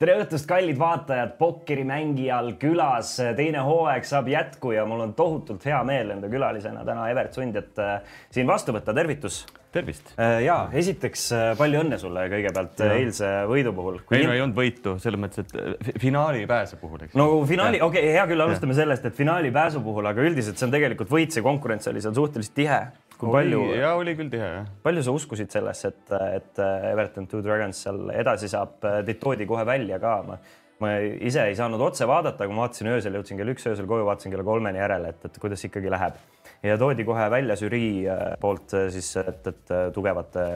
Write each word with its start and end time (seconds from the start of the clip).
tere 0.00 0.14
õhtust, 0.16 0.46
kallid 0.48 0.78
vaatajad, 0.80 1.34
pokkerimängijal 1.36 2.54
külas 2.60 3.18
teine 3.36 3.60
hooaeg 3.66 4.06
saab 4.08 4.30
jätku 4.32 4.72
ja 4.72 4.86
mul 4.88 5.02
on 5.04 5.10
tohutult 5.16 5.66
hea 5.68 5.80
meel 5.84 6.14
enda 6.14 6.30
külalisena 6.32 6.86
täna 6.88 7.10
Evert 7.12 7.36
Sundjat 7.36 7.82
äh, 7.84 8.14
siin 8.32 8.48
vastu 8.48 8.72
võtta, 8.72 8.94
tervitus. 8.96 9.42
tervist. 9.76 10.14
ja 10.16 10.56
esiteks 10.72 11.26
palju 11.58 11.82
õnne 11.84 11.98
sulle 12.00 12.24
kõigepealt 12.32 12.80
ja. 12.80 12.94
eilse 12.96 13.28
võidu 13.50 13.74
puhul. 13.76 14.00
ei 14.16 14.24
no 14.24 14.32
ei 14.32 14.40
olnud 14.40 14.56
võitu 14.56 14.96
selles 15.04 15.20
mõttes, 15.20 15.44
et 15.44 16.00
finaali 16.00 16.46
pääsu 16.48 16.80
puhul, 16.80 17.04
eks. 17.04 17.14
no 17.20 17.28
finaali, 17.44 17.84
okei 17.84 18.06
okay,, 18.06 18.16
hea 18.16 18.24
küll, 18.32 18.46
alustame 18.46 18.72
ja. 18.72 18.80
sellest, 18.80 19.04
et 19.04 19.20
finaali 19.20 19.52
pääsu 19.52 19.84
puhul, 19.84 20.08
aga 20.08 20.24
üldiselt 20.24 20.56
see 20.56 20.70
on 20.70 20.72
tegelikult 20.78 21.12
võit, 21.12 21.36
see 21.36 21.44
konkurents 21.44 21.92
oli 21.92 22.00
seal 22.00 22.16
suhteliselt 22.16 22.56
tihe 22.56 22.80
kui 23.20 23.32
palju. 23.34 23.60
ja 23.76 23.92
oli 23.98 24.14
küll 24.18 24.32
tihe 24.32 24.48
jah. 24.54 24.72
palju 24.84 25.04
sa 25.06 25.14
uskusid 25.16 25.52
sellesse, 25.52 25.92
et, 25.92 26.16
et 26.40 26.62
Everton 26.90 27.28
Two 27.30 27.42
Dragons 27.44 27.84
seal 27.86 28.10
edasi 28.14 28.50
saab, 28.50 28.78
teid 28.80 29.20
toodi 29.22 29.46
kohe 29.48 29.64
välja 29.68 30.00
ka, 30.02 30.16
ma, 30.26 30.38
ma 30.82 30.92
ise 31.00 31.46
ei 31.50 31.56
saanud 31.58 31.82
otse 31.90 32.08
vaadata, 32.08 32.46
aga 32.46 32.56
ma 32.56 32.66
vaatasin 32.66 32.92
öösel, 32.94 33.18
jõudsin 33.20 33.40
kell 33.40 33.54
üks 33.54 33.66
öösel 33.70 33.88
koju, 33.90 34.06
vaatasin 34.08 34.34
kella 34.34 34.46
kolmeni 34.46 34.82
järele, 34.82 35.14
et, 35.14 35.26
et 35.28 35.40
kuidas 35.42 35.64
ikkagi 35.68 35.92
läheb. 35.92 36.20
ja 36.66 36.76
toodi 36.80 37.06
kohe 37.08 37.30
välja 37.32 37.56
žürii 37.60 37.94
äh, 38.08 38.26
poolt 38.40 38.76
äh, 38.78 38.88
siis, 38.94 39.12
et, 39.20 39.46
et 39.52 39.74
tugevate 39.94 40.46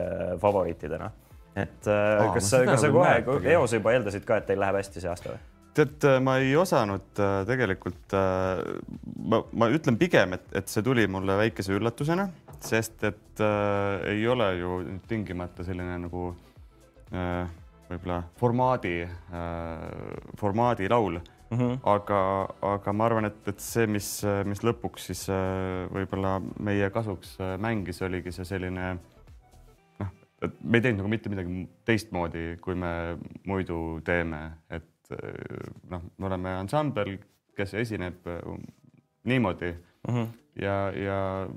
favoriitidena. 0.43 1.11
et 1.55 1.89
Aa, 1.89 2.31
kas, 2.35 2.55
kas 2.71 2.87
sa 2.87 2.95
kohe 2.95 3.19
eos 3.57 3.77
juba 3.77 3.97
eeldasid 3.97 4.25
ka, 4.27 4.41
et 4.41 4.49
teil 4.53 4.63
läheb 4.65 4.83
hästi 4.83 5.05
see 5.05 5.13
aasta 5.13 5.35
või? 5.35 5.43
Tead, 5.75 6.07
ma 6.23 6.37
ei 6.39 6.55
osanud 6.57 7.21
tegelikult, 7.49 8.15
ma, 8.15 9.41
ma 9.53 9.69
ütlen 9.75 9.99
pigem, 9.99 10.37
et, 10.39 10.47
et 10.55 10.71
see 10.71 10.85
tuli 10.87 11.07
mulle 11.11 11.37
väikese 11.41 11.75
üllatusena 11.75 12.29
sest 12.65 13.05
et 13.05 13.41
äh, 13.41 14.09
ei 14.15 14.27
ole 14.29 14.49
ju 14.59 14.81
tingimata 15.09 15.65
selline 15.67 15.99
nagu 16.07 16.29
äh, 17.13 17.47
võib-olla 17.91 18.21
formaadi 18.41 18.97
äh,, 19.05 20.37
formaadi 20.41 20.89
laul 20.91 21.19
mm. 21.19 21.59
-hmm. 21.59 21.79
aga, 21.95 22.21
aga 22.75 22.93
ma 22.93 23.09
arvan, 23.09 23.29
et, 23.31 23.43
et 23.49 23.61
see, 23.61 23.87
mis, 23.87 24.09
mis 24.45 24.65
lõpuks 24.65 25.11
siis 25.11 25.27
äh, 25.33 25.85
võib-olla 25.93 26.39
meie 26.59 26.91
kasuks 26.91 27.37
äh, 27.41 27.57
mängis, 27.61 28.03
oligi 28.03 28.33
see 28.33 28.49
selline 28.49 28.95
noh, 30.01 30.15
et 30.43 30.59
me 30.63 30.81
ei 30.81 30.87
teinud 30.89 31.03
nagu 31.03 31.13
mitte 31.13 31.33
midagi 31.33 31.69
teistmoodi, 31.85 32.47
kui 32.65 32.75
me 32.75 33.19
muidu 33.45 34.01
teeme, 34.05 34.45
et 34.71 34.89
äh, 35.13 35.71
noh, 35.91 36.03
me 36.19 36.27
oleme 36.31 36.55
ansambel, 36.61 37.17
kes 37.57 37.75
esineb 37.75 38.27
äh, 38.27 38.41
niimoodi 39.25 39.73
mm 39.73 40.15
-hmm. 40.15 40.29
ja, 40.63 40.77
ja 40.91 41.49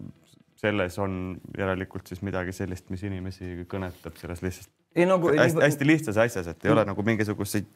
selles 0.56 1.00
on 1.00 1.38
järelikult 1.58 2.08
siis 2.08 2.22
midagi 2.22 2.52
sellist, 2.52 2.90
mis 2.90 3.03
inimesi 3.03 3.68
kõnetab 3.70 4.18
selles 4.18 4.42
lihtsalt 4.42 4.73
ei, 4.98 5.06
nagu, 5.06 5.30
hästi, 5.38 5.62
hästi 5.62 5.88
lihtsas 5.88 6.18
asjas, 6.18 6.48
et 6.50 6.66
ei 6.66 6.72
ole 6.73 6.84
nagu 6.88 7.03
mingisuguseid 7.06 7.68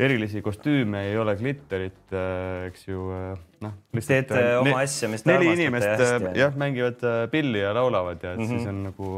erilisi 0.00 0.42
kostüüme, 0.44 1.02
ei 1.10 1.18
ole 1.20 1.36
glitterit, 1.36 2.02
äh, 2.12 2.68
eks 2.70 2.88
ju. 2.88 3.04
Äh, 3.12 3.42
noh, 3.64 3.74
teete 3.98 4.42
oma 4.62 4.78
asja, 4.80 5.10
mis 5.12 5.24
te 5.26 5.36
inimest 5.50 6.04
äh, 6.06 6.28
jah, 6.38 6.56
mängivad 6.60 7.04
pilli 7.32 7.60
ja 7.60 7.74
laulavad 7.76 8.22
ja 8.22 8.34
et 8.34 8.40
mm 8.40 8.44
-hmm. 8.44 8.58
siis 8.58 8.68
on 8.68 8.82
nagu 8.88 9.10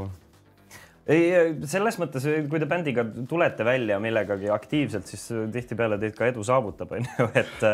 ei, 1.13 1.55
selles 1.71 1.99
mõttes, 2.01 2.27
kui 2.51 2.61
te 2.63 2.69
bändiga 2.71 3.05
tulete 3.31 3.67
välja 3.67 3.99
millegagi 4.03 4.51
aktiivselt, 4.53 5.07
siis 5.11 5.29
tihtipeale 5.55 6.01
teid 6.03 6.17
ka 6.19 6.31
edu 6.33 6.45
saavutab, 6.47 6.93
on 6.97 7.07
ju, 7.07 7.29
et, 7.39 7.67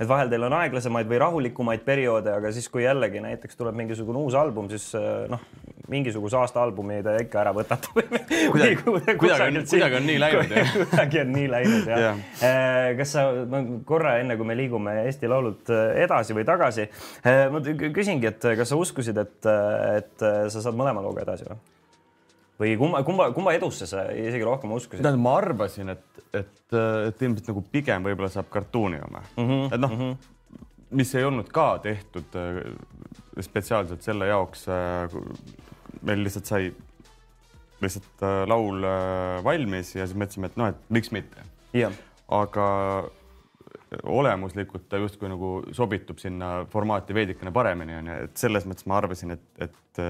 et 0.00 0.08
vahel 0.10 0.32
teil 0.32 0.48
on 0.48 0.58
aeglasemaid 0.60 1.10
või 1.10 1.20
rahulikumaid 1.22 1.84
perioode, 1.86 2.34
aga 2.34 2.52
siis, 2.54 2.68
kui 2.72 2.86
jällegi 2.86 3.22
näiteks 3.24 3.58
tuleb 3.60 3.78
mingisugune 3.78 4.24
uus 4.24 4.38
album, 4.38 4.70
siis 4.72 4.90
noh, 5.30 5.44
mingisuguse 5.90 6.38
aasta 6.38 6.62
albumi 6.62 7.00
te 7.04 7.16
ikka 7.24 7.40
ära 7.42 7.52
võtate 7.54 7.90
kuidagi, 7.94 8.76
kuidagi 8.86 9.26
on, 9.46 9.58
kuidagi 9.68 9.98
on 9.98 10.06
nii 10.06 10.20
läinud 10.22 10.54
kuidagi 10.76 11.22
on 11.24 11.32
nii 11.34 11.48
läinud 11.50 11.90
jah 11.90 12.04
ja. 12.04 12.12
Eh, 12.46 12.92
kas 13.00 13.16
sa, 13.16 13.26
korra 13.88 14.16
enne 14.22 14.38
kui 14.38 14.46
me 14.46 14.56
liigume 14.58 14.94
Eesti 15.06 15.30
Laulult 15.30 15.72
edasi 15.72 16.36
või 16.36 16.46
tagasi, 16.48 16.86
eh, 17.24 17.42
ma 17.52 17.62
küsingi, 17.62 18.30
et 18.30 18.48
kas 18.62 18.70
sa 18.70 18.78
uskusid, 18.78 19.18
et, 19.20 19.50
et 19.96 20.26
sa 20.52 20.62
saad 20.62 20.78
mõlema 20.78 21.02
looga 21.04 21.26
edasi 21.26 21.48
või? 21.48 21.58
Või 22.60 22.74
kumba, 22.80 23.02
kumba, 23.06 23.30
kumba 23.36 23.54
edusse 23.56 23.88
sa 23.88 24.04
isegi 24.12 24.44
rohkem 24.46 24.74
uskusid? 24.76 25.02
tähendab, 25.02 25.22
ma 25.24 25.36
arvasin, 25.40 25.94
et, 25.94 26.20
et, 26.36 26.52
et 26.74 27.24
ilmselt 27.24 27.48
nagu 27.52 27.62
pigem 27.72 28.04
võib-olla 28.08 28.30
saab 28.32 28.50
kartuuni 28.52 29.00
oma 29.06 29.22
mm. 29.22 29.46
-hmm, 29.46 29.72
et 29.74 29.80
noh 29.80 29.94
mm, 29.94 30.02
-hmm. 30.02 30.60
mis 31.00 31.14
ei 31.14 31.24
olnud 31.24 31.48
ka 31.54 31.70
tehtud 31.82 32.36
äh, 32.36 32.60
spetsiaalselt 33.40 34.02
selle 34.02 34.26
jaoks. 34.26 34.66
Äh, 34.68 35.16
meil 36.02 36.24
lihtsalt 36.24 36.46
sai 36.50 36.72
lihtsalt 37.80 38.24
äh, 38.26 38.42
laul 38.48 38.84
valmis 39.44 39.94
ja 39.96 40.06
siis 40.06 40.18
mõtlesime, 40.18 40.52
et 40.52 40.60
noh, 40.60 40.74
et 40.74 40.92
miks 40.92 41.12
mitte 41.16 41.46
yeah.. 41.74 41.92
aga 42.28 42.66
olemuslikult 44.02 44.86
ta 44.88 45.00
justkui 45.00 45.30
nagu 45.30 45.50
sobitub 45.74 46.20
sinna 46.22 46.64
formaati 46.70 47.14
veidikene 47.14 47.52
paremini 47.54 47.96
onju, 47.98 48.18
et 48.26 48.38
selles 48.38 48.66
mõttes 48.68 48.86
ma 48.90 49.00
arvasin, 49.00 49.34
et, 49.34 49.46
et, 49.66 50.02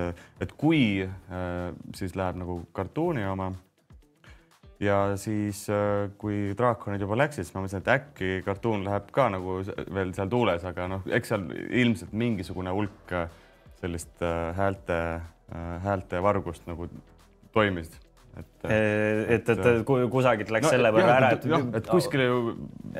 et 0.45 0.53
kui 0.61 0.83
äh, 1.05 1.73
siis 1.97 2.17
läheb 2.19 2.41
nagu 2.43 2.61
kartuuni 2.77 3.25
oma. 3.27 3.51
ja 4.81 5.17
siis, 5.21 5.67
äh, 5.73 6.11
kui 6.21 6.53
draakonid 6.57 7.01
juba 7.01 7.19
läksid, 7.23 7.45
siis 7.45 7.55
ma 7.57 7.65
mõtlesin, 7.65 7.85
et 7.85 7.93
äkki 7.95 8.43
kartuun 8.45 8.85
läheb 8.85 9.09
ka 9.17 9.29
nagu 9.33 9.61
veel 9.95 10.13
seal 10.17 10.29
tuules, 10.33 10.65
aga 10.65 10.89
noh, 10.97 11.09
eks 11.09 11.33
seal 11.33 11.49
ilmselt 11.85 12.13
mingisugune 12.13 12.77
hulk 12.77 13.17
äh, 13.17 13.29
sellist 13.81 14.21
häälte, 14.57 14.97
häälte 15.81 16.21
vargust 16.23 16.67
nagu 16.69 16.85
toimis 17.55 17.89
et, 18.39 18.65
et, 18.71 19.49
et, 19.49 19.67
et 19.67 19.85
kusagilt 19.87 20.53
läks 20.55 20.69
no, 20.69 20.73
selle 20.75 20.93
võrra 20.95 21.17
ära, 21.19 21.31
et, 21.37 21.47
et 21.81 21.89
kuskile 21.91 22.27
ju. 22.29 22.41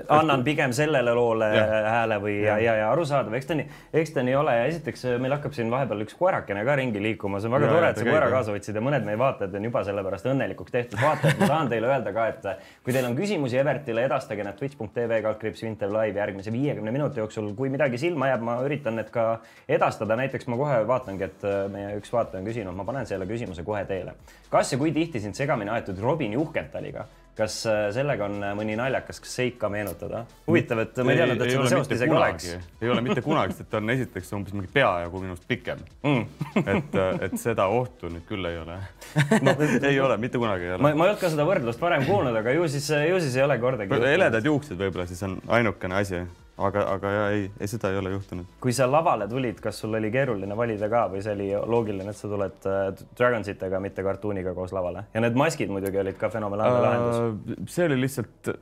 Annan 0.09 0.45
pigem 0.45 0.73
sellele 0.73 1.15
loole 1.15 1.49
ja. 1.55 1.65
hääle 1.91 2.19
või 2.23 2.35
ja, 2.45 2.57
ja, 2.63 2.75
ja 2.79 2.91
arusaadav, 2.93 3.35
eks 3.35 3.49
ta 3.49 3.57
nii, 3.59 3.67
eks 4.03 4.13
ta 4.15 4.23
nii 4.27 4.37
ole 4.39 4.55
ja 4.55 4.67
esiteks 4.71 5.07
meil 5.23 5.35
hakkab 5.35 5.55
siin 5.57 5.71
vahepeal 5.73 6.05
üks 6.05 6.15
koerakene 6.19 6.63
ka 6.67 6.77
ringi 6.79 7.03
liikuma, 7.03 7.41
see 7.43 7.51
on 7.51 7.57
väga 7.57 7.69
ja, 7.69 7.75
tore, 7.75 7.91
et 7.91 8.01
sa 8.01 8.07
koera 8.07 8.31
kaasa 8.33 8.55
võtsid 8.55 8.79
ja 8.79 8.85
mõned 8.87 9.07
meie 9.07 9.19
vaatajad 9.21 9.57
on 9.59 9.67
juba 9.67 9.83
sellepärast 9.89 10.29
õnnelikuks 10.31 10.75
tehtud. 10.75 10.99
vaatajad, 11.03 11.41
ma 11.43 11.51
tahan 11.51 11.73
teile 11.73 11.91
öelda 11.91 12.15
ka, 12.17 12.27
et 12.31 12.49
kui 12.87 12.95
teil 12.95 13.09
on 13.09 13.17
küsimusi 13.19 13.59
Evertile, 13.61 14.05
edastage 14.07 14.47
need 14.47 14.59
twitch.tv 14.61 15.21
kaldkriips 15.27 15.65
Vintev 15.67 15.95
live 15.95 16.23
järgmise 16.23 16.55
viiekümne 16.55 16.95
minuti 16.95 17.23
jooksul, 17.23 17.51
kui 17.59 17.73
midagi 17.73 17.99
silma 18.01 18.31
jääb, 18.31 18.45
ma 18.47 18.61
üritan 18.67 18.99
need 19.01 19.11
ka 19.15 19.41
edastada, 19.69 20.19
näiteks 20.21 20.47
ma 20.51 20.61
kohe 20.61 20.83
vaatangi, 20.87 21.27
et 21.27 21.49
meie 21.73 21.97
üks 21.99 22.15
vaataja 22.15 22.43
on 22.43 22.47
küsinud, 22.51 22.77
ma 22.79 22.87
panen 22.87 23.09
selle 23.11 23.27
küsimuse 23.31 23.67
kohe 23.67 23.83
teile. 23.91 24.15
kas 24.51 24.73
ja 24.73 24.79
kui 24.79 24.95
tihti 24.95 25.21
sind 25.21 25.39
segamini 25.39 25.75
aetud 25.75 25.99
Robin 26.03 26.33
Juhkentaliga. 26.39 27.07
Kas 27.41 27.57
äh, 27.69 27.81
sellega 27.95 28.27
on 28.29 28.37
äh, 28.45 28.53
mõni 28.59 28.77
naljakas 28.79 29.21
seik 29.27 29.59
ka 29.61 29.71
meenutada? 29.73 30.25
huvitav, 30.47 30.83
et 30.85 31.01
ma 31.05 31.15
ei 31.15 31.21
teadnud, 31.21 31.45
et 31.45 31.55
seda 31.55 31.71
seost 31.75 31.95
isegi 31.97 32.17
oleks. 32.17 32.49
ei 32.81 32.93
ole 32.93 33.05
mitte 33.07 33.25
kunagi, 33.25 33.57
sest 33.59 33.71
ta 33.73 33.81
on 33.81 33.95
esiteks 33.95 34.33
umbes 34.39 34.57
mingi 34.57 34.71
peajagu 34.75 35.23
minust 35.23 35.47
pikem 35.51 35.81
mm. 36.03 36.27
et, 36.61 36.99
äh, 37.01 37.23
et 37.29 37.39
seda 37.41 37.71
ohtu 37.73 38.13
nüüd 38.13 38.27
küll 38.29 38.51
ei 38.51 38.61
ole 38.61 38.77
no, 39.47 39.57
ei 39.81 40.01
ole, 40.01 40.21
mitte 40.23 40.41
kunagi 40.43 40.69
ei 40.69 40.75
ole. 40.77 40.83
ma, 40.85 40.93
ma 40.93 41.09
ei 41.09 41.15
olnud 41.15 41.23
ka 41.23 41.33
seda 41.33 41.49
võrdlust 41.49 41.83
varem 41.83 42.07
kuulnud, 42.09 42.37
aga 42.43 42.55
ju 42.57 42.69
siis, 42.73 42.91
ju 43.11 43.25
siis 43.25 43.41
ei 43.41 43.47
ole 43.47 43.59
kordagi. 43.63 44.03
heledad 44.05 44.53
juuksed 44.53 44.79
võib-olla 44.81 45.09
siis 45.11 45.23
on 45.27 45.41
ainukene 45.61 46.01
asi 46.03 46.25
aga, 46.67 46.85
aga 46.95 47.13
ja 47.15 47.25
ei, 47.35 47.45
ei, 47.61 47.69
seda 47.71 47.91
ei 47.93 47.99
ole 48.01 48.13
juhtunud. 48.15 48.49
kui 48.61 48.75
sa 48.77 48.89
lavale 48.91 49.29
tulid, 49.29 49.61
kas 49.63 49.81
sul 49.83 49.95
oli 49.99 50.11
keeruline 50.13 50.57
valida 50.57 50.89
ka 50.93 51.07
või 51.13 51.23
see 51.25 51.35
oli 51.37 51.49
loogiline, 51.75 52.13
et 52.13 52.19
sa 52.19 52.31
tuled 52.31 52.69
äh, 52.71 52.83
Dragonsitega, 53.19 53.81
mitte 53.83 54.05
kartuuniga 54.07 54.55
koos 54.57 54.75
lavale 54.77 55.07
ja 55.15 55.25
need 55.25 55.39
maskid 55.39 55.73
muidugi 55.73 56.03
olid 56.03 56.19
ka 56.21 56.33
fenomenaalne 56.33 56.79
uh, 56.79 56.87
lahendus. 56.87 57.75
see 57.75 57.87
oli 57.89 58.01
lihtsalt, 58.05 58.53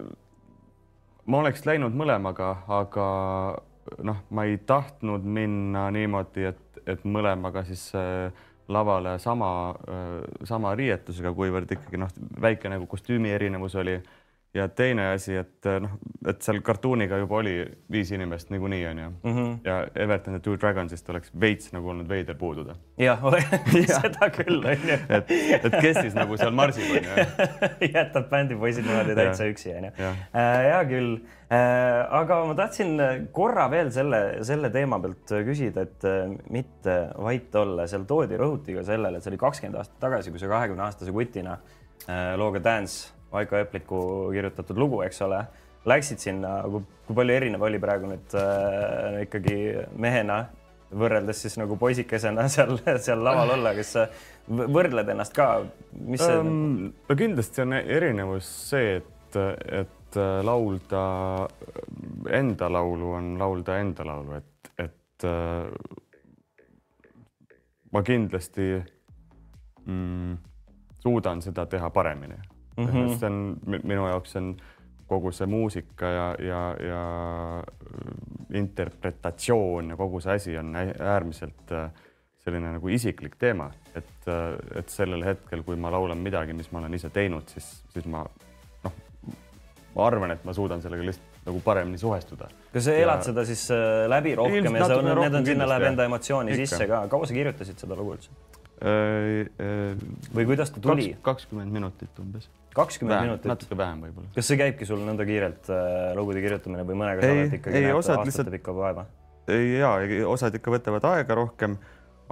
ma 1.26 1.42
oleks 1.44 1.66
läinud 1.68 1.96
mõlemaga, 1.98 2.54
aga 2.80 3.08
noh, 4.04 4.22
ma 4.30 4.44
ei 4.48 4.58
tahtnud 4.66 5.24
minna 5.24 5.88
niimoodi, 5.94 6.50
et, 6.52 6.82
et 6.86 7.04
mõlemaga 7.08 7.64
siis 7.68 7.88
äh, 7.96 8.28
lavale 8.68 9.18
sama 9.18 9.50
äh,, 9.88 10.22
sama 10.48 10.74
riietusega, 10.76 11.32
kuivõrd 11.36 11.72
ikkagi 11.78 12.00
noh, 12.00 12.12
väike 12.40 12.70
nagu 12.72 12.86
kostüümi 12.90 13.32
erinevus 13.32 13.76
oli 13.80 13.96
ja 14.54 14.68
teine 14.72 15.10
asi, 15.12 15.34
et 15.36 15.66
noh, 15.82 15.98
et 16.28 16.40
seal 16.44 16.60
kartuuniga 16.64 17.18
juba 17.20 17.40
oli 17.42 17.54
viis 17.92 18.10
inimest 18.16 18.48
niikuinii 18.50 18.86
onju 18.88 19.08
mm 19.10 19.34
-hmm. 19.34 19.56
ja 19.64 19.86
Everton 19.94 20.34
ja 20.34 20.40
Two 20.40 20.56
Dragonsist 20.60 21.10
oleks 21.10 21.32
veits 21.40 21.72
nagu 21.72 21.88
olnud 21.88 22.08
veider 22.08 22.34
puududa. 22.34 22.76
jah, 22.98 23.20
seda 24.00 24.30
küll 24.32 24.64
onju. 24.64 24.98
et, 25.08 25.30
et 25.64 25.80
kes 25.80 26.00
siis 26.00 26.14
nagu 26.14 26.36
seal 26.36 26.50
marsib 26.50 26.90
onju 26.90 27.26
jätab 27.96 28.30
bändipoisid 28.30 28.86
niimoodi 28.86 29.14
täitsa 29.14 29.44
üksi 29.44 29.74
onju. 29.76 29.90
Äh, 29.98 30.56
hea 30.64 30.80
küll 30.84 31.12
äh,. 31.52 32.06
aga 32.20 32.44
ma 32.44 32.54
tahtsin 32.54 32.96
korra 33.32 33.70
veel 33.70 33.92
selle, 33.92 34.22
selle 34.42 34.70
teema 34.70 35.00
pealt 35.00 35.36
küsida, 35.44 35.84
et 35.84 36.08
äh, 36.08 36.32
mitte 36.50 36.96
vait 37.18 37.54
olla, 37.54 37.86
seal 37.86 38.08
toodi 38.08 38.40
rõhuti 38.40 38.80
ka 38.80 38.82
sellele, 38.82 39.16
et 39.16 39.22
see 39.22 39.34
oli 39.34 39.44
kakskümmend 39.44 39.76
aastat 39.76 40.00
tagasi, 40.00 40.30
kui 40.30 40.40
sa 40.40 40.48
kahekümne 40.48 40.88
aastase 40.88 41.12
kutina 41.12 41.58
äh, 42.08 42.34
looga 42.40 42.64
Dance 42.64 43.17
Vaiko 43.32 43.58
Epliku 43.60 43.98
kirjutatud 44.32 44.78
lugu, 44.80 45.02
eks 45.04 45.20
ole, 45.26 45.42
läksid 45.88 46.22
sinna, 46.22 46.62
kui 46.68 47.16
palju 47.16 47.34
erinev 47.34 47.64
oli 47.68 47.80
praegu 47.82 48.08
nüüd 48.10 48.36
äh, 48.38 49.20
ikkagi 49.26 49.58
mehena 50.00 50.46
võrreldes 50.88 51.42
siis 51.44 51.58
nagu 51.60 51.76
poisikesena 51.80 52.46
seal, 52.54 52.78
seal 53.04 53.22
laval 53.24 53.54
olla, 53.58 53.74
kes 53.76 53.92
sa 53.96 54.06
võrdled 54.48 55.12
ennast 55.12 55.36
ka, 55.36 55.50
mis 56.08 56.24
see 56.24 56.40
um,? 56.40 56.90
no 57.08 57.18
kindlasti 57.18 57.64
on 57.64 57.76
erinevus 57.78 58.48
see, 58.70 58.98
et, 59.02 59.40
et 59.82 60.20
laulda 60.44 61.02
enda 62.32 62.68
laulu 62.72 63.12
on 63.18 63.32
laulda 63.40 63.76
enda 63.82 64.06
laulu, 64.08 64.38
et, 64.40 64.72
et 64.88 65.28
äh, 65.28 65.68
ma 67.92 68.04
kindlasti 68.04 68.70
mm, 69.84 70.38
suudan 71.04 71.44
seda 71.44 71.66
teha 71.68 71.90
paremini 71.92 72.40
mm. 72.78 72.90
-hmm. 72.90 73.14
see 73.18 73.26
on 73.26 73.82
minu 73.82 74.08
jaoks 74.08 74.36
on 74.36 74.56
kogu 75.08 75.32
see 75.32 75.46
muusika 75.46 76.06
ja, 76.06 76.26
ja, 76.38 76.62
ja 76.88 77.02
interpretatsioon 78.54 79.90
ja 79.90 79.96
kogu 79.96 80.20
see 80.20 80.34
asi 80.34 80.58
on 80.58 80.76
äärmiselt 80.76 81.72
äh, 81.72 81.90
selline 82.44 82.72
nagu 82.76 82.88
isiklik 82.88 83.36
teema, 83.40 83.70
et, 83.96 84.28
äh, 84.28 84.56
et 84.80 84.92
sellel 84.92 85.24
hetkel, 85.24 85.64
kui 85.66 85.76
ma 85.80 85.92
laulan 85.92 86.20
midagi, 86.22 86.56
mis 86.56 86.70
ma 86.72 86.82
olen 86.82 86.94
ise 86.96 87.10
teinud, 87.14 87.48
siis, 87.52 87.70
siis 87.92 88.06
ma 88.08 88.24
noh, 88.84 89.00
ma 89.94 90.06
arvan, 90.06 90.36
et 90.36 90.44
ma 90.48 90.54
suudan 90.56 90.84
sellega 90.84 91.08
lihtsalt 91.08 91.38
nagu 91.48 91.60
paremini 91.64 91.98
suhestuda. 91.98 92.48
kas 92.72 92.84
sa 92.84 92.94
elad 92.96 93.22
ja... 93.22 93.30
seda 93.30 93.44
siis 93.48 93.64
äh, 93.72 94.04
läbi 94.10 94.34
rohkem 94.38 94.76
ja 94.76 94.88
sa, 94.90 95.00
need 95.02 95.40
on, 95.40 95.46
sinna 95.46 95.68
läheb 95.68 95.88
enda 95.92 96.08
emotsiooni 96.08 96.54
Ikka. 96.54 96.66
sisse 96.66 96.88
ka. 96.90 97.02
kaua 97.08 97.28
sa 97.28 97.36
kirjutasid 97.36 97.84
seda 97.84 97.96
lugu 97.98 98.16
üldse? 98.16 98.32
Või 98.78 100.44
kuidas 100.46 100.70
ta 100.70 100.80
tuli? 100.82 101.10
kakskümmend 101.26 101.72
minutit 101.74 102.18
umbes 102.22 102.46
kakskümmend 102.78 103.26
minutit? 103.26 103.48
natuke 103.50 103.78
vähem 103.78 104.02
võib-olla. 104.06 104.30
kas 104.34 104.50
see 104.50 104.58
käibki 104.60 104.86
sul 104.88 105.02
nõnda 105.06 105.26
kiirelt 105.28 105.70
äh, 105.72 106.10
lugude 106.18 106.42
kirjutamine 106.44 106.84
või 106.86 106.98
mõnega 107.02 107.24
sa 107.24 107.34
oled 107.34 107.56
ikkagi 107.58 107.80
ei, 107.80 107.92
osad 107.96 108.22
lihtsalt 108.28 108.50
pikka 108.54 108.74
vaeva? 108.76 109.06
ja, 109.48 109.92
osad 110.30 110.56
ikka 110.58 110.74
võtavad 110.74 111.06
aega 111.10 111.38
rohkem, 111.38 111.78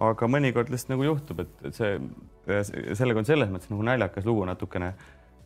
aga 0.09 0.31
mõnikord 0.31 0.71
lihtsalt 0.73 0.95
nagu 0.95 1.07
juhtub, 1.09 1.43
et 1.47 1.79
see, 1.79 1.95
sellega 2.99 3.23
on 3.23 3.29
selles 3.29 3.53
mõttes 3.53 3.73
nagu 3.73 3.87
naljakas 3.89 4.29
lugu 4.29 4.45
natukene, 4.49 4.93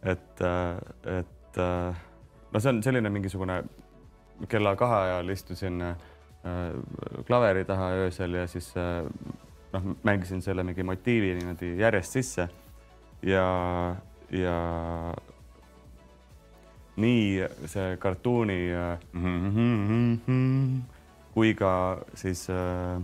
et, 0.02 0.42
äh, 0.44 1.20
et 1.20 1.62
äh, 1.62 2.02
no 2.50 2.62
see 2.62 2.74
on 2.74 2.82
selline 2.84 3.12
mingisugune 3.14 3.62
kella 4.50 4.74
kahe 4.80 5.04
ajal 5.06 5.32
istusin 5.36 5.84
äh, 5.84 5.94
klaveri 7.28 7.64
taha 7.68 7.92
öösel 8.06 8.34
ja 8.40 8.46
siis 8.50 8.72
äh, 8.80 9.04
noh, 9.72 9.90
mängisin 10.06 10.42
selle 10.42 10.64
mingi 10.66 10.84
motiivi 10.86 11.34
niimoodi 11.38 11.74
järjest 11.80 12.18
sisse. 12.18 12.48
Ja 13.22 13.44
ja 14.30 14.56
nii 17.00 17.48
see 17.70 17.96
kartuuni 18.02 18.58
kui 21.34 21.54
ka 21.58 21.72
siis 22.14 22.46
uh, 22.52 23.00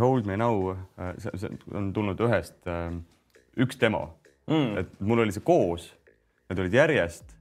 Hold 0.00 0.26
me 0.26 0.36
now 0.36 0.72
uh,, 0.72 1.12
see 1.18 1.50
on 1.78 1.92
tulnud 1.94 2.20
ühest 2.26 2.56
uh, 2.66 2.90
üks 3.60 3.78
demo. 3.80 4.16
Mm., 4.50 4.80
et 4.80 4.96
mul 4.98 5.22
oli 5.22 5.34
see 5.34 5.44
koos, 5.46 5.84
need 6.50 6.58
olid 6.64 6.74
järjest. 6.74 7.36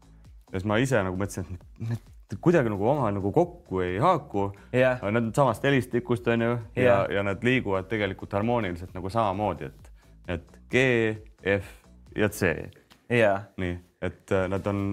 Ja 0.52 0.60
siis 0.60 0.68
ma 0.70 0.78
ise 0.82 1.02
nagu 1.06 1.18
mõtlesin, 1.18 1.58
et 1.90 2.04
kuidagi 2.38 2.70
nagu 2.70 2.86
omavahel 2.88 3.18
nagu 3.18 3.32
kokku 3.34 3.82
ei 3.82 3.98
haaku 3.98 4.52
yeah.. 4.74 5.02
Nad 5.02 5.24
on 5.24 5.34
samast 5.36 5.64
helistikust 5.66 6.28
onju 6.28 6.50
yeah. 6.50 6.86
ja, 6.86 6.98
ja 7.16 7.24
nad 7.24 7.44
liiguvad 7.44 7.90
tegelikult 7.90 8.34
harmooniliselt 8.38 8.94
nagu 8.94 9.10
samamoodi, 9.10 9.70
et, 9.70 9.92
et 10.36 10.60
G, 10.72 10.84
F 11.58 11.72
ja 12.18 12.30
C 12.30 12.54
yeah.. 13.10 13.48
nii, 13.58 13.80
et 14.06 14.36
äh, 14.36 14.46
nad 14.52 14.68
on 14.70 14.84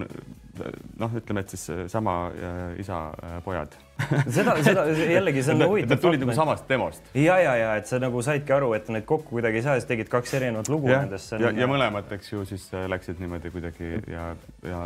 noh, 0.97 1.13
ütleme, 1.19 1.43
et 1.45 1.53
siis 1.53 1.67
sama 1.93 2.15
äh, 2.33 2.79
isa 2.81 3.03
äh, 3.13 3.37
pojad 3.45 3.77
seda, 4.39 4.57
seda 4.65 4.87
jällegi 4.89 5.43
see 5.45 5.53
on 5.53 5.63
huvitav. 5.67 5.93
Nad 5.93 6.01
tulid 6.01 6.25
nagu 6.25 6.33
samast 6.37 6.65
demost. 6.69 7.05
ja, 7.13 7.37
ja, 7.41 7.53
ja 7.59 7.69
et 7.77 7.89
sa 7.89 8.01
nagu 8.01 8.21
saidki 8.25 8.57
aru, 8.57 8.73
et 8.77 8.89
neid 8.93 9.05
kokku 9.09 9.37
kuidagi 9.37 9.61
ei 9.61 9.67
saa, 9.67 9.77
siis 9.77 9.89
tegid 9.89 10.09
kaks 10.09 10.33
erinevat 10.39 10.73
lugu 10.73 10.89
nendest. 10.89 11.37
ja, 11.37 11.53
ja 11.53 11.69
mõlemad, 11.69 12.09
eks 12.17 12.33
ju, 12.33 12.43
siis 12.49 12.67
läksid 12.89 13.21
niimoodi 13.21 13.53
kuidagi 13.53 13.93
ja, 14.09 14.31
ja 14.65 14.83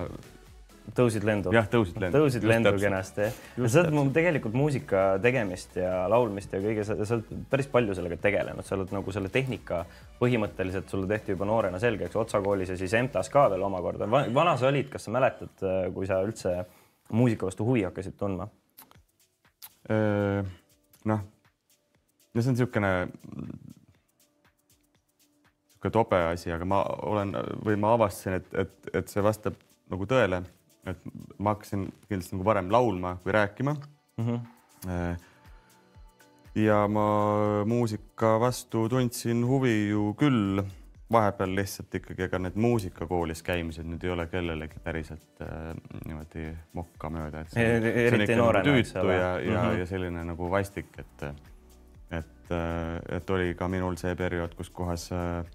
tõusid 0.95 1.25
lendu. 1.27 1.51
jah, 1.55 1.67
tõusid 1.71 1.97
lendu. 2.01 2.17
tõusid 2.17 2.41
Just 2.41 2.49
lendu 2.49 2.73
kenasti. 2.79 3.27
sa 3.67 3.83
oled 3.83 4.13
tegelikult 4.15 4.55
muusika 4.57 5.03
tegemist 5.23 5.75
ja 5.79 6.07
laulmist 6.11 6.53
ja 6.53 6.61
kõige, 6.63 6.85
sa 6.85 6.95
oled 6.97 7.45
päris 7.49 7.69
palju 7.71 7.95
sellega 7.97 8.17
tegelenud, 8.21 8.65
sa 8.67 8.75
oled 8.77 8.93
nagu 8.95 9.15
selle 9.15 9.31
tehnika 9.33 9.83
põhimõtteliselt 10.19 10.91
sulle 10.91 11.09
tehti 11.09 11.35
juba 11.35 11.47
noorena 11.49 11.79
selgeks 11.79 12.15
Otsa 12.15 12.41
koolis 12.41 12.69
ja 12.73 12.77
siis 12.77 12.93
EMTA-s 12.99 13.31
ka 13.33 13.47
veel 13.53 13.63
omakorda. 13.67 14.09
vana 14.09 14.55
sa 14.57 14.69
olid, 14.69 14.89
kas 14.89 15.07
sa 15.07 15.15
mäletad, 15.15 15.65
kui 15.93 16.07
sa 16.07 16.21
üldse 16.25 16.61
muusika 17.11 17.49
vastu 17.49 17.65
huvi 17.67 17.83
hakkasid 17.87 18.17
tundma? 18.19 18.47
noh, 19.91 21.19
no 22.33 22.41
see 22.41 22.49
on 22.51 22.55
niisugune 22.55 22.91
niisugune 25.81 25.91
tobe 25.91 26.17
asi, 26.29 26.51
aga 26.53 26.65
ma 26.65 26.83
olen 27.09 27.33
või 27.65 27.75
ma 27.81 27.95
avastasin, 27.97 28.37
et, 28.37 28.53
et, 28.53 28.91
et 28.93 29.09
see 29.09 29.23
vastab 29.25 29.57
nagu 29.91 30.05
tõele 30.05 30.43
et 30.85 31.01
ma 31.37 31.55
hakkasin 31.55 31.87
kindlasti 32.07 32.35
nagu 32.35 32.45
varem 32.45 32.71
laulma 32.73 33.15
kui 33.23 33.31
rääkima 33.31 33.75
mm. 34.17 34.25
-hmm. 34.27 35.15
ja 36.55 36.87
ma 36.87 37.07
muusika 37.65 38.39
vastu 38.39 38.89
tundsin 38.89 39.45
huvi 39.47 39.89
ju 39.89 40.13
küll 40.17 40.63
vahepeal 41.11 41.55
lihtsalt 41.55 41.95
ikkagi, 41.95 42.23
ega 42.23 42.39
need 42.39 42.55
muusikakoolis 42.55 43.43
käimised 43.43 43.87
nüüd 43.87 44.03
ei 44.05 44.11
ole 44.13 44.27
kellelegi 44.31 44.79
päriselt 44.83 45.43
äh, 45.43 45.73
niimoodi 46.05 46.45
mokka 46.77 47.09
mööda, 47.09 47.41
et 47.41 47.55
see, 47.55 47.67
see 47.81 48.07
on 48.15 48.25
ikka 48.25 48.37
nagu 48.39 48.63
tüütu 48.69 49.05
ja, 49.11 49.39
ja 49.39 49.61
mm, 49.61 49.67
-hmm. 49.67 49.79
ja 49.79 49.85
selline 49.85 50.23
nagu 50.31 50.51
vastik, 50.51 50.91
et, 50.97 51.23
et, 52.11 52.51
äh, 52.51 53.17
et 53.17 53.29
oli 53.29 53.53
ka 53.59 53.67
minul 53.67 53.99
see 53.99 54.15
periood, 54.15 54.55
kus 54.55 54.69
kohas 54.69 55.09
äh,. 55.11 55.45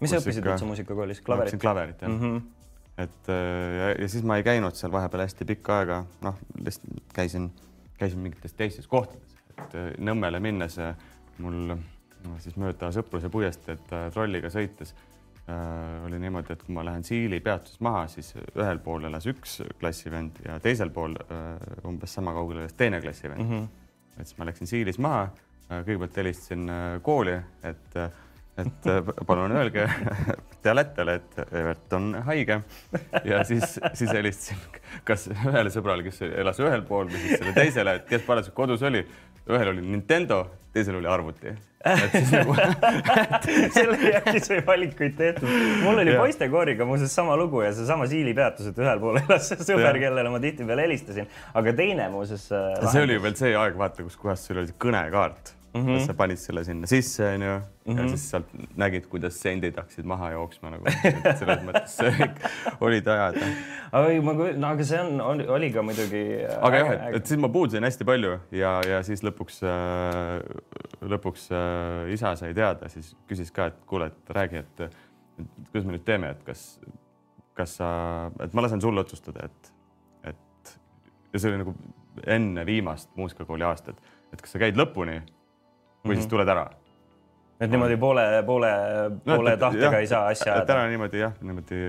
mis 0.00 0.10
sa 0.10 0.22
õppisid 0.22 0.46
üldse 0.46 0.70
muusikakoolis, 0.70 1.20
klaverit? 1.20 1.60
klaverit 1.60 2.02
jah 2.02 2.10
mm. 2.10 2.20
-hmm 2.20 2.61
et 2.98 3.28
äh, 3.28 3.76
ja, 3.78 3.88
ja 4.02 4.08
siis 4.08 4.24
ma 4.26 4.36
ei 4.36 4.46
käinud 4.46 4.76
seal 4.76 4.92
vahepeal 4.92 5.24
hästi 5.24 5.48
pikka 5.48 5.78
aega, 5.80 6.02
noh, 6.24 6.40
lihtsalt 6.64 7.14
käisin, 7.14 7.48
käisin 7.98 8.20
mingites 8.24 8.52
teistes 8.58 8.88
kohtades, 8.90 9.38
et 9.56 9.78
äh, 9.78 9.88
Nõmmele 9.98 10.40
minnes 10.44 10.78
äh, 10.82 10.92
mul 11.42 11.72
no, 11.72 12.36
siis 12.42 12.58
mööda 12.60 12.92
Sõpruse 12.94 13.30
puiesteed 13.32 13.88
trolliga 14.14 14.50
sõites 14.52 14.94
äh, 15.48 16.04
oli 16.06 16.20
niimoodi, 16.22 16.52
et 16.54 16.64
kui 16.66 16.74
ma 16.76 16.84
lähen 16.86 17.04
Siili 17.06 17.40
peatuses 17.44 17.80
maha, 17.84 18.06
siis 18.12 18.34
ühel 18.36 18.82
pool 18.84 19.08
elas 19.08 19.26
üks 19.30 19.60
klassivend 19.80 20.42
ja 20.46 20.58
teisel 20.62 20.92
pool 20.94 21.16
äh, 21.24 21.56
umbes 21.88 22.14
sama 22.18 22.34
kaugel 22.36 22.62
elas 22.62 22.76
teine 22.78 23.00
klassivend 23.00 23.42
mm. 23.42 23.50
-hmm. 23.50 24.20
et 24.20 24.26
siis 24.26 24.38
ma 24.38 24.46
läksin 24.50 24.70
Siilis 24.70 24.98
maha 24.98 25.22
äh,, 25.22 25.80
kõigepealt 25.86 26.16
helistasin 26.16 26.68
äh, 26.68 27.02
kooli, 27.02 27.40
et 27.62 27.96
äh, 27.96 28.10
et 28.60 28.84
palun 29.26 29.52
öelge 29.56 29.86
Dialettele, 30.64 31.18
et 31.18 31.42
Evert 31.50 31.98
on 31.98 32.12
haige 32.28 32.60
ja 33.24 33.42
siis, 33.44 33.78
siis 33.98 34.12
helistasin 34.12 34.80
kas 35.08 35.28
ühele 35.32 35.72
sõbrale, 35.72 36.04
kes 36.06 36.22
elas 36.28 36.60
ühel 36.62 36.82
pool 36.86 37.10
või 37.10 37.20
siis 37.24 37.38
selle 37.40 37.54
teisele, 37.56 37.98
et 38.00 38.08
kes 38.10 38.24
parasjagu 38.26 38.56
kodus 38.56 38.82
oli. 38.86 39.04
ühel 39.50 39.72
oli 39.72 39.82
Nintendo, 39.82 40.44
teisel 40.72 41.00
oli 41.00 41.08
arvuti. 41.10 41.54
Nagu... 41.82 42.54
selle 43.74 43.96
järgi 44.12 44.42
sai 44.44 44.60
valikuid 44.66 45.16
tehtud. 45.18 45.48
mul 45.82 45.98
oli 46.04 46.14
poistekooriga 46.14 46.86
muuseas 46.86 47.14
sama 47.14 47.34
lugu 47.36 47.64
ja 47.64 47.72
seesama 47.74 48.06
Siili 48.06 48.34
peatus, 48.38 48.68
et 48.70 48.78
ühel 48.78 49.02
pool 49.02 49.18
elas 49.24 49.50
sõber, 49.56 49.98
kellele 49.98 50.30
ma 50.30 50.38
tihtipeale 50.42 50.86
helistasin, 50.86 51.26
aga 51.58 51.74
teine 51.74 52.06
muuseas. 52.14 52.46
Äh, 52.54 52.86
see 52.92 53.02
oli 53.08 53.18
veel 53.24 53.34
see 53.40 53.56
aeg, 53.58 53.74
vaata, 53.80 54.06
kus 54.06 54.20
kohas 54.20 54.46
sul 54.46 54.62
oli 54.62 54.78
kõnekaart 54.78 55.56
mm. 55.74 55.86
-hmm. 55.86 56.06
sa 56.06 56.14
panid 56.14 56.40
selle 56.40 56.64
sinna 56.64 56.86
sisse, 56.86 57.24
onju 57.34 57.50
mm, 57.52 57.64
-hmm. 57.86 58.00
ja 58.00 58.08
siis 58.08 58.30
sealt 58.30 58.54
nägid, 58.76 59.06
kuidas 59.12 59.40
sendid 59.40 59.76
hakkasid 59.76 60.04
maha 60.04 60.30
jooksma 60.30 60.70
nagu. 60.70 60.84
selles 61.40 61.64
mõttes 61.66 61.98
olid 62.80 63.08
ajad. 63.08 63.38
aga 63.92 64.22
ma, 64.22 64.34
no 64.56 64.72
aga 64.72 64.84
see 64.84 65.00
on, 65.00 65.44
oli 65.56 65.72
ka 65.72 65.82
muidugi. 65.82 66.24
aga 66.60 66.82
jah, 66.82 66.92
et, 66.92 67.16
et 67.20 67.26
siis 67.26 67.40
ma 67.40 67.48
puudusin 67.48 67.84
hästi 67.84 68.04
palju 68.04 68.38
ja, 68.50 68.80
ja 68.88 69.02
siis 69.02 69.24
lõpuks 69.24 69.62
äh,, 69.66 70.40
lõpuks 71.02 71.48
äh, 71.52 72.12
isa 72.14 72.36
sai 72.36 72.54
teada, 72.54 72.88
siis 72.88 73.14
küsis 73.28 73.52
ka, 73.52 73.70
et 73.72 73.84
kuule, 73.86 74.12
et 74.12 74.36
räägi, 74.40 74.64
et 74.64 74.88
kuidas 75.70 75.86
me 75.86 75.96
nüüd 75.96 76.04
teeme, 76.04 76.30
et 76.36 76.44
kas 76.46 76.80
kas 77.56 77.76
sa, 77.80 77.88
et 78.40 78.54
ma 78.56 78.64
lasen 78.64 78.80
sul 78.80 78.98
otsustada, 79.00 79.48
et, 79.48 79.72
et 80.32 80.72
ja 81.34 81.40
see 81.40 81.52
oli 81.52 81.60
nagu 81.62 81.74
enne 82.28 82.64
viimast 82.68 83.12
muusikakooli 83.16 83.64
aastat, 83.66 83.98
et 84.32 84.40
kas 84.40 84.54
sa 84.54 84.60
käid 84.62 84.78
lõpuni 84.78 85.20
või 86.04 86.18
siis 86.18 86.30
tuled 86.30 86.48
ära 86.48 86.68
et 87.62 87.70
niimoodi 87.70 87.98
poole, 88.00 88.24
poole 88.46 88.70
no,, 89.24 89.36
poole 89.36 89.54
tahtega 89.60 89.90
jah, 89.90 90.00
ei 90.00 90.08
saa 90.10 90.24
asja 90.32 90.50
ajada. 90.54 90.66
täna 90.72 90.88
niimoodi 90.90 91.22
jah, 91.22 91.36
niimoodi 91.40 91.82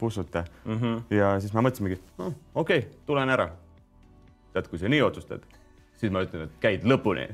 pussuta 0.00 0.44
mm. 0.64 0.78
-hmm. 0.78 1.02
ja 1.18 1.34
siis 1.40 1.52
ma 1.52 1.64
mõtlesimegi 1.66 1.98
okei 2.18 2.32
okay,, 2.54 2.88
tulen 3.06 3.28
ära. 3.28 3.50
tead, 4.54 4.70
kui 4.70 4.78
sa 4.78 4.88
nii 4.88 5.02
otsustad, 5.02 5.44
siis 6.00 6.12
ma 6.14 6.22
ütlen, 6.24 6.46
et 6.46 6.56
käid 6.62 6.86
lõpuni 6.88 7.26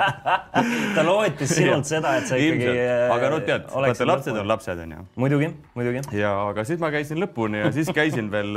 ta 0.96 1.06
lootis 1.06 1.54
sinult 1.54 1.86
seda, 1.86 2.16
et 2.18 2.26
sa 2.26 2.40
ikkagi. 2.40 2.86
aga 3.16 3.30
no 3.30 3.40
tead, 3.46 3.70
vaata 3.70 4.08
lapsed 4.08 4.32
lõpuni. 4.34 4.40
on 4.42 4.52
lapsed 4.54 4.84
onju. 4.86 5.06
muidugi, 5.16 5.54
muidugi. 5.78 6.04
ja 6.18 6.34
aga 6.48 6.66
siis 6.66 6.82
ma 6.82 6.90
käisin 6.90 7.22
lõpuni 7.22 7.62
ja 7.66 7.72
siis 7.76 7.92
käisin 7.94 8.30
veel, 8.34 8.56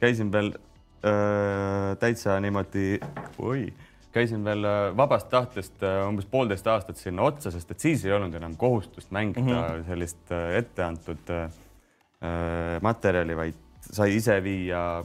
käisin 0.00 0.32
veel 0.32 0.54
äh, 1.04 1.96
täitsa 2.00 2.40
niimoodi, 2.40 3.00
oi 3.38 3.66
käisin 4.12 4.44
veel 4.44 4.64
äh, 4.68 4.78
vabast 4.96 5.30
tahtest 5.32 5.82
äh, 5.82 6.02
umbes 6.08 6.28
poolteist 6.30 6.66
aastat 6.70 7.00
sinna 7.00 7.26
otsa, 7.28 7.52
sest 7.54 7.74
et 7.74 7.84
siis 7.84 8.04
ei 8.06 8.14
olnud 8.16 8.34
enam 8.38 8.56
kohustust 8.60 9.10
mängida 9.10 9.44
mm 9.44 9.60
-hmm. 9.60 9.86
sellist 9.86 10.32
äh, 10.32 10.56
etteantud 10.60 11.30
äh, 11.30 11.50
materjali, 12.80 13.36
vaid 13.36 13.54
sai 13.82 14.16
ise 14.16 14.42
viia 14.42 15.04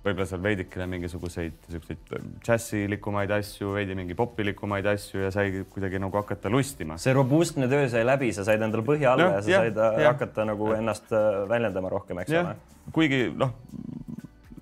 võib-olla 0.00 0.24
seal 0.26 0.42
veidikene 0.42 0.86
mingisuguseid 0.88 1.66
siukseid 1.68 2.12
džässilikumaid 2.44 3.30
asju, 3.36 3.74
veidi 3.74 3.94
mingi 3.94 4.14
popilikumaid 4.16 4.86
asju 4.94 5.26
ja 5.26 5.30
sai 5.34 5.64
kuidagi 5.70 6.00
nagu 6.00 6.16
hakata 6.16 6.50
lustima. 6.50 6.96
see 6.98 7.12
robustne 7.12 7.68
töö 7.68 7.88
sai 7.88 8.06
läbi, 8.06 8.32
sa 8.32 8.44
said 8.44 8.62
endale 8.62 8.84
põhja 8.86 9.12
alla 9.12 9.28
no, 9.28 9.34
ja 9.36 9.42
sa 9.42 9.50
ja, 9.50 9.58
said 9.58 9.76
ja, 9.76 10.12
hakata 10.12 10.44
nagu 10.48 10.72
ja. 10.72 10.78
ennast 10.78 11.12
väljendama 11.48 11.92
rohkem, 11.92 12.22
eks 12.24 12.32
ole. 12.32 12.56
kuigi 12.92 13.20
noh, 13.36 13.52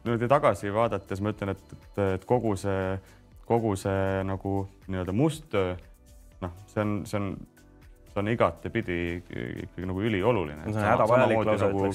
niimoodi 0.03 0.29
tagasi 0.29 0.75
vaadates 0.75 1.23
ma 1.23 1.33
ütlen, 1.35 1.55
et, 1.55 1.79
et, 1.79 2.03
et 2.17 2.27
kogu 2.27 2.57
see 2.59 2.99
kogu 3.49 3.75
see 3.81 4.25
nagu 4.29 4.55
nii-öelda 4.89 5.15
must 5.17 5.49
töö, 5.53 5.77
noh, 6.43 6.53
see 6.69 6.85
on, 6.85 6.99
see 7.09 7.21
on, 7.21 7.31
see 8.11 8.21
on 8.23 8.31
igatepidi 8.35 8.99
ikkagi 9.23 9.89
nagu 9.89 10.05
ülioluline. 10.05 10.69
nagu, 11.65 11.91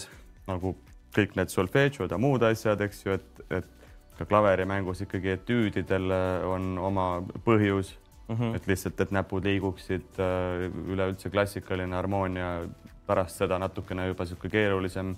nagu 0.50 0.76
kõik 1.14 1.36
need 1.38 1.54
solfedžod 1.54 2.14
ja 2.14 2.20
muud 2.22 2.44
asjad, 2.48 2.82
eks 2.82 3.04
ju, 3.06 3.18
et, 3.20 3.44
et 3.60 3.70
ka 4.18 4.26
klaverimängus 4.30 5.04
ikkagi 5.06 5.36
etüüdidel 5.38 6.14
on 6.50 6.74
oma 6.82 7.08
põhjus 7.46 7.94
mm, 8.28 8.36
-hmm. 8.36 8.56
et 8.56 8.68
lihtsalt, 8.68 9.00
et 9.02 9.12
näpud 9.12 9.46
liiguksid, 9.46 10.10
äh, 10.20 10.66
üleüldse 10.88 11.30
klassikaline 11.30 11.96
harmoonia, 11.96 12.66
pärast 13.08 13.42
seda 13.42 13.60
natukene 13.60 14.08
juba 14.08 14.24
niisugune 14.24 14.52
keerulisem 14.52 15.16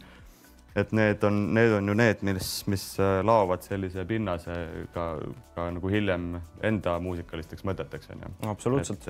et 0.76 0.92
need 0.92 1.24
on, 1.24 1.38
need 1.56 1.72
on 1.78 1.88
ju 1.88 1.96
need, 1.96 2.22
mis, 2.28 2.50
mis 2.72 2.84
äh, 3.00 3.22
laovad 3.26 3.64
sellise 3.64 4.04
pinnase 4.08 4.58
ka, 4.94 5.08
ka 5.56 5.70
nagu 5.76 5.92
hiljem 5.92 6.36
enda 6.68 6.98
muusikalisteks 7.04 7.66
mõteteks 7.68 8.12
on 8.16 8.26
ju. 8.26 8.36
absoluutselt. 8.52 9.10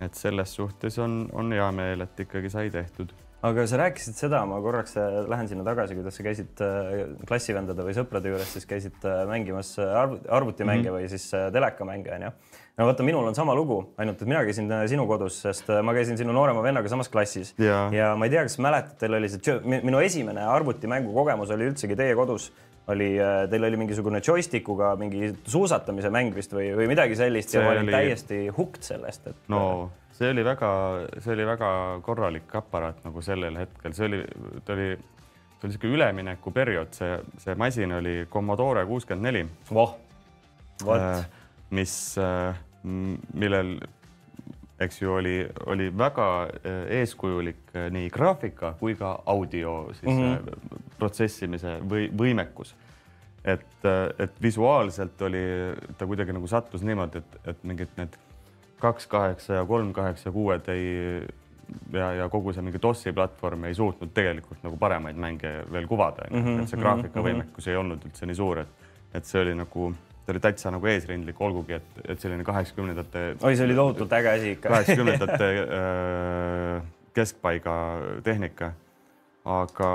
et 0.00 0.14
selles 0.16 0.54
suhtes 0.56 0.98
on, 1.00 1.24
on 1.32 1.52
hea 1.52 1.66
meel, 1.76 2.04
et 2.04 2.24
ikkagi 2.26 2.52
sai 2.52 2.70
tehtud 2.72 3.14
aga 3.48 3.64
sa 3.64 3.80
rääkisid 3.80 4.18
seda, 4.20 4.42
ma 4.48 4.60
korraks 4.60 4.98
äh, 5.00 5.22
lähen 5.32 5.48
sinna 5.48 5.64
tagasi, 5.64 5.96
kuidas 5.96 6.20
sa 6.20 6.26
käisid 6.26 6.64
äh, 6.64 7.04
klassivendade 7.28 7.86
või 7.86 7.96
sõprade 7.96 8.32
juures, 8.34 8.52
siis 8.52 8.68
käisid 8.68 9.08
mängimas 9.28 9.76
arvutimänge 9.80 10.90
mm 10.90 10.94
-hmm. 10.94 10.98
või 11.00 11.08
siis 11.08 11.30
telekamänge 11.52 12.16
onju 12.18 12.34
no 12.80 12.88
vaata, 12.88 13.04
minul 13.04 13.28
on 13.28 13.36
sama 13.36 13.54
lugu, 13.56 13.78
ainult 14.00 14.22
et 14.22 14.30
mina 14.30 14.40
käisin 14.46 14.70
äh, 14.72 14.86
sinu 14.88 15.04
kodus, 15.10 15.42
sest 15.44 15.68
äh, 15.70 15.82
ma 15.84 15.94
käisin 15.96 16.18
sinu 16.20 16.32
noorema 16.36 16.62
vennaga 16.64 16.88
samas 16.88 17.10
klassis 17.12 17.52
ja, 17.60 17.84
ja 17.94 18.14
ma 18.16 18.26
ei 18.26 18.32
tea, 18.32 18.46
kas 18.48 18.56
mäletad, 18.62 18.96
teil 19.02 19.18
oli 19.18 19.28
see, 19.32 19.60
minu 19.76 20.00
esimene 20.00 20.46
arvutimängu 20.48 21.12
kogemus 21.14 21.52
oli 21.54 21.68
üldsegi 21.70 21.98
teie 21.98 22.16
kodus 22.18 22.48
oli, 22.90 23.12
äh, 23.20 23.44
teil 23.52 23.68
oli 23.68 23.80
mingisugune 23.82 24.22
joystick'uga 24.24 24.94
mingi 25.00 25.32
suusatamise 25.44 26.12
mäng 26.14 26.32
vist 26.36 26.54
või, 26.56 26.70
või 26.78 26.88
midagi 26.90 27.18
sellist 27.18 27.52
see 27.52 27.60
ja 27.60 27.66
ma 27.66 27.74
olin 27.74 27.88
oli... 27.90 27.96
täiesti 27.98 28.42
hooked 28.56 28.86
sellest, 28.86 29.28
et. 29.30 29.42
no 29.52 29.62
see 30.16 30.32
oli 30.32 30.44
väga, 30.44 30.70
see 31.18 31.34
oli 31.36 31.48
väga 31.48 31.70
korralik 32.06 32.56
aparaat 32.62 33.04
nagu 33.04 33.24
sellel 33.24 33.60
hetkel, 33.60 33.96
see 33.96 34.08
oli, 34.08 34.22
ta 34.64 34.76
oli, 34.76 34.88
see 35.58 35.68
oli 35.68 35.76
sihuke 35.76 35.92
üleminekuperiood, 35.98 36.96
see, 36.96 37.20
see 37.44 37.60
masin 37.60 37.92
oli 38.00 38.16
Commodore 38.32 38.86
kuuskümmend 38.88 39.28
neli. 39.28 39.44
voh, 39.68 39.94
vot. 40.84 41.28
mis 41.76 41.94
äh, 42.18 42.56
millel 42.82 43.78
eks 44.80 45.02
ju 45.02 45.12
oli, 45.12 45.48
oli 45.66 45.90
väga 45.98 46.28
äh, 46.42 46.84
eeskujulik 47.00 47.74
äh, 47.76 47.90
nii 47.92 48.10
graafika 48.10 48.74
kui 48.80 48.94
ka 48.94 49.18
audio 49.26 49.90
siis 49.92 50.16
mm 50.16 50.22
-hmm. 50.22 50.78
protsessimise 50.98 51.80
või 51.90 52.08
võimekus. 52.18 52.74
et, 53.44 53.84
et 54.18 54.42
visuaalselt 54.42 55.22
oli 55.22 55.44
ta 55.98 56.06
kuidagi 56.06 56.32
nagu 56.32 56.46
sattus 56.46 56.82
niimoodi, 56.82 57.18
et, 57.18 57.36
et 57.46 57.64
mingid 57.64 57.88
need 57.96 58.16
kaks 58.78 59.06
kaheksa 59.06 59.54
ja 59.54 59.64
kolm 59.64 59.92
kaheksa 59.92 60.30
kuued 60.30 60.68
ei 60.68 61.22
ja, 61.92 62.12
ja 62.12 62.28
kogu 62.28 62.52
see 62.52 62.62
mingi 62.62 62.80
DOS-i 62.82 63.12
platvorm 63.12 63.64
ei 63.64 63.74
suutnud 63.74 64.12
tegelikult 64.14 64.62
nagu 64.62 64.76
paremaid 64.76 65.16
mänge 65.16 65.52
veel 65.72 65.86
kuvada 65.86 66.28
-hmm, 66.30 66.62
et 66.62 66.68
see 66.68 66.80
graafikavõimekus 66.80 67.66
mm 67.66 67.68
-hmm. 67.68 67.70
ei 67.70 67.76
olnud 67.76 68.06
üldse 68.06 68.26
nii 68.26 68.34
suur, 68.34 68.58
et, 68.58 68.68
et 69.14 69.24
see 69.24 69.42
oli 69.42 69.54
nagu 69.54 69.92
ta 70.30 70.36
oli 70.36 70.42
täitsa 70.44 70.70
nagu 70.70 70.86
eesrindlik, 70.86 71.40
olgugi 71.42 71.74
et, 71.74 71.88
et 72.06 72.22
selline 72.22 72.44
kaheksakümnendate. 72.46 73.24
oi, 73.42 73.56
see 73.58 73.66
oli 73.66 73.74
tohutult 73.74 74.12
äge 74.14 74.30
asi 74.30 74.52
ikka. 74.54 74.70
kaheksakümnendate 74.70 75.48
äh, 75.80 76.84
keskpaiga 77.18 77.74
tehnika. 78.22 78.72
aga, 79.50 79.90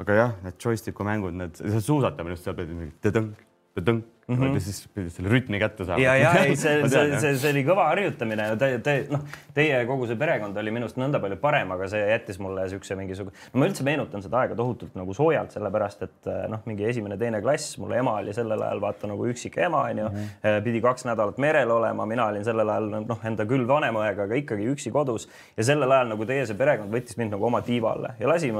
aga 0.00 0.16
jah, 0.16 0.34
need 0.46 0.56
joysticku 0.62 1.04
mängud, 1.04 1.34
need 1.36 1.58
suusatamine, 1.60 2.38
seal 2.40 2.56
pidi 2.56 2.76
mingi 2.78 2.94
tõdõnk, 3.04 3.40
tõdõnk 3.76 4.15
mm 4.28 4.36
-hmm. 4.36 4.54
ja 4.54 4.60
siis 4.60 4.88
pidid 4.94 5.12
selle 5.14 5.30
rütmi 5.30 5.58
kätte 5.58 5.84
saama. 5.84 6.02
ja, 6.02 6.16
ja 6.16 6.32
ei, 6.42 6.56
see, 6.62 6.88
see, 6.88 7.20
see, 7.20 7.34
see 7.38 7.50
oli 7.52 7.62
kõva 7.64 7.86
harjutamine. 7.92 8.48
Te, 8.58 8.70
te, 8.82 8.94
noh, 9.10 9.22
teie 9.54 9.78
kogu 9.86 10.06
see 10.10 10.18
perekond 10.18 10.56
oli 10.56 10.72
minust 10.74 10.98
nõnda 10.98 11.20
palju 11.22 11.38
parem, 11.42 11.70
aga 11.76 11.88
see 11.88 12.02
jättis 12.10 12.40
mulle 12.42 12.66
siukse 12.72 12.96
mingisugune 12.98 13.34
no,, 13.36 13.60
ma 13.60 13.68
üldse 13.70 13.86
meenutan 13.86 14.24
seda 14.24 14.42
aega 14.42 14.58
tohutult 14.58 14.96
nagu 14.98 15.14
soojalt, 15.14 15.54
sellepärast 15.54 16.02
et 16.08 16.30
noh, 16.50 16.62
mingi 16.66 16.88
esimene-teine 16.90 17.40
klass, 17.44 17.78
mul 17.78 17.94
ema 17.98 18.16
oli 18.22 18.34
sellel 18.34 18.62
ajal 18.66 18.82
vaata 18.82 19.10
nagu 19.10 19.28
üksik 19.30 19.58
ema 19.62 19.84
onju 19.90 20.08
mm, 20.08 20.26
-hmm. 20.42 20.62
pidi 20.64 20.82
kaks 20.82 21.06
nädalat 21.06 21.38
merel 21.38 21.70
olema, 21.70 22.06
mina 22.06 22.26
olin 22.26 22.44
sellel 22.44 22.68
ajal 22.68 22.90
noh, 23.06 23.24
enda 23.30 23.46
küll 23.46 23.66
vanema 23.68 24.02
õega, 24.08 24.26
aga 24.26 24.40
ikkagi 24.42 24.66
üksi 24.74 24.90
kodus 24.90 25.28
ja 25.56 25.64
sellel 25.70 25.92
ajal 25.92 26.10
nagu 26.14 26.26
teie 26.26 26.46
see 26.46 26.58
perekond 26.58 26.92
võttis 26.92 27.18
mind 27.20 27.36
nagu 27.36 27.46
oma 27.46 27.62
tiiva 27.62 27.92
alla 27.92 28.14
ja 28.18 28.28
lasi, 28.28 28.52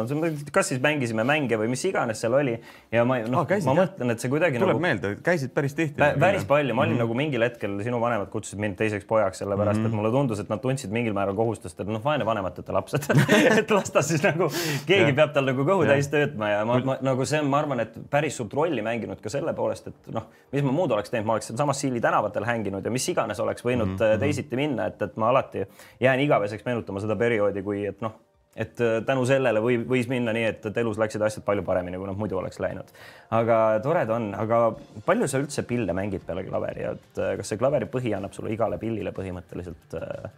kas 0.52 0.68
siis 0.68 0.82
mängisime 0.82 1.24
mänge 1.24 1.58
või 1.58 1.68
mis 1.74 1.84
iganes 1.84 2.20
seal 2.20 2.38
oli 2.38 2.56
ja 2.92 3.04
ma 3.04 3.18
noh 3.26 3.42
ah,, 3.42 3.58
ma 3.66 3.76
mõtlen, 3.82 4.14
et 4.14 4.22
see 4.22 4.30
kuidagi 4.30 4.58
tuleb 4.62 4.76
nagu... 4.76 4.84
meelde, 4.86 5.14
käisid 5.26 5.55
päris 5.56 5.74
tihti 5.74 5.96
Pä,. 5.98 6.12
päris 6.20 6.44
palju, 6.44 6.74
ma 6.74 6.82
olin 6.82 6.92
mm 6.92 6.96
-hmm. 6.96 7.04
nagu 7.04 7.14
mingil 7.14 7.44
hetkel, 7.46 7.76
sinu 7.82 8.00
vanemad 8.00 8.28
kutsusid 8.32 8.60
mind 8.60 8.76
teiseks 8.76 9.04
pojaks, 9.08 9.38
sellepärast 9.38 9.78
mm 9.78 9.82
-hmm. 9.82 9.86
et 9.86 9.92
mhm. 9.92 10.00
mulle 10.02 10.10
tundus, 10.10 10.40
et 10.40 10.48
nad 10.52 10.60
tundsid 10.60 10.92
mingil 10.92 11.16
määral 11.16 11.34
kohustust, 11.34 11.80
et 11.80 11.88
noh, 11.88 12.04
vaene 12.04 12.26
vanemateta 12.26 12.72
laps, 12.72 12.94
et 13.60 13.70
las 13.70 13.90
ta 13.90 14.02
siis 14.02 14.22
nagu, 14.22 14.50
keegi 14.86 15.12
peab 15.12 15.32
tal 15.32 15.48
nagu 15.48 15.64
kõhu 15.64 15.86
täis 15.86 16.08
töötama 16.12 16.50
ja 16.50 16.64
ma, 16.64 16.78
ma 16.84 16.98
nagu 17.00 17.24
see 17.24 17.42
ma 17.42 17.62
arvan, 17.64 17.80
et 17.80 17.98
päris 18.10 18.36
suurt 18.36 18.54
rolli 18.54 18.82
mänginud 18.82 19.20
ka 19.20 19.32
selle 19.32 19.54
poolest, 19.54 19.88
et 19.92 20.12
noh, 20.12 20.28
mis 20.52 20.62
ma 20.62 20.72
muud 20.72 20.92
oleks 20.92 21.10
teinud, 21.10 21.26
ma 21.26 21.38
oleks 21.38 21.50
sealsamas 21.52 21.80
Siili 21.80 22.00
tänavatel 22.00 22.44
hänginud 22.44 22.84
ja 22.84 22.90
mis 22.90 23.08
iganes 23.08 23.40
oleks 23.40 23.64
võinud 23.64 23.86
mm 23.86 23.96
-hmm. 23.96 24.20
teisiti 24.20 24.56
minna, 24.56 24.86
et, 24.86 25.02
et 25.02 25.16
ma 25.16 25.28
alati 25.28 25.66
jään 26.00 26.20
igaveseks 26.20 26.64
meenutama 26.64 27.00
seda 27.00 27.16
perioodi, 27.16 27.62
kui 27.62 27.86
et 27.86 28.00
noh 28.00 28.12
et 28.56 28.80
äh, 28.80 28.98
tänu 29.06 29.26
sellele 29.28 29.60
või 29.60 29.76
võis 29.84 30.08
minna 30.08 30.32
nii, 30.36 30.44
et, 30.48 30.66
et 30.70 30.78
elus 30.80 30.98
läksid 31.00 31.22
asjad 31.22 31.44
palju 31.44 31.64
paremini, 31.66 31.98
kui 32.00 32.08
nad 32.08 32.18
muidu 32.18 32.38
oleks 32.40 32.60
läinud. 32.62 32.88
aga 33.36 33.58
tore 33.84 34.06
ta 34.08 34.16
on, 34.16 34.30
aga 34.34 34.60
palju 35.06 35.28
sa 35.28 35.40
üldse 35.42 35.66
pille 35.68 35.96
mängid 35.96 36.24
peale 36.26 36.46
klaveri, 36.46 36.86
et 36.94 37.20
äh, 37.20 37.34
kas 37.40 37.52
see 37.52 37.60
klaveri 37.60 37.88
põhi 37.92 38.14
annab 38.16 38.36
sulle 38.36 38.54
igale 38.54 38.80
pillile 38.80 39.12
põhimõtteliselt 39.16 39.98
äh, 40.00 40.30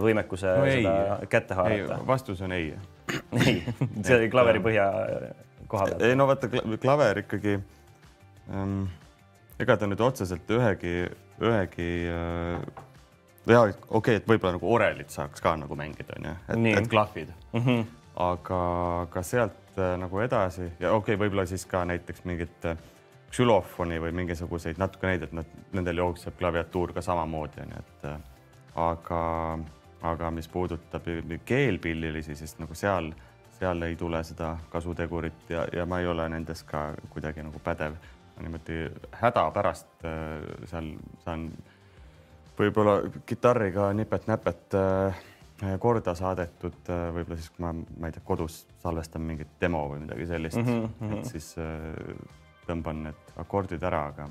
võimekuse 0.00 0.56
no 0.56 0.64
ei, 0.68 0.80
seda 0.80 1.28
kätte 1.32 1.56
haarata? 1.58 2.00
vastus 2.08 2.40
on 2.44 2.56
ei. 2.56 2.72
ei, 3.44 3.60
see 4.04 4.16
oli 4.16 4.32
klaveri 4.32 4.62
põhja 4.64 4.88
koha 5.68 5.90
peal. 5.92 6.08
ei 6.08 6.16
no 6.16 6.28
vaata, 6.30 6.50
klaver 6.80 7.24
ikkagi 7.24 7.58
ähm,, 8.54 8.84
ega 9.60 9.76
ta 9.76 9.88
nüüd 9.88 10.00
otseselt 10.04 10.48
ühegi, 10.56 10.94
ühegi 11.44 11.90
äh, 12.08 12.86
ja 13.46 13.60
okei 13.62 13.74
okay,, 13.88 14.14
et 14.20 14.28
võib-olla 14.28 14.56
nagu 14.58 14.72
orelit 14.74 15.10
saaks 15.10 15.42
ka 15.42 15.54
nagu 15.56 15.76
mängida, 15.78 16.16
onju, 16.18 16.34
et, 16.48 16.78
et 16.78 16.88
klahvid 16.88 17.32
mm. 17.52 17.60
-hmm. 17.60 17.84
aga 18.26 18.60
ka 19.10 19.22
sealt 19.22 19.78
äh, 19.78 19.96
nagu 19.98 20.20
edasi 20.20 20.68
ja 20.80 20.92
okei 20.92 21.14
okay,, 21.14 21.20
võib-olla 21.24 21.46
siis 21.46 21.66
ka 21.66 21.84
näiteks 21.84 22.24
mingit 22.24 22.64
äh, 22.64 22.76
ksülofoni 23.30 24.00
või 24.00 24.12
mingisuguseid 24.12 24.78
natuke 24.78 25.06
neid, 25.06 25.22
et 25.22 25.32
nad, 25.32 25.56
nendel 25.72 26.02
jookseb 26.02 26.36
klaviatuur 26.38 26.92
ka 26.92 27.02
samamoodi, 27.02 27.62
onju, 27.62 27.78
et 27.78 28.06
äh, 28.12 28.20
aga, 28.74 29.58
aga 30.02 30.30
mis 30.30 30.48
puudutab 30.48 31.06
keelpillilisi, 31.44 32.36
siis 32.36 32.58
nagu 32.58 32.74
seal, 32.74 33.12
seal 33.58 33.82
ei 33.82 33.96
tule 33.96 34.24
seda 34.24 34.56
kasutegurit 34.70 35.50
ja, 35.50 35.66
ja 35.72 35.86
ma 35.86 36.00
ei 36.00 36.06
ole 36.06 36.28
nendes 36.28 36.62
ka 36.62 36.94
kuidagi 37.10 37.42
nagu 37.42 37.58
pädev. 37.58 37.94
niimoodi 38.40 38.90
hädapärast 39.12 40.04
seal 40.64 40.86
saan 41.24 41.50
võib-olla 42.60 43.00
kitarriga 43.26 43.90
nipet-näpet 43.96 44.76
äh, 44.78 45.22
korda 45.82 46.14
saadetud, 46.16 46.78
võib-olla 46.88 47.36
siis, 47.36 47.50
kui 47.52 47.64
ma, 47.64 47.72
ma 47.74 48.08
ei 48.08 48.14
tea, 48.16 48.24
kodus 48.24 48.62
salvestan 48.80 49.24
mingit 49.28 49.58
demo 49.60 49.82
või 49.90 50.04
midagi 50.06 50.28
sellist 50.30 50.60
mm, 50.60 50.86
-hmm. 51.00 51.18
et 51.18 51.28
siis 51.28 51.50
tõmban 52.68 53.04
need 53.08 53.34
akordid 53.42 53.84
ära, 53.84 54.06
aga, 54.12 54.28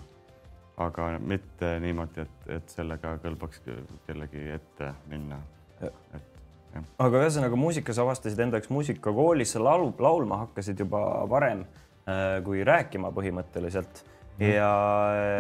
aga 0.87 1.11
mitte 1.19 1.75
niimoodi, 1.83 2.25
et, 2.25 2.49
et 2.57 2.73
sellega 2.73 3.17
kõlbaks 3.23 3.61
kellegi 4.07 4.47
ette 4.55 4.93
minna. 5.11 5.37
et 5.81 6.39
jah. 6.73 6.83
aga 7.05 7.23
ühesõnaga 7.23 7.59
muusikas 7.59 8.01
avastasid 8.01 8.39
enda 8.45 8.59
jaoks 8.59 8.73
muusikakoolis, 8.73 9.53
sa 9.55 9.63
laul, 9.63 9.91
laulma 9.99 10.43
hakkasid 10.45 10.79
juba 10.85 11.01
varem 11.29 11.63
äh, 11.63 12.39
kui 12.45 12.63
rääkima 12.65 13.13
põhimõtteliselt 13.15 14.03
mhm. 14.37 14.51
ja. 14.53 14.73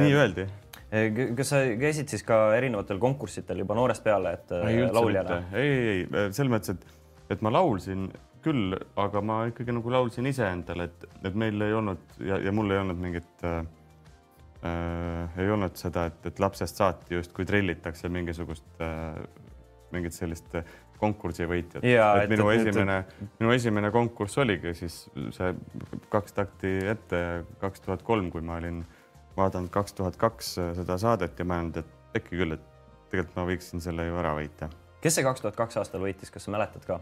nii 0.03 0.17
öeldi 0.21 0.47
äh, 0.47 0.68
kas 1.37 1.51
sa 1.53 1.61
käisid 1.79 2.09
siis 2.09 2.23
ka 2.25 2.39
erinevatel 2.57 2.99
konkurssidel 3.01 3.61
juba 3.63 3.77
noorest 3.77 4.03
peale, 4.05 4.33
et 4.39 4.55
äh, 4.57 4.71
ei, 4.71 4.87
lauljana? 4.93 5.43
ei, 5.53 5.69
ei, 5.69 5.91
ei, 6.01 6.31
selles 6.33 6.51
mõttes, 6.53 6.75
et, 6.75 7.35
et 7.35 7.45
ma 7.45 7.53
laulsin 7.53 8.09
küll, 8.43 8.75
aga 8.99 9.21
ma 9.25 9.41
ikkagi 9.49 9.75
nagu 9.75 9.91
laulsin 9.93 10.29
iseendale, 10.29 10.89
et, 10.89 11.07
et 11.27 11.35
meil 11.37 11.61
ei 11.61 11.75
olnud 11.75 12.19
ja, 12.25 12.39
ja 12.41 12.53
mul 12.55 12.71
ei 12.71 12.81
olnud 12.81 13.01
mingit 13.01 13.45
äh, 13.47 13.61
äh, 14.65 15.39
ei 15.43 15.51
olnud 15.51 15.77
seda, 15.79 16.07
et, 16.09 16.29
et 16.31 16.41
lapsest 16.41 16.79
saati 16.79 17.17
justkui 17.19 17.47
trillitakse 17.49 18.11
mingisugust 18.11 18.85
äh, 18.85 19.19
mingit 19.93 20.15
sellist 20.15 20.55
konkursi 20.99 21.47
võitjat. 21.47 21.83
et 21.83 22.31
minu 22.31 22.49
et, 22.51 22.61
esimene 22.61 22.97
minu 23.39 23.53
esimene 23.55 23.91
konkurss 23.91 24.39
oligi 24.41 24.73
siis 24.77 25.01
see 25.35 25.53
kaks 26.11 26.35
takti 26.35 26.73
ette 26.91 27.21
kaks 27.61 27.85
tuhat 27.85 28.03
kolm, 28.07 28.27
kui 28.33 28.43
ma 28.45 28.59
olin 28.59 28.83
vaadanud 29.37 29.71
kaks 29.73 29.95
tuhat 29.97 30.17
kaks 30.19 30.53
seda 30.79 30.97
saadet 31.01 31.39
ja 31.39 31.47
mõelnud, 31.47 31.81
et 31.83 32.19
äkki 32.19 32.37
küll, 32.37 32.57
et 32.57 32.65
tegelikult 33.09 33.37
ma 33.37 33.47
võiksin 33.49 33.83
selle 33.83 34.05
ju 34.07 34.19
ära 34.21 34.35
võita. 34.37 34.69
kes 35.01 35.19
see 35.19 35.25
kaks 35.25 35.45
tuhat 35.45 35.57
kaks 35.57 35.81
aastal 35.81 36.03
võitis, 36.03 36.31
kas 36.33 36.45
sa 36.47 36.53
mäletad 36.53 36.85
ka? 36.87 36.99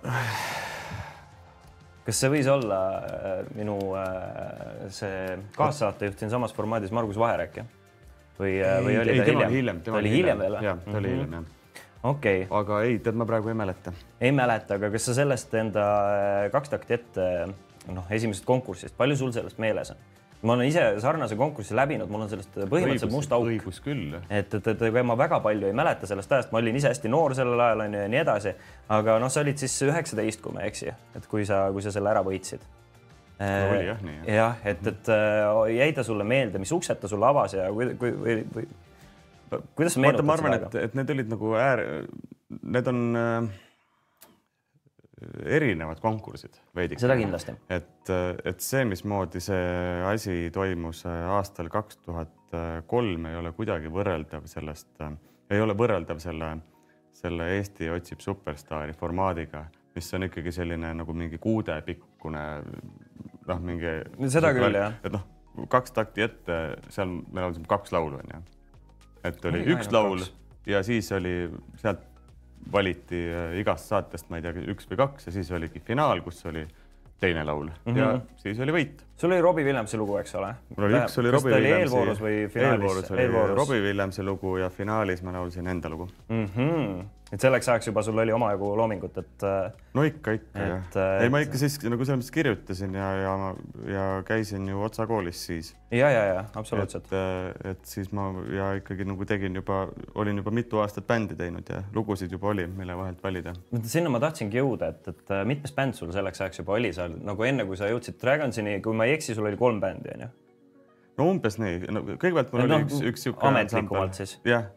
kas 2.07 2.21
see 2.21 2.31
võis 2.31 2.47
olla 2.51 2.79
äh, 3.03 3.43
minu 3.57 3.75
äh, 3.99 4.87
see 4.95 5.35
kaassaatejuht 5.57 6.23
siinsamas 6.23 6.55
formaadis 6.55 6.93
Margus 6.95 7.19
Vaherek, 7.19 7.61
jah? 7.61 7.69
või, 8.39 8.57
äh, 8.63 8.79
või 8.85 8.97
oli 9.01 9.17
ei, 9.17 9.21
ta 9.21 9.31
hiljem? 9.31 9.55
hiljem, 9.57 9.83
ta 9.83 9.95
oli 9.99 10.13
hiljem 10.15 10.43
veel? 10.43 10.59
jah, 10.63 10.83
ta 10.85 10.97
oli 11.01 11.13
hiljem, 11.15 11.39
jah 11.39 11.53
okei 12.07 12.43
okay.. 12.45 12.59
aga 12.59 12.81
ei, 12.87 12.99
tead, 13.03 13.17
ma 13.19 13.27
praegu 13.27 13.51
ei 13.51 13.57
mäleta. 13.57 13.93
ei 14.21 14.31
mäleta, 14.35 14.77
aga 14.79 14.91
kas 14.93 15.09
sa 15.09 15.17
sellest 15.17 15.55
enda 15.59 15.87
kaks 16.53 16.71
takti 16.71 16.95
ette, 16.95 17.25
noh, 17.91 18.07
esimesest 18.13 18.47
konkursist, 18.47 18.95
palju 18.99 19.19
sul 19.19 19.33
sellest 19.35 19.59
meeles 19.61 19.91
on? 19.95 20.05
Ma 20.41 20.53
olen 20.53 20.67
ise 20.69 20.83
sarnase 21.01 21.35
konkursi 21.35 21.75
läbinud, 21.75 22.09
mul 22.13 22.25
on 22.25 22.29
sellest 22.29 22.53
põhimõtteliselt 22.57 23.13
must 23.13 23.31
auk. 23.33 23.47
õigus 23.49 23.79
küll. 23.81 24.17
et, 24.29 24.53
et, 24.53 24.67
et 24.73 24.83
ega 24.89 25.03
ma 25.05 25.17
väga 25.17 25.39
palju 25.43 25.69
ei 25.69 25.75
mäleta 25.77 26.09
sellest 26.09 26.31
ajast, 26.31 26.51
ma 26.53 26.61
olin 26.61 26.77
ise 26.77 26.91
hästi 26.91 27.09
noor 27.09 27.33
sellel 27.37 27.63
ajal 27.67 27.85
onju 27.87 28.03
ja 28.03 28.11
nii 28.13 28.21
edasi. 28.21 28.53
aga 28.93 29.17
noh, 29.23 29.31
sa 29.33 29.41
olid 29.41 29.57
siis 29.61 29.77
üheksateist, 29.87 30.43
kui 30.43 30.53
ma 30.53 30.65
ei 30.65 30.73
eksi, 30.73 30.93
et 31.17 31.29
kui 31.31 31.45
sa, 31.49 31.65
kui 31.73 31.85
sa 31.85 31.93
selle 31.95 32.13
ära 32.13 32.21
võitsid 32.25 32.61
no,. 32.61 33.53
oli 33.73 33.85
jah 33.89 34.03
nii. 34.05 34.19
jah, 34.37 34.61
et, 34.65 34.85
et 34.93 35.13
äh, 35.13 35.61
jäi 35.77 35.91
ta 35.97 36.05
sulle 36.05 36.27
meelde, 36.27 36.61
mis 36.61 36.73
uksed 36.75 37.01
ta 37.01 37.09
sulle 37.09 37.29
avas 37.29 37.57
ja 37.57 37.69
kui, 37.73 37.89
kui 37.97 38.13
või, 38.13 38.41
või 38.53 38.69
kuidas 39.73 39.97
sa 39.97 40.03
meenutad 40.03 40.27
ma 40.27 40.37
arvan, 40.37 40.57
et, 40.59 40.81
et 40.85 40.97
need 40.97 41.15
olid 41.15 41.33
nagu 41.33 41.55
äär, 41.57 41.83
need 42.77 42.93
on 42.93 43.07
äh, 43.17 43.55
erinevad 45.45 45.99
konkursid 46.01 46.59
veidi. 46.75 46.97
seda 47.01 47.15
kindlasti. 47.17 47.55
et, 47.73 48.11
et 48.45 48.59
see, 48.61 48.83
mismoodi 48.85 49.41
see 49.41 49.69
asi 50.05 50.35
toimus 50.53 51.03
aastal 51.09 51.71
kaks 51.73 52.01
tuhat 52.05 52.57
kolm, 52.87 53.25
ei 53.29 53.39
ole 53.39 53.51
kuidagi 53.57 53.89
võrreldav 53.91 54.45
sellest, 54.47 54.91
ei 55.49 55.61
ole 55.61 55.75
võrreldav 55.77 56.21
selle, 56.23 56.51
selle 57.17 57.49
Eesti 57.57 57.89
otsib 57.91 58.21
superstaari 58.23 58.93
formaadiga, 58.97 59.65
mis 59.97 60.13
on 60.13 60.27
ikkagi 60.29 60.53
selline 60.53 60.93
nagu 60.99 61.15
mingi 61.17 61.41
kuudepikkune 61.41 62.45
noh, 63.47 63.63
mingi. 63.63 63.97
seda 64.31 64.53
küll 64.55 64.77
jah. 64.77 64.99
et 65.01 65.15
noh, 65.15 65.25
kaks 65.71 65.95
takti 65.95 66.25
ette, 66.27 66.59
seal 66.93 67.09
me 67.09 67.41
laulsime 67.41 67.69
kaks 67.69 67.95
laulu 67.95 68.21
onju. 68.21 68.43
et 69.25 69.49
oli, 69.49 69.63
oli 69.63 69.75
üks 69.75 69.89
laul 69.91 70.21
kaks. 70.21 70.35
ja 70.69 70.83
siis 70.85 71.09
oli 71.17 71.35
sealt 71.81 72.05
valiti 72.71 73.21
äh, 73.29 73.59
igast 73.61 73.89
saatest, 73.91 74.29
ma 74.29 74.39
ei 74.39 74.45
tea, 74.45 74.67
üks 74.73 74.89
või 74.89 74.99
kaks 75.03 75.29
ja 75.29 75.35
siis 75.35 75.51
oligi 75.55 75.81
finaal, 75.83 76.21
kus 76.25 76.45
oli 76.49 76.65
teine 77.19 77.43
laul 77.43 77.65
mm 77.65 77.93
-hmm. 77.93 77.97
ja 77.97 78.21
siis 78.37 78.59
oli 78.59 78.71
võit. 78.71 79.01
sul 79.17 79.31
oli 79.31 79.41
Robbie 79.41 79.65
Williamsi 79.65 79.97
lugu, 79.97 80.17
eks 80.17 80.35
ole? 80.35 80.53
mul 80.75 80.87
oli 80.89 80.99
üks 80.99 81.19
oli 81.19 81.31
Robbie 81.31 81.53
Williamsi. 81.55 81.81
eelvoorus 81.81 82.21
või 82.21 82.47
finaalis? 82.49 82.81
eelvoorus 82.81 83.11
oli 83.11 83.21
eelvoorus. 83.21 83.57
Robbie 83.57 83.81
Williamsi 83.81 84.23
lugu 84.23 84.57
ja 84.57 84.69
finaalis 84.69 85.23
ma 85.23 85.33
laulsin 85.33 85.67
enda 85.67 85.89
lugu 85.89 86.09
mm. 86.29 86.45
-hmm 86.45 87.05
et 87.33 87.43
selleks 87.43 87.67
ajaks 87.67 87.89
juba 87.89 88.01
sul 88.05 88.19
oli 88.21 88.31
omajagu 88.31 88.69
loomingut, 88.79 89.17
et. 89.19 89.43
Äh, 89.43 89.73
no 89.97 90.03
ikka, 90.07 90.37
ikka 90.37 90.61
et, 90.61 90.69
jah. 90.71 90.85
Äh, 91.01 91.23
ei, 91.25 91.31
ma 91.33 91.41
ikka 91.43 91.59
siis 91.59 91.75
nagu 91.83 92.05
selles 92.07 92.21
mõttes 92.21 92.33
kirjutasin 92.35 92.95
ja, 92.95 93.09
ja, 93.19 93.33
ja 93.91 94.05
käisin 94.27 94.67
ju 94.71 94.83
Otsa 94.87 95.07
koolis 95.09 95.41
siis. 95.49 95.73
ja, 95.91 96.09
ja, 96.13 96.23
ja 96.29 96.45
absoluutselt. 96.55 97.11
et, 97.11 97.17
äh, 97.19 97.73
et 97.73 97.91
siis 97.91 98.13
ma 98.15 98.29
ja 98.53 98.71
ikkagi 98.79 99.07
nagu 99.07 99.27
tegin 99.27 99.59
juba, 99.59 99.83
olin 100.15 100.39
juba 100.39 100.55
mitu 100.55 100.81
aastat 100.83 101.07
bändi 101.09 101.35
teinud 101.39 101.67
ja 101.71 101.83
lugusid 101.95 102.31
juba 102.31 102.53
oli, 102.53 102.67
mille 102.67 102.97
vahelt 102.97 103.23
valida. 103.23 103.55
sinna 103.83 104.13
ma 104.13 104.23
tahtsingi 104.23 104.61
jõuda, 104.61 104.93
et, 104.95 105.11
et 105.11 105.37
mitmes 105.49 105.75
bänd 105.75 105.99
sul 105.99 106.13
selleks 106.15 106.41
ajaks 106.45 106.63
juba 106.63 106.77
oli 106.79 106.93
seal 106.95 107.19
nagu 107.27 107.47
enne, 107.47 107.67
kui 107.67 107.79
sa 107.79 107.91
jõudsid 107.91 108.19
Dragonsini, 108.21 108.79
kui 108.83 108.95
ma 108.95 109.09
ei 109.09 109.17
eksi, 109.19 109.35
sul 109.35 109.49
oli 109.51 109.59
kolm 109.59 109.83
bändi 109.83 110.15
onju? 110.15 110.33
no 111.17 111.31
umbes 111.33 111.59
nii, 111.59 111.79
no 111.91 112.07
kõigepealt 112.07 112.51
mul 112.53 112.63
no, 112.63 112.67
oli 112.79 112.87
üks, 112.87 113.05
üks 113.11 113.27
sihuke. 113.27 113.47
ametlikumalt 113.51 114.15
siis? 114.15 114.37
jah 114.47 114.71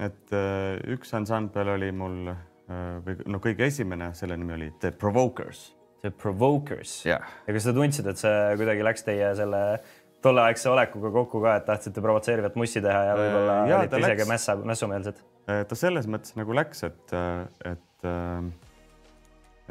et 0.00 0.34
äh, 0.36 0.78
üks 0.94 1.12
ansambel 1.16 1.74
oli 1.74 1.90
mul 1.92 2.30
äh, 2.32 2.98
või 3.04 3.16
no 3.30 3.40
kõige 3.42 3.68
esimene, 3.68 4.12
selle 4.18 4.38
nimi 4.40 4.56
oli 4.56 4.70
The 4.82 4.92
Provokers. 4.96 5.70
The 6.00 6.12
Provokers 6.16 7.02
yeah.. 7.08 7.26
ja 7.46 7.56
kas 7.56 7.66
sa 7.68 7.74
tundsid, 7.76 8.06
et 8.08 8.20
see 8.20 8.36
kuidagi 8.60 8.86
läks 8.86 9.04
teie 9.04 9.34
selle 9.36 9.64
tolleaegse 10.24 10.70
olekuga 10.72 11.10
kokku 11.12 11.42
ka, 11.44 11.58
et 11.60 11.66
tahtsite 11.68 12.04
provotseerivat 12.04 12.56
mussi 12.60 12.80
teha 12.84 13.02
ja 13.10 13.18
võib-olla 13.18 13.58
äh, 13.64 13.74
olite 13.80 14.00
isegi 14.04 14.28
mässa, 14.28 14.56
mässumeelsed? 14.72 15.20
ta 15.50 15.76
selles 15.76 16.06
mõttes 16.06 16.36
nagu 16.38 16.54
läks, 16.54 16.84
et, 16.86 17.14
et, 17.66 18.04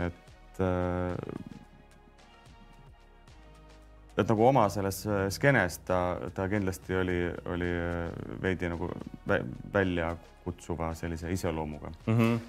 et 0.03 0.61
et 4.19 4.29
nagu 4.29 4.45
oma 4.49 4.65
selles 4.73 5.01
äh, 5.07 5.25
skeenes 5.33 5.79
ta, 5.87 5.99
ta 6.35 6.47
kindlasti 6.51 6.95
oli, 6.99 7.19
oli 7.53 7.69
äh, 7.69 8.39
veidi 8.43 8.69
nagu 8.71 8.89
väljakutsuva 9.73 10.93
sellise 10.99 11.31
iseloomuga 11.33 11.91
mm. 12.05 12.17
-hmm 12.17 12.39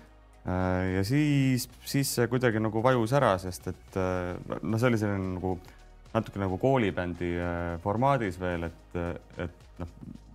ja 0.95 1.03
siis, 1.05 1.67
siis 1.85 2.15
see 2.15 2.25
kuidagi 2.33 2.61
nagu 2.65 2.81
vajus 2.83 3.13
ära, 3.13 3.35
sest 3.39 3.67
et 3.69 3.97
noh, 3.99 4.79
see 4.81 4.89
oli 4.89 4.99
selline 4.99 5.35
nagu 5.35 5.51
natuke 6.15 6.41
nagu 6.41 6.57
koolibändi 6.59 7.35
formaadis 7.83 8.39
veel, 8.41 8.65
et, 8.71 8.97
et 9.45 9.83
noh, 9.83 9.91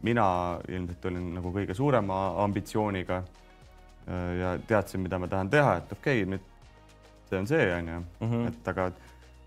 mina 0.06 0.28
ilmselt 0.70 1.08
olin 1.10 1.26
nagu 1.40 1.50
kõige 1.58 1.74
suurema 1.74 2.20
ambitsiooniga. 2.44 3.24
ja 4.40 4.54
teadsin, 4.68 5.02
mida 5.02 5.18
ma 5.18 5.28
tahan 5.28 5.50
teha, 5.50 5.78
et 5.82 5.92
okei 5.98 6.22
okay,, 6.22 6.30
nüüd 6.36 6.46
see 7.30 7.40
on 7.40 7.48
see, 7.50 7.66
onju, 7.74 8.02
mhm. 8.20 8.48
et 8.52 8.68
aga 8.70 8.90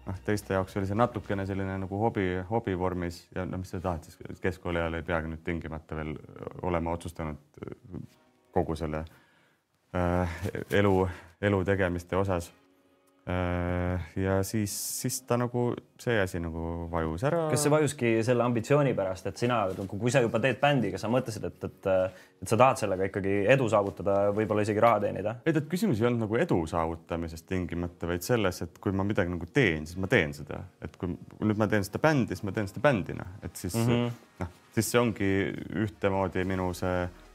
noh, 0.08 0.20
teiste 0.24 0.56
jaoks 0.56 0.76
oli 0.80 0.88
see 0.88 0.98
natukene 0.98 1.46
selline 1.46 1.76
nagu 1.84 2.00
hobi, 2.00 2.26
hobi 2.50 2.76
vormis 2.78 3.22
ja 3.34 3.44
no 3.46 3.60
mis 3.60 3.72
sa 3.74 3.80
tahad 3.84 4.08
siis 4.08 4.40
keskkooli 4.42 4.80
ajal 4.80 4.98
ei 4.98 5.06
peagi 5.06 5.32
nüüd 5.32 5.44
tingimata 5.44 5.98
veel 5.98 6.14
olema 6.62 6.94
otsustanud 6.96 7.60
kogu 8.54 8.76
selle 8.78 9.04
äh, 9.94 10.38
elu, 10.80 10.94
elu 11.42 11.64
tegemiste 11.64 12.16
osas. 12.16 12.48
Äh, 12.48 12.57
ja 14.16 14.42
siis, 14.42 14.72
siis 15.00 15.20
ta 15.28 15.36
nagu 15.36 15.68
see 16.00 16.16
asi 16.20 16.40
nagu 16.40 16.86
vajus 16.92 17.24
ära. 17.28 17.42
kas 17.52 17.60
see 17.66 17.72
vajuski 17.72 18.12
selle 18.24 18.44
ambitsiooni 18.46 18.94
pärast, 18.96 19.26
et 19.28 19.40
sina 19.40 19.58
nagu, 19.68 19.98
kui 20.00 20.12
sa 20.14 20.22
juba 20.24 20.40
teed 20.40 20.56
bändiga, 20.62 21.00
sa 21.00 21.10
mõtlesid, 21.12 21.44
et, 21.50 21.66
et, 21.68 21.90
et 22.40 22.48
sa 22.48 22.56
tahad 22.56 22.80
sellega 22.80 23.10
ikkagi 23.10 23.34
edu 23.52 23.68
saavutada, 23.68 24.16
võib-olla 24.36 24.64
isegi 24.64 24.80
raha 24.84 25.02
teenida? 25.04 25.36
ei, 25.44 25.52
tead, 25.52 25.68
küsimus 25.68 26.00
ei 26.00 26.08
olnud 26.08 26.24
nagu 26.24 26.40
edu 26.40 26.62
saavutamisest 26.72 27.48
tingimata, 27.52 28.08
vaid 28.08 28.24
selles, 28.24 28.62
et 28.64 28.80
kui 28.80 28.96
ma 28.96 29.04
midagi 29.04 29.34
nagu 29.34 29.50
teen, 29.52 29.84
siis 29.90 30.00
ma 30.00 30.08
teen 30.08 30.32
seda, 30.36 30.62
et 30.80 30.96
kui 30.96 31.12
nüüd 31.12 31.60
ma 31.60 31.68
teen 31.68 31.84
seda 31.84 32.00
bändi, 32.02 32.32
siis 32.32 32.48
ma 32.48 32.56
teen 32.56 32.72
seda 32.72 32.84
bändina, 32.88 33.28
et 33.42 33.60
siis 33.60 33.76
mm 33.76 33.92
-hmm. 33.92 34.20
noh, 34.40 34.58
siis 34.72 34.92
see 34.94 35.04
ongi 35.04 35.32
ühtemoodi 35.84 36.48
minu 36.48 36.72
see 36.72 37.08
Äh, 37.08 37.27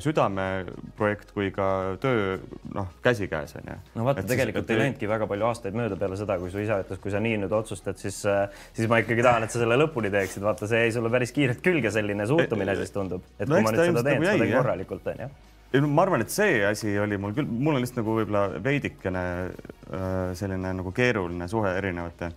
südameprojekt 0.00 1.34
kui 1.36 1.50
ka 1.52 1.66
töö 2.00 2.38
noh, 2.72 2.88
käsikäes 3.04 3.52
on 3.60 3.66
ju. 3.68 3.74
no 3.98 4.06
vaata, 4.06 4.24
tegelikult 4.24 4.64
siis, 4.64 4.78
ei 4.78 4.80
läinudki 4.80 5.10
väga 5.10 5.28
palju 5.28 5.48
aastaid 5.50 5.76
mööda 5.76 5.98
peale 6.00 6.16
seda, 6.16 6.38
kui 6.40 6.48
su 6.54 6.62
isa 6.62 6.78
ütles, 6.80 7.00
kui 7.02 7.12
sa 7.12 7.20
nii 7.20 7.42
nüüd 7.42 7.52
otsustad, 7.52 8.00
siis, 8.00 8.22
äh, 8.24 8.46
siis 8.72 8.88
ma 8.88 9.02
ikkagi 9.02 9.24
tahan, 9.26 9.44
et 9.44 9.52
sa 9.52 9.60
selle 9.60 9.76
lõpuni 9.76 10.12
teeksid. 10.14 10.44
vaata, 10.46 10.68
see 10.70 10.86
jäi 10.86 10.94
sulle 10.96 11.12
päris 11.12 11.36
kiirelt 11.36 11.60
külge, 11.64 11.92
selline 11.92 12.26
suhtumine 12.30 12.78
siis 12.80 12.96
tundub, 12.96 13.28
et 13.36 13.44
no, 13.44 13.58
kui 13.58 13.68
ma 13.68 13.74
nüüd 13.76 13.90
seda 13.90 14.06
teen, 14.08 14.22
nagu 14.22 14.30
seda 14.30 14.46
teen 14.46 14.56
korralikult 14.56 15.12
on 15.12 15.24
ju 15.26 15.32
ei 15.72 15.80
no 15.80 15.88
ma 15.88 16.04
arvan, 16.04 16.24
et 16.24 16.32
see 16.32 16.58
asi 16.68 16.96
oli 17.00 17.16
mul 17.20 17.32
küll, 17.36 17.48
mul 17.48 17.76
on 17.76 17.84
lihtsalt 17.84 18.02
nagu 18.02 18.16
võib-olla 18.18 18.42
veidikene 18.64 19.22
äh, 19.48 20.32
selline 20.36 20.74
nagu 20.80 20.92
keeruline 20.96 21.48
suhe 21.48 21.76
erinevate 21.78 22.32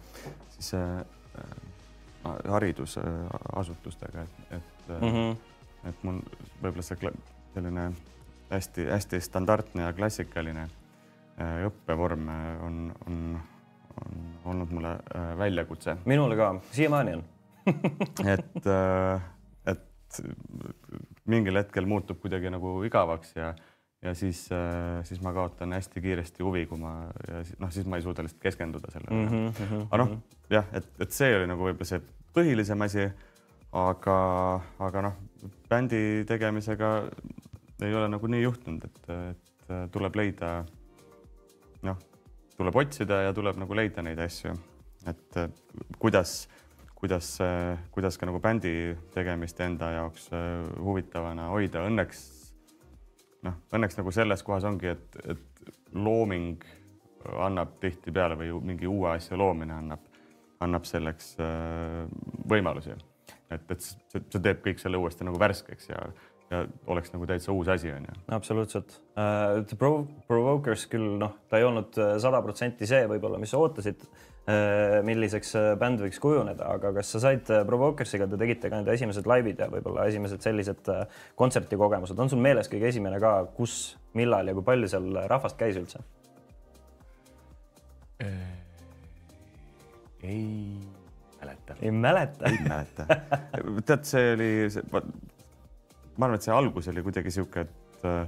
siis 0.55 0.71
äh, 0.79 1.01
haridusasutustega, 2.25 4.23
et, 4.23 4.55
et 4.59 4.95
mm 4.99 5.11
-hmm 5.11 5.35
et 5.85 6.03
mul 6.03 6.21
võib-olla 6.61 6.85
see 6.85 7.11
selline 7.55 7.89
hästi-hästi 8.49 9.21
standardne 9.23 9.87
ja 9.87 9.93
klassikaline 9.95 10.67
õppevorm 11.67 12.29
on, 12.63 12.81
on, 13.07 13.21
on 14.05 14.25
olnud 14.51 14.71
mulle 14.71 14.95
väljakutse. 15.37 15.97
minule 16.05 16.37
ka, 16.39 16.53
siiamaani 16.71 17.15
on 17.17 17.23
et, 18.33 18.67
et 19.65 20.19
mingil 21.25 21.59
hetkel 21.59 21.87
muutub 21.89 22.21
kuidagi 22.21 22.53
nagu 22.53 22.77
igavaks 22.87 23.35
ja 23.35 23.53
ja 24.05 24.13
siis, 24.13 24.49
siis 25.03 25.21
ma 25.21 25.33
kaotan 25.33 25.73
hästi 25.73 26.01
kiiresti 26.01 26.43
huvi, 26.43 26.65
kui 26.69 26.77
ma 26.77 27.07
ja 27.27 27.41
noh, 27.59 27.71
siis 27.73 27.87
ma 27.89 27.97
ei 27.97 28.03
suuda 28.05 28.23
lihtsalt 28.25 28.43
keskenduda 28.43 28.91
sellele 28.93 29.21
mm. 29.21 29.47
-hmm, 29.47 29.87
aga 29.89 30.03
noh, 30.03 30.11
jah, 30.49 30.67
et, 30.77 30.89
et 31.01 31.15
see 31.15 31.31
oli 31.37 31.47
nagu 31.49 31.65
võib-olla 31.65 31.89
see 31.89 32.03
põhilisem 32.35 32.85
asi. 32.85 33.07
aga, 33.75 34.17
aga 34.79 35.01
noh, 35.07 35.15
bändi 35.69 36.23
tegemisega 36.27 36.91
ei 37.83 37.95
ole 37.95 38.09
nagu 38.11 38.27
nii 38.31 38.43
juhtunud, 38.43 38.85
et, 38.87 39.09
et 39.31 39.91
tuleb 39.91 40.15
leida, 40.15 40.51
noh, 41.85 41.99
tuleb 42.55 42.77
otsida 42.79 43.25
ja 43.27 43.33
tuleb 43.35 43.59
nagu 43.59 43.75
leida 43.77 44.03
neid 44.05 44.21
asju, 44.23 44.53
et 45.11 45.39
kuidas, 45.99 46.45
kuidas, 46.95 47.33
kuidas 47.91 48.17
ka 48.17 48.29
nagu 48.29 48.39
bändi 48.43 48.95
tegemist 49.13 49.59
enda 49.65 49.91
jaoks 49.97 50.29
huvitavana 50.79 51.49
hoida. 51.51 51.83
Õnneks 51.89 52.23
noh, 53.45 53.59
õnneks 53.75 53.99
nagu 53.99 54.13
selles 54.15 54.43
kohas 54.45 54.65
ongi, 54.67 54.93
et, 54.95 55.19
et 55.25 55.95
looming 55.95 56.63
annab 57.41 57.77
tihtipeale 57.81 58.37
või 58.39 58.53
mingi 58.73 58.89
uue 58.89 59.09
asja 59.15 59.37
loomine 59.39 59.73
annab, 59.75 60.05
annab 60.63 60.85
selleks 60.87 61.33
äh, 61.41 62.05
võimalusi. 62.49 62.95
Et, 63.53 63.65
et 63.71 63.83
see, 63.83 64.21
see 64.21 64.41
teeb 64.41 64.63
kõik 64.65 64.81
selle 64.81 64.99
uuesti 65.01 65.27
nagu 65.27 65.39
värskeks 65.41 65.89
ja, 65.91 66.01
ja 66.51 66.61
oleks 66.91 67.11
nagu 67.13 67.27
täitsa 67.29 67.53
uus 67.53 67.69
asi, 67.71 67.91
on 67.93 68.07
ju. 68.07 68.15
absoluutselt 68.37 68.97
uh,. 69.15 69.61
The 69.67 69.77
Provokers 69.77 70.87
küll 70.91 71.17
noh, 71.21 71.35
ta 71.49 71.61
ei 71.61 71.67
olnud 71.67 71.99
äh, 72.01 72.15
sada 72.21 72.41
protsenti 72.45 72.89
see 72.89 73.05
võib-olla, 73.11 73.39
mis 73.41 73.53
sa 73.53 73.61
ootasid 73.61 74.01
uh,, 74.05 74.99
milliseks 75.07 75.55
bänd 75.81 76.03
võiks 76.05 76.21
kujuneda, 76.23 76.71
aga 76.77 76.93
kas 76.99 77.13
sa 77.15 77.23
said 77.27 77.53
Provokersiga, 77.69 78.29
te 78.31 78.39
tegite 78.41 78.71
ka 78.71 78.81
need 78.81 78.91
esimesed 78.95 79.29
laivid 79.29 79.61
ja 79.61 79.69
võib-olla 79.71 80.07
esimesed 80.09 80.43
sellised 80.45 80.91
kontserdikogemused, 81.39 82.19
on 82.19 82.33
sul 82.33 82.43
meeles 82.43 82.71
kõige 82.71 82.89
esimene 82.93 83.21
ka, 83.23 83.37
kus, 83.57 83.95
millal 84.17 84.49
ja 84.49 84.57
kui 84.57 84.65
palju 84.65 84.91
seal 84.91 85.09
rahvast 85.29 85.59
käis 85.61 85.79
üldse? 85.81 86.03
ei 90.25 90.94
mäleta. 91.73 91.85
ei 91.85 91.91
mäleta? 91.91 92.45
ei 92.45 92.57
mäleta. 92.69 93.05
tead, 93.85 94.03
see 94.07 94.33
oli, 94.33 94.49
ma 94.91 96.27
arvan, 96.27 96.37
et 96.37 96.47
see 96.47 96.53
algus 96.55 96.89
oli 96.91 97.03
kuidagi 97.05 97.33
sihuke, 97.33 97.65
et 97.65 98.07
äh, 98.07 98.25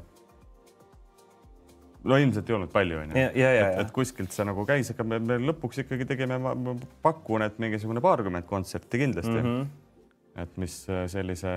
no 2.08 2.20
ilmselt 2.22 2.50
ei 2.50 2.56
olnud 2.58 2.72
palju, 2.74 3.00
onju. 3.04 3.16
et, 3.18 3.80
et 3.84 3.92
kuskilt 3.96 4.36
see 4.36 4.46
nagu 4.48 4.66
käis, 4.68 4.92
aga 4.94 5.06
me, 5.08 5.20
me 5.24 5.40
lõpuks 5.50 5.84
ikkagi 5.84 6.08
tegime, 6.10 6.40
ma 6.42 6.76
pakun, 7.06 7.46
et 7.48 7.58
mingisugune 7.62 8.04
paarkümmend 8.04 8.48
kontserti 8.50 9.02
kindlasti 9.04 9.34
mm. 9.34 9.50
-hmm. 9.50 10.40
et 10.44 10.62
mis 10.62 10.80
äh, 10.90 11.06
sellise, 11.12 11.54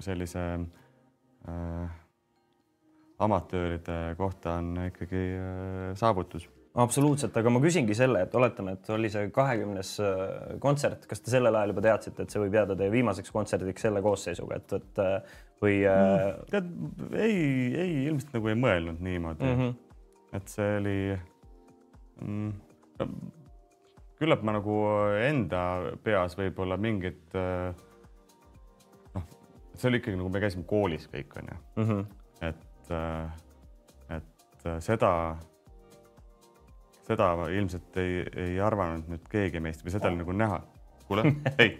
sellise 0.00 0.46
äh, 1.48 2.00
amatööride 3.22 4.16
kohta 4.18 4.58
on 4.60 4.74
ikkagi 4.88 5.22
äh, 5.38 5.94
saavutus 5.98 6.48
absoluutselt, 6.74 7.36
aga 7.36 7.50
ma 7.52 7.60
küsingi 7.60 7.94
selle, 7.96 8.22
et 8.24 8.34
oletame, 8.36 8.76
et 8.78 8.90
oli 8.94 9.10
see 9.12 9.28
kahekümnes 9.34 9.92
äh, 10.00 10.22
kontsert, 10.62 11.04
kas 11.10 11.20
te 11.20 11.32
sellel 11.34 11.56
ajal 11.58 11.74
juba 11.74 11.84
teadsite, 11.84 12.24
et 12.24 12.32
see 12.32 12.40
võib 12.40 12.56
jääda 12.56 12.76
teie 12.78 12.92
viimaseks 12.94 13.34
kontserdiks 13.34 13.84
selle 13.84 14.02
koosseisuga, 14.04 14.60
et, 14.62 14.74
et 14.78 15.02
äh, 15.04 15.36
või 15.62 15.76
äh, 15.88 15.98
mm,? 15.98 16.48
tead, 16.52 16.72
ei, 17.20 17.36
ei 17.84 17.92
ilmselt 18.06 18.32
nagu 18.38 18.52
ei 18.52 18.58
mõelnud 18.62 19.04
niimoodi 19.04 19.44
mm. 19.44 19.60
-hmm. 19.60 20.00
et 20.40 20.56
see 20.56 20.72
oli 20.80 20.98
mm,. 22.24 22.50
Küllap 24.22 24.44
ma 24.46 24.52
nagu 24.54 24.74
enda 25.18 25.60
peas 26.04 26.36
võib-olla 26.38 26.76
mingit 26.78 27.34
noh, 27.34 29.24
see 29.74 29.88
oli 29.88 29.98
ikkagi 29.98 30.14
nagu 30.20 30.30
me 30.30 30.42
käisime 30.44 30.62
koolis 30.70 31.08
kõik 31.10 31.34
onju 31.40 31.56
mm, 31.58 31.88
-hmm. 31.88 32.04
et, 32.46 32.92
et 34.14 34.68
seda 34.86 35.10
seda 37.12 37.32
ilmselt 37.52 37.98
ei, 38.02 38.22
ei 38.46 38.60
arvanud 38.60 39.10
nüüd 39.12 39.26
keegi 39.32 39.62
meist 39.62 39.84
või 39.84 39.94
seda 39.94 40.10
oli 40.10 40.22
nagu 40.22 40.36
näha. 40.36 40.60
kuule, 41.08 41.26
ei, 41.62 41.74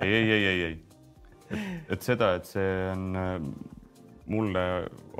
ei, 0.00 0.12
ei, 0.12 0.30
ei, 0.32 0.44
ei, 0.46 0.62
ei. 0.68 1.58
et 1.92 2.02
seda, 2.02 2.34
et 2.38 2.48
see 2.48 2.72
on 2.92 3.06
äh, 3.18 3.36
mulle 4.28 4.64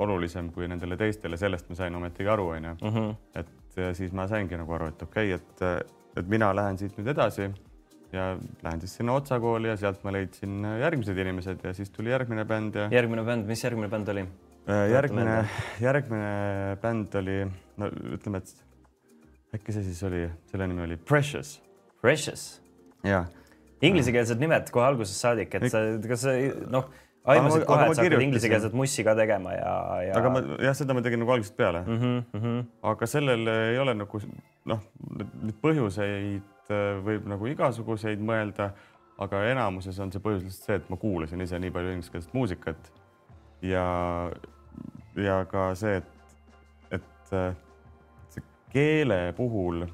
olulisem 0.00 0.50
kui 0.52 0.68
nendele 0.70 0.96
teistele, 1.00 1.38
sellest 1.40 1.68
ma 1.70 1.78
sain 1.78 1.94
ometigi 1.98 2.28
aru, 2.30 2.50
onju. 2.56 2.74
Mhm. 2.82 3.14
et 3.40 3.80
siis 3.94 4.12
ma 4.16 4.26
saingi 4.28 4.58
nagu 4.58 4.74
aru, 4.74 4.90
et 4.92 5.02
okei 5.06 5.32
okay,, 5.34 5.40
et, 5.40 6.20
et 6.22 6.30
mina 6.30 6.50
lähen 6.56 6.78
siit 6.80 6.96
nüüd 6.98 7.12
edasi 7.14 7.48
ja 8.12 8.32
lähen 8.64 8.80
siis 8.80 8.96
sinna 8.98 9.14
Otsa 9.18 9.38
kooli 9.40 9.68
ja 9.68 9.76
sealt 9.76 10.04
ma 10.04 10.12
leidsin 10.14 10.64
järgmised 10.80 11.18
inimesed 11.18 11.64
ja 11.64 11.74
siis 11.76 11.90
tuli 11.94 12.10
järgmine 12.10 12.44
bänd 12.48 12.78
ja. 12.80 12.88
järgmine 12.92 13.24
bänd, 13.24 13.46
mis 13.48 13.64
järgmine 13.64 13.90
bänd 13.92 14.08
oli? 14.14 14.24
Äh, 14.68 14.86
järgmine, 14.92 15.36
järgmine 15.80 16.32
bänd 16.82 17.14
oli, 17.20 17.36
no 17.80 17.90
ütleme, 18.16 18.42
et 18.42 18.67
äkki 19.54 19.74
see 19.74 19.84
siis 19.87 20.02
oli, 20.06 20.26
selle 20.50 20.68
nimi 20.70 20.84
oli 20.84 20.96
Precious. 20.96 21.58
Precious? 22.00 22.61
jaa. 23.06 23.26
Inglisekeelsed 23.82 24.40
nimed 24.42 24.72
kohe 24.74 24.88
algusest 24.88 25.22
saadik, 25.22 25.52
et 25.54 25.70
sa, 25.70 25.84
kas 26.02 26.24
sa 26.26 26.32
noh, 26.72 26.88
aimasid 27.30 27.64
kohe, 27.68 27.87
et 27.87 27.94
sa 27.94 28.04
hakkad 28.04 28.24
inglisekeelset 28.24 28.76
mussi 28.76 29.04
ka 29.06 29.14
tegema 29.18 29.54
ja, 29.54 29.72
ja. 30.08 30.18
aga 30.18 30.32
ma 30.34 30.42
jah, 30.64 30.76
seda 30.76 30.96
ma 30.96 31.02
tegin 31.04 31.22
nagu 31.22 31.34
algusest 31.34 31.56
peale 31.58 31.84
mm. 31.84 31.98
-hmm, 31.98 32.22
mm 32.32 32.42
-hmm. 32.42 32.64
aga 32.92 33.06
sellel 33.06 33.46
ei 33.54 33.78
ole 33.78 33.94
nagu 33.94 34.20
noh, 34.72 34.80
neid 35.42 35.58
põhjuseid 35.62 36.70
äh, 36.74 36.98
võib 37.04 37.28
nagu 37.30 37.46
igasuguseid 37.46 38.20
mõelda, 38.20 38.70
aga 39.18 39.44
enamuses 39.52 39.98
on 39.98 40.12
see 40.12 40.22
põhjus 40.22 40.44
lihtsalt 40.44 40.66
see, 40.66 40.80
et 40.82 40.90
ma 40.90 40.96
kuulasin 40.96 41.40
ise 41.40 41.58
nii 41.58 41.70
palju 41.70 41.94
ingliskeelset 41.96 42.34
muusikat 42.34 42.92
ja, 43.62 43.87
ja 45.16 45.44
ka 45.50 45.74
see, 45.74 45.96
et, 45.96 46.37
et 46.90 47.32
äh, 47.32 47.54
keele 48.72 49.33
puhul 49.37 49.87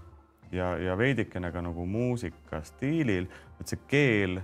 ja, 0.53 0.77
ja 0.79 0.99
veidikene 0.99 1.53
ka 1.53 1.63
nagu 1.63 1.87
muusikastiilil, 1.87 3.29
et 3.61 3.71
see 3.71 3.81
keel 3.89 4.41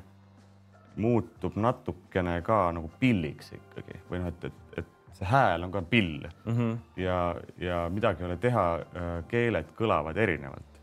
muutub 1.01 1.57
natukene 1.57 2.41
ka 2.43 2.71
nagu 2.75 2.91
pilliks 3.01 3.53
ikkagi 3.57 4.01
või 4.11 4.23
noh, 4.23 4.33
et, 4.33 4.49
et, 4.51 4.83
et 4.83 5.21
see 5.21 5.29
hääl 5.29 5.65
on 5.67 5.73
ka 5.73 5.83
pill 5.83 6.27
mm 6.45 6.57
-hmm. 6.57 6.77
ja, 6.97 7.37
ja 7.59 7.89
midagi 7.93 8.23
ei 8.23 8.27
ole 8.27 8.37
teha, 8.37 8.67
äh, 8.75 9.13
keeled 9.29 9.73
kõlavad 9.79 10.17
erinevalt. 10.17 10.81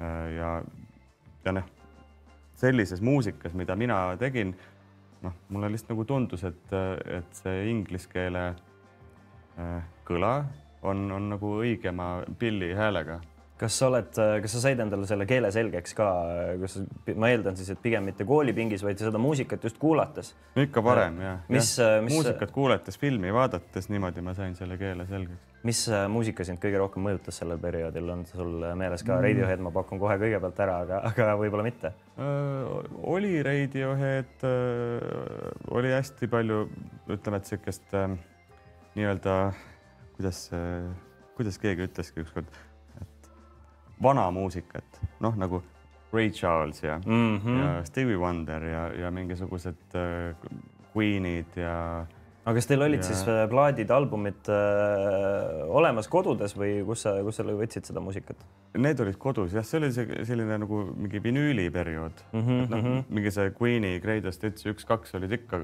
Äh, 0.00 0.32
ja, 0.36 0.62
ja 1.44 1.52
noh, 1.52 1.64
sellises 2.54 3.02
muusikas, 3.02 3.54
mida 3.54 3.76
mina 3.76 4.16
tegin, 4.16 4.56
noh, 5.22 5.32
mulle 5.48 5.70
lihtsalt 5.70 5.90
nagu 5.90 6.04
tundus, 6.04 6.44
et, 6.44 6.72
et 7.06 7.34
see 7.42 7.70
inglise 7.70 8.08
keele 8.12 8.48
äh, 9.58 9.82
kõla 10.04 10.44
on, 10.92 11.08
on 11.12 11.34
nagu 11.34 11.58
õigema 11.62 12.12
pilli 12.38 12.72
häälega. 12.76 13.20
kas 13.58 13.74
sa 13.80 13.88
oled, 13.88 14.14
kas 14.42 14.52
sa 14.54 14.60
said 14.62 14.78
endale 14.78 15.06
selle 15.10 15.26
keele 15.26 15.48
selgeks 15.50 15.96
ka, 15.98 16.06
kas 16.60 16.76
ma 17.18 17.32
eeldan 17.32 17.56
siis, 17.58 17.72
et 17.74 17.80
pigem 17.82 18.04
mitte 18.06 18.22
koolipingis, 18.28 18.84
vaid 18.86 19.00
seda 19.02 19.18
muusikat 19.18 19.64
just 19.66 19.80
kuulates? 19.82 20.34
ikka 20.56 20.84
varem 20.84 21.18
jah. 21.24 21.40
mis 21.50 21.72
ja,, 21.80 21.98
mis 22.04 22.14
muusikat 22.14 22.54
kuulates, 22.54 22.98
filmi 23.00 23.34
vaadates, 23.34 23.90
niimoodi 23.90 24.22
ma 24.22 24.36
sain 24.38 24.54
selle 24.58 24.78
keele 24.78 25.08
selgeks. 25.10 25.56
mis 25.66 25.82
muusika 26.14 26.46
sind 26.46 26.62
kõige 26.62 26.78
rohkem 26.78 27.02
mõjutas 27.08 27.40
sellel 27.42 27.58
perioodil, 27.62 28.14
on 28.14 28.24
sul 28.30 28.62
meeles 28.78 29.02
ka 29.02 29.16
mm. 29.16 29.26
Radiohead, 29.26 29.64
ma 29.66 29.74
pakun 29.74 29.98
kohe 29.98 30.14
kõigepealt 30.22 30.62
ära, 30.62 30.80
aga, 30.86 31.02
aga 31.10 31.34
võib-olla 31.42 31.66
mitte 31.66 31.90
äh,? 32.14 32.74
oli 33.16 33.40
Radiohead 33.42 34.46
äh,, 34.46 35.50
oli 35.74 35.96
hästi 35.96 36.30
palju, 36.30 36.68
ütleme, 37.10 37.42
et 37.42 37.50
niisugust 37.50 37.98
äh, 37.98 38.14
nii-öelda 38.94 39.40
äh, 39.48 39.66
kuidas, 40.18 40.50
kuidas 41.38 41.58
keegi 41.62 41.86
ütleski 41.86 42.24
ükskord, 42.26 42.50
et 43.00 43.32
vana 44.02 44.28
muusikat, 44.34 45.02
noh 45.22 45.36
nagu 45.38 45.62
Ray 46.12 46.30
Charles 46.30 46.82
ja 46.82 47.00
mm, 47.06 47.38
-hmm. 47.38 47.58
ja 47.58 47.84
Stevie 47.84 48.16
Wonder 48.16 48.64
ja, 48.64 48.92
ja 49.00 49.10
mingisugused 49.10 49.94
äh, 49.94 50.34
Queenid 50.96 51.56
ja. 51.56 52.06
aga 52.44 52.54
kas 52.54 52.66
teil 52.66 52.82
olid 52.82 52.98
ja... 52.98 53.02
siis 53.02 53.28
äh, 53.28 53.48
plaadid, 53.48 53.90
albumid 53.90 54.48
äh, 54.48 55.68
olemas 55.68 56.08
kodudes 56.08 56.56
või 56.56 56.84
kus 56.86 57.02
sa, 57.02 57.12
kus 57.22 57.36
sa 57.36 57.44
võtsid 57.44 57.84
seda 57.84 58.00
muusikat? 58.00 58.40
Need 58.78 59.00
olid 59.00 59.20
kodus 59.20 59.52
jah, 59.52 59.64
see 59.64 59.78
oli 59.78 59.92
see 59.92 60.24
selline 60.24 60.58
nagu 60.64 60.82
mingi 60.96 61.22
vinüüliperiood 61.22 62.24
mm. 62.32 62.40
-hmm, 62.40 62.64
et 62.64 62.70
noh 62.70 62.84
-hmm., 62.84 63.04
mingi 63.08 63.30
see 63.30 63.52
Queen'i 63.60 64.00
Greatest 64.00 64.42
Hits 64.42 64.66
üks-kaks 64.66 65.14
olid 65.14 65.32
ikka 65.32 65.62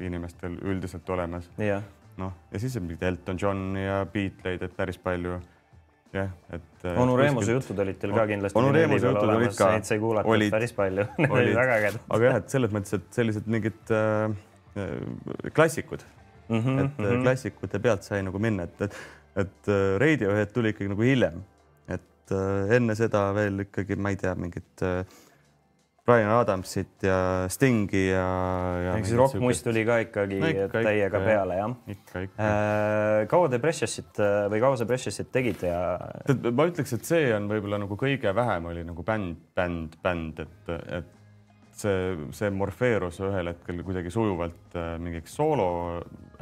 inimestel 0.00 0.56
üldiselt 0.62 1.08
olemas. 1.10 1.50
jah 1.58 1.82
noh, 2.20 2.34
ja 2.52 2.60
siis 2.62 2.76
on 2.76 2.86
mingid 2.86 3.02
Elton 3.06 3.38
John 3.40 3.78
ja 3.78 4.04
Beatleid, 4.12 4.62
et 4.66 4.76
päris 4.76 4.98
palju. 4.98 5.38
jah, 6.12 6.30
et. 6.50 6.84
Äh, 6.84 6.98
onu 6.98 7.16
Reemuse 7.16 7.54
jutud 7.54 7.78
olid 7.78 7.98
teil 8.02 8.14
ka 8.16 8.26
kindlasti. 8.26 8.58
onu 8.58 8.72
Reemuse 8.74 9.06
jutud 9.06 9.34
olid 9.36 9.54
ka. 9.58 9.70
Neid 9.76 9.88
sai 9.88 10.00
kuulata 10.02 10.28
olid, 10.28 10.50
päris 10.54 10.74
palju 10.76 11.06
olid 11.36 11.54
väga 11.60 11.78
ägedad. 11.78 12.02
aga 12.08 12.30
jah, 12.30 12.40
et 12.42 12.56
selles 12.56 12.74
mõttes, 12.74 12.98
et 12.98 13.20
sellised 13.20 13.46
mingid 13.50 13.94
äh, 13.94 14.34
äh 14.80 15.54
klassikud 15.54 16.02
mm, 16.48 16.58
-hmm, 16.58 16.84
et 16.84 16.98
mm 16.98 17.06
-hmm. 17.06 17.22
klassikute 17.22 17.78
pealt 17.78 18.02
sai 18.02 18.22
nagu 18.26 18.38
minna, 18.38 18.66
et, 18.66 18.82
et, 18.82 19.00
et 19.44 19.72
Radiohead 20.02 20.52
tuli 20.54 20.74
ikkagi 20.74 20.90
nagu 20.90 21.02
hiljem, 21.02 21.42
et 21.88 22.34
äh, 22.34 22.76
enne 22.76 22.94
seda 22.94 23.28
veel 23.34 23.66
ikkagi, 23.66 23.96
ma 23.96 24.10
ei 24.10 24.16
tea, 24.16 24.34
mingit 24.34 24.82
äh, 24.82 25.04
Brian 26.06 26.32
Adamsit 26.32 27.04
ja 27.04 27.18
Stingi 27.52 28.06
ja, 28.08 28.24
ja. 28.86 28.96
ehk 28.96 29.06
siis 29.06 29.18
rokkmuist 29.20 29.66
tuli 29.66 29.84
ka 29.86 30.00
ikkagi 30.06 30.40
no, 30.40 30.50
ikka, 30.54 30.82
täiega 30.86 31.06
ikka, 31.12 31.20
peale 31.26 31.60
jah? 31.60 31.76
ikka, 31.94 32.24
ikka 32.26 32.48
äh,. 32.48 33.28
kaua 33.30 33.52
te 33.52 33.60
Precious'it 33.62 34.20
või 34.50 34.64
kaua 34.64 34.80
sa 34.80 34.88
Precious'it 34.88 35.30
tegid 35.34 35.64
ja? 35.68 35.80
ma 36.50 36.68
ütleks, 36.70 36.96
et 36.96 37.06
see 37.06 37.30
on 37.36 37.48
võib-olla 37.52 37.82
nagu 37.84 38.00
kõige 38.00 38.34
vähem 38.36 38.70
oli 38.72 38.84
nagu 38.88 39.06
bänd, 39.06 39.40
bänd, 39.56 39.96
bänd, 40.02 40.44
et, 40.46 40.74
et 41.00 41.16
see, 41.80 42.16
see 42.36 42.50
morfeerus 42.54 43.20
ühel 43.24 43.52
hetkel 43.52 43.84
kuidagi 43.86 44.12
sujuvalt 44.14 44.76
äh, 44.78 44.94
mingiks 45.02 45.34
soolo 45.36 45.70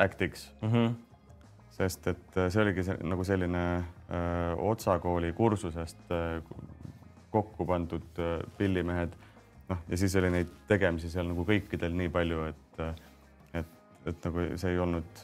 act'iks 0.00 0.48
mm. 0.62 0.72
-hmm. 0.72 0.96
sest 1.76 2.06
et 2.14 2.36
äh, 2.36 2.50
see 2.50 2.62
oligi 2.64 2.86
see, 2.88 2.98
nagu 3.02 3.24
selline 3.24 3.64
öö, 3.76 4.18
äh, 4.18 4.70
Otsa 4.70 4.98
kooli 4.98 5.32
kursusest 5.32 6.10
öö, 6.10 6.40
kokku 7.30 7.66
pandud 7.66 8.18
öö, 8.18 8.40
pillimehed 8.58 9.14
noh, 9.68 9.84
ja 9.88 10.00
siis 10.00 10.16
oli 10.16 10.30
neid 10.32 10.50
tegemisi 10.68 11.10
seal 11.12 11.28
nagu 11.28 11.44
kõikidel 11.48 11.94
nii 11.96 12.10
palju, 12.12 12.48
et, 12.48 12.82
et, 13.60 13.78
et 14.10 14.28
nagu 14.28 14.48
see 14.60 14.74
ei 14.74 14.82
olnud, 14.82 15.22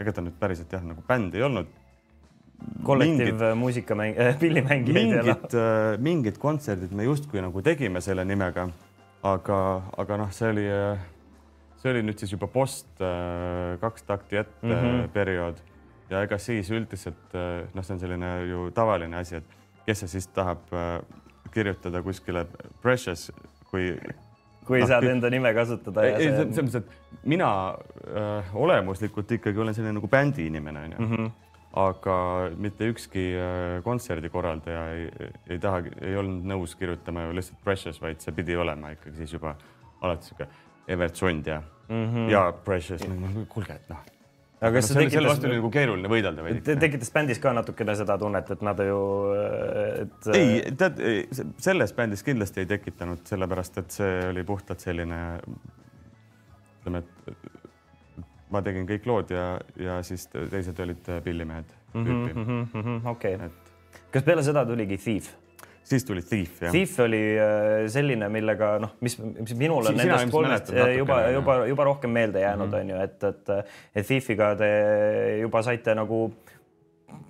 ega 0.00 0.14
ta 0.14 0.24
nüüd 0.24 0.38
päriselt 0.40 0.72
jah, 0.72 0.84
nagu 0.84 1.04
bänd 1.08 1.36
ei 1.36 1.44
olnud. 1.46 1.74
kollektiivmuusikamäng 2.84 4.16
äh,, 4.18 4.38
pillimängijaid. 4.42 4.96
mingid 4.96 5.54
äh,, 5.54 5.98
mingid 6.00 6.38
kontserdid 6.40 6.92
me 6.96 7.04
justkui 7.04 7.42
nagu 7.44 7.62
tegime 7.62 8.00
selle 8.00 8.24
nimega, 8.24 8.68
aga, 9.22 9.60
aga 9.96 10.16
noh, 10.22 10.32
see 10.32 10.50
oli, 10.54 10.66
see 11.82 11.92
oli 11.92 12.04
nüüd 12.06 12.20
siis 12.20 12.32
juba 12.32 12.48
post 12.48 13.04
äh, 13.04 13.76
kaks 13.80 14.08
takti 14.08 14.40
ette 14.40 14.66
mm 14.66 14.72
-hmm. 14.72 15.08
periood 15.12 15.60
ja 16.10 16.22
ega 16.22 16.38
siis 16.38 16.70
üldiselt 16.70 17.34
äh, 17.34 17.66
noh, 17.74 17.84
see 17.84 17.94
on 17.94 18.00
selline 18.00 18.32
ju 18.48 18.70
tavaline 18.74 19.16
asi, 19.20 19.36
et 19.36 19.56
kes 19.86 20.04
see 20.04 20.16
siis 20.16 20.28
tahab 20.32 20.72
äh, 20.72 21.00
kirjutada 21.54 22.02
kuskile 22.02 22.46
Precious 22.82 23.30
kui 23.76 23.90
kui 24.66 24.82
no, 24.82 24.90
saad 24.90 25.06
enda 25.06 25.30
nime 25.30 25.52
kasutada. 25.54 26.04
ei, 26.08 26.30
selles 26.30 26.62
mõttes, 26.66 26.80
et 26.80 27.26
mina 27.28 27.48
äh, 28.10 28.54
olemuslikult 28.58 29.36
ikkagi 29.38 29.62
olen 29.62 29.76
selline 29.76 29.94
nagu 30.00 30.10
bändi 30.10 30.48
inimene 30.50 30.86
onju 30.88 31.02
mm. 31.02 31.12
-hmm 31.12 31.34
aga 31.76 32.16
mitte 32.56 32.86
ükski 32.88 33.22
äh, 33.36 33.82
kontserdikorraldaja 33.84 34.84
ei, 34.94 35.10
ei 35.50 35.58
taha, 35.60 35.82
ei 36.00 36.16
olnud 36.16 36.46
nõus 36.48 36.72
kirjutama 36.78 37.26
ju 37.26 37.36
lihtsalt 37.36 37.60
Precious, 37.64 38.00
vaid 38.00 38.24
see 38.24 38.32
pidi 38.32 38.56
olema 38.56 38.94
ikkagi 38.94 39.16
siis 39.16 39.36
juba 39.36 39.52
alati 40.00 40.30
sihuke 40.30 40.48
Evert 40.88 41.16
Sund 41.16 41.46
ja 41.46 41.60
mm, 41.88 42.06
-hmm. 42.14 42.30
ja 42.32 42.52
Precious. 42.64 43.04
kuulge, 43.48 43.72
et 43.72 43.88
noh 43.92 44.15
aga 44.60 44.72
kas 44.78 44.86
no, 44.86 44.88
see 44.88 44.98
tekitas... 44.98 45.16
selle 45.16 45.30
vastu 45.30 45.48
oli 45.50 45.58
nagu 45.58 45.70
keeruline 45.74 46.10
võidelda 46.10 46.44
või? 46.46 46.54
tekitas 46.64 47.12
bändis 47.12 47.40
ka 47.42 47.52
natukene 47.56 47.96
seda 47.98 48.16
tunnet, 48.20 48.52
et 48.54 48.64
nad 48.64 48.80
ju, 48.86 49.00
et. 50.04 50.30
ei, 50.36 50.54
tead, 50.80 51.02
selles 51.62 51.92
bändis 51.96 52.24
kindlasti 52.26 52.64
ei 52.64 52.70
tekitanud, 52.70 53.24
sellepärast 53.28 53.82
et 53.82 53.98
see 53.98 54.14
oli 54.30 54.46
puhtalt 54.48 54.84
selline, 54.84 55.20
ütleme, 56.80 57.04
et 57.04 57.56
ma 58.54 58.62
tegin 58.64 58.86
kõik 58.88 59.08
lood 59.10 59.32
ja, 59.34 59.46
ja 59.80 59.98
siis 60.06 60.28
teised 60.32 60.78
olid 60.80 61.10
pillimehed 61.24 61.72
mm 61.94 62.06
-hmm,. 62.06 63.00
okei 63.10 63.34
okay., 63.34 63.50
et. 63.50 64.00
kas 64.14 64.24
peale 64.24 64.46
seda 64.46 64.64
tuligi 64.66 64.96
Thief? 64.96 65.34
Siis 65.86 66.04
tuli 66.04 66.22
Thief, 66.22 66.62
jah. 66.62 66.72
Thief 66.74 66.98
oli 67.04 67.20
äh, 67.38 67.86
selline, 67.92 68.28
millega 68.32 68.76
noh, 68.82 68.96
mis, 69.06 69.16
mis 69.20 69.54
minul 69.58 69.86
on 69.86 69.98
nendest 69.98 70.32
kolmest 70.34 70.72
juba, 70.96 71.20
juba, 71.34 71.60
juba 71.70 71.86
rohkem 71.86 72.10
meelde 72.16 72.42
jäänud, 72.42 72.72
mhm. 72.72 72.80
on 72.80 72.90
ju, 72.90 73.00
et, 73.04 73.24
et, 73.30 73.72
et 73.94 74.06
Thiefiga 74.06 74.52
te 74.58 74.70
juba 75.42 75.62
saite 75.66 75.94
nagu 75.96 76.20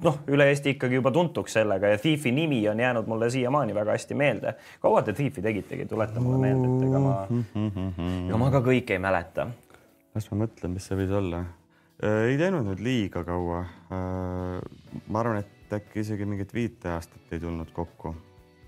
noh, 0.05 0.21
üle 0.33 0.49
Eesti 0.53 0.77
ikkagi 0.77 0.99
juba 0.99 1.13
tuntuks 1.15 1.59
sellega 1.59 1.93
ja 1.93 2.01
Thiefi 2.01 2.33
nimi 2.35 2.63
on 2.71 2.81
jäänud 2.81 3.09
mulle 3.11 3.29
siiamaani 3.31 3.75
väga 3.77 3.97
hästi 3.97 4.17
meelde. 4.17 4.55
kaua 4.81 5.03
te 5.03 5.13
Thiefi 5.13 5.45
tegitegi, 5.45 5.87
tuleta 5.91 6.21
mulle 6.21 6.41
meelde, 6.47 6.71
et 6.73 6.89
ega 6.89 7.03
ma, 7.03 7.17
ega 8.29 8.41
ma 8.41 8.51
ka 8.55 8.63
kõike 8.65 8.97
ei 8.97 9.03
mäleta. 9.03 9.51
las 10.17 10.31
ma 10.33 10.45
mõtlen, 10.47 10.79
mis 10.79 10.89
see 10.89 10.97
võis 10.97 11.13
olla. 11.13 11.43
Äh, 12.01 12.23
ei 12.31 12.41
teinud 12.41 12.65
nüüd 12.71 12.81
liiga 12.85 13.25
kaua. 13.25 13.61
Äh, 13.93 15.05
ma 15.13 15.21
arvan, 15.21 15.45
et 15.45 15.77
äkki 15.77 16.01
isegi 16.05 16.25
mingit 16.29 16.55
viite 16.57 16.93
aastat 16.95 17.37
ei 17.37 17.43
tulnud 17.43 17.73
kokku 17.77 18.15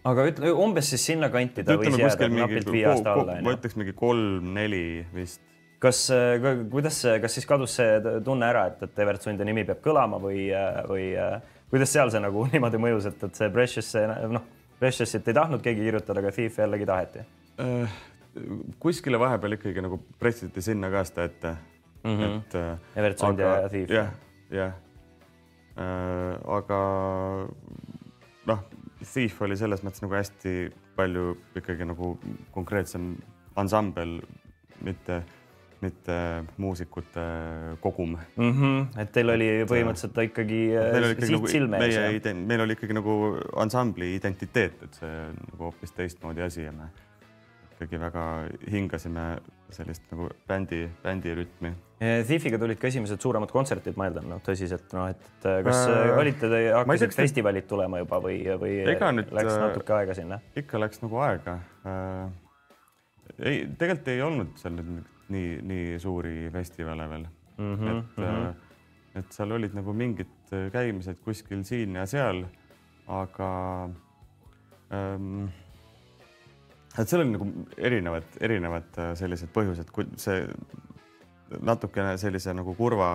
aga 0.07 0.25
ütle 0.31 0.53
umbes 0.55 0.91
siis 0.93 1.05
sinnakanti 1.11 1.65
ta 1.67 1.77
võis 1.79 1.97
jääda 1.99 2.29
napilt 2.33 2.71
viie 2.73 2.89
aasta 2.91 3.15
alla. 3.15 3.39
ma 3.45 3.55
ütleks 3.57 3.77
mingi 3.79 3.95
kolm-neli 3.99 4.83
vist. 5.15 5.41
kas, 5.83 6.05
äh, 6.15 6.37
kuidas, 6.71 7.01
kas 7.23 7.39
siis 7.39 7.49
kadus 7.49 7.79
see 7.79 8.19
tunne 8.25 8.49
ära, 8.49 8.67
et, 8.73 8.83
et 8.87 9.03
Evert 9.05 9.25
Sunde 9.25 9.47
nimi 9.49 9.67
peab 9.69 9.83
kõlama 9.85 10.21
või, 10.23 10.49
äh, 10.55 10.83
või 10.89 11.09
äh, 11.19 11.39
kuidas 11.73 11.95
seal 11.95 12.13
see 12.15 12.23
nagu 12.23 12.47
niimoodi 12.53 12.83
mõjus, 12.83 13.11
et, 13.11 13.25
et 13.29 13.43
see 13.43 13.51
Precious, 13.55 13.95
noh, 14.35 14.47
Precious'it 14.79 15.27
ei 15.27 15.39
tahtnud 15.41 15.65
keegi 15.65 15.89
kirjutada, 15.89 16.23
aga 16.23 16.35
Thief 16.35 16.63
jällegi 16.63 16.89
taheti 16.89 17.25
äh,? 17.65 17.99
kuskile 18.79 19.19
vahepeal 19.19 19.57
ikkagi 19.57 19.83
nagu 19.83 19.97
pressiti 20.21 20.63
sinna 20.63 20.93
ka 20.93 21.01
seda 21.09 21.25
ette 21.27 21.55
mm. 22.05 22.19
-hmm. 22.19 22.37
et 22.37 22.99
Evert 23.01 23.19
Sund 23.19 23.41
ja 23.43 23.55
Thief. 23.73 23.91
jah, 23.91 24.13
jah 24.55 24.77
aga 26.59 26.79
noh 28.47 28.63
Thief 28.99 29.43
oli 29.47 29.57
selles 29.59 29.83
mõttes 29.87 30.03
nagu 30.03 30.15
hästi 30.19 30.55
palju 30.99 31.33
ikkagi 31.59 31.87
nagu 31.87 32.17
konkreetsem 32.55 33.13
ansambel, 33.59 34.19
mitte, 34.85 35.21
mitte 35.83 36.17
muusikute 36.59 37.25
kogum 37.83 38.17
mm. 38.19 38.53
-hmm. 38.53 39.01
et 39.03 39.13
teil 39.15 39.31
oli 39.35 39.49
põhimõtteliselt 39.71 40.23
ikkagi 40.29 40.63
siht 41.21 41.35
nagu, 41.35 41.51
silme 41.51 41.83
ees. 41.87 41.99
meie, 41.99 42.35
meil 42.35 42.65
oli 42.67 42.79
ikkagi 42.79 42.99
nagu 42.99 43.19
ansambli 43.57 44.15
identiteet, 44.17 44.83
et 44.83 45.03
see 45.03 45.13
on 45.27 45.39
nagu 45.53 45.71
hoopis 45.71 45.95
teistmoodi 45.95 46.43
asi 46.43 46.67
ja 46.67 46.73
me 46.73 46.91
ikkagi 47.79 48.01
väga 48.01 48.25
hingasime 48.71 49.27
sellist 49.71 50.03
nagu 50.11 50.31
bändi, 50.49 50.89
bändi 51.03 51.35
rütmi. 51.39 51.71
Thiefiga 51.99 52.59
tulid 52.63 52.79
ka 52.79 52.87
esimesed 52.93 53.19
suuremad 53.23 53.51
kontserdid, 53.51 53.97
ma 53.99 54.07
eeldan, 54.07 54.29
noh 54.31 54.43
tõsiselt, 54.47 54.87
noh, 54.95 55.09
et 55.11 55.47
kas 55.67 55.81
äh, 55.91 56.13
olite 56.15 56.51
te, 56.51 56.61
hakkasid 56.77 57.15
festivalid 57.17 57.67
te... 57.67 57.71
tulema 57.73 57.99
juba 57.99 58.21
või, 58.23 58.37
või 58.61 58.77
nüüd, 58.87 59.33
läks 59.35 59.51
äh, 59.51 59.63
natuke 59.65 59.97
aega 59.97 60.15
sinna? 60.15 60.39
ikka 60.59 60.79
läks 60.79 61.03
nagu 61.03 61.19
aega 61.27 61.57
äh,. 61.83 62.29
ei, 63.41 63.65
tegelikult 63.81 64.13
ei 64.15 64.23
olnud 64.23 64.55
seal 64.63 64.79
nii, 64.79 65.51
nii 65.73 65.99
suuri 65.99 66.37
festivale 66.55 67.09
veel 67.11 67.27
mm. 67.27 67.75
-hmm, 67.75 67.99
et 67.99 68.23
mm, 68.23 68.25
-hmm. 68.31 69.19
et 69.19 69.41
seal 69.41 69.59
olid 69.59 69.75
nagu 69.75 69.93
mingid 69.93 70.55
käimised 70.73 71.19
kuskil 71.25 71.65
siin 71.67 71.99
ja 71.99 72.07
seal, 72.07 72.45
aga 73.11 73.51
ähm, 74.95 75.49
et 76.99 77.09
seal 77.09 77.23
on 77.23 77.33
nagu 77.35 77.49
erinevad, 77.77 78.39
erinevad 78.41 78.99
äh, 78.99 79.13
sellised 79.19 79.51
põhjused, 79.55 79.91
kui 79.95 80.07
see 80.21 80.47
natukene 81.61 82.17
sellise 82.21 82.53
nagu 82.57 82.75
kurva, 82.77 83.15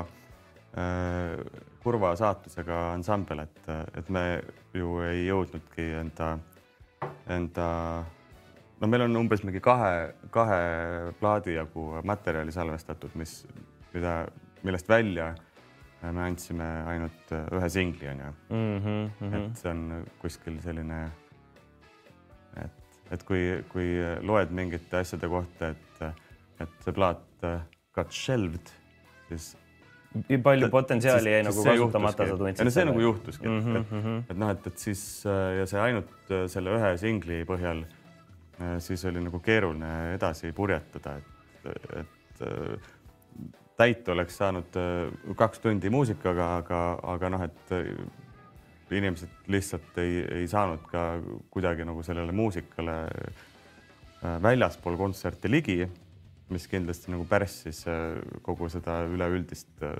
äh, 0.77 1.37
kurva 1.83 2.13
saatusega 2.19 2.79
ansambel, 2.93 3.43
et, 3.45 3.71
et 3.97 4.09
me 4.09 4.25
ju 4.73 4.99
ei 5.05 5.25
jõudnudki 5.27 5.87
enda, 5.99 6.33
enda, 7.31 7.67
no 8.79 8.89
meil 8.89 9.07
on 9.07 9.23
umbes 9.23 9.43
mingi 9.45 9.61
kahe, 9.63 10.13
kahe 10.33 10.61
plaadi 11.19 11.57
jagu 11.57 11.89
materjali 12.03 12.55
salvestatud, 12.55 13.15
mis, 13.19 13.41
mida, 13.93 14.21
millest 14.63 14.89
välja 14.89 15.33
me 16.03 16.19
andsime 16.19 16.65
ainult 16.91 17.29
ühe 17.31 17.67
singli 17.71 18.09
onju 18.11 18.31
mm. 18.49 18.79
-hmm. 18.83 19.35
et 19.37 19.57
see 19.61 19.69
on 19.71 20.05
kuskil 20.19 20.57
selline 20.59 20.97
et 23.13 23.23
kui, 23.27 23.43
kui 23.71 23.93
loed 24.25 24.53
mingite 24.55 25.01
asjade 25.03 25.29
kohta, 25.29 25.69
et, 25.73 26.19
et 26.63 26.85
see 26.85 26.95
plaat 26.95 27.45
got 27.95 28.13
shelved, 28.13 28.71
siis. 29.29 29.53
palju 30.43 30.69
potentsiaali 30.69 31.33
jäi 31.33 31.43
nagu 31.47 31.65
kasutamata, 31.65 32.27
sa 32.29 32.37
tundsid? 32.37 32.71
see 32.75 32.87
nagu 32.89 33.01
juhtuski 33.01 33.47
mm, 33.49 33.59
-hmm, 33.59 33.77
et, 33.79 33.91
mm 33.91 34.01
-hmm. 34.01 34.23
et 34.31 34.37
noh, 34.37 34.49
et, 34.53 34.67
et 34.67 34.77
siis 34.77 35.03
ja 35.59 35.65
see 35.69 35.81
ainult 35.81 36.33
selle 36.47 36.75
ühe 36.77 36.91
singli 37.01 37.43
põhjal, 37.49 37.85
siis 38.79 39.05
oli 39.09 39.23
nagu 39.23 39.39
keeruline 39.39 40.13
edasi 40.13 40.51
purjetada, 40.51 41.17
et, 41.17 41.79
et 42.01 42.43
täit 43.77 44.09
oleks 44.09 44.37
saanud 44.37 44.77
kaks 45.35 45.59
tundi 45.59 45.89
muusikaga, 45.89 46.57
aga, 46.57 46.83
aga 47.15 47.29
noh, 47.29 47.47
et 47.49 47.73
inimesed 48.97 49.49
lihtsalt 49.51 49.97
ei, 50.01 50.21
ei 50.41 50.47
saanud 50.49 50.85
ka 50.91 51.03
kuidagi 51.53 51.85
nagu 51.87 52.03
sellele 52.05 52.31
muusikale 52.35 52.97
äh, 53.07 54.37
väljaspool 54.43 54.97
kontserti 54.99 55.51
ligi, 55.51 55.79
mis 56.53 56.67
kindlasti 56.71 57.11
nagu 57.13 57.25
pärssis 57.29 57.83
äh, 57.89 58.17
kogu 58.45 58.69
seda 58.71 59.01
üleüldist 59.09 59.83
äh, 59.83 59.95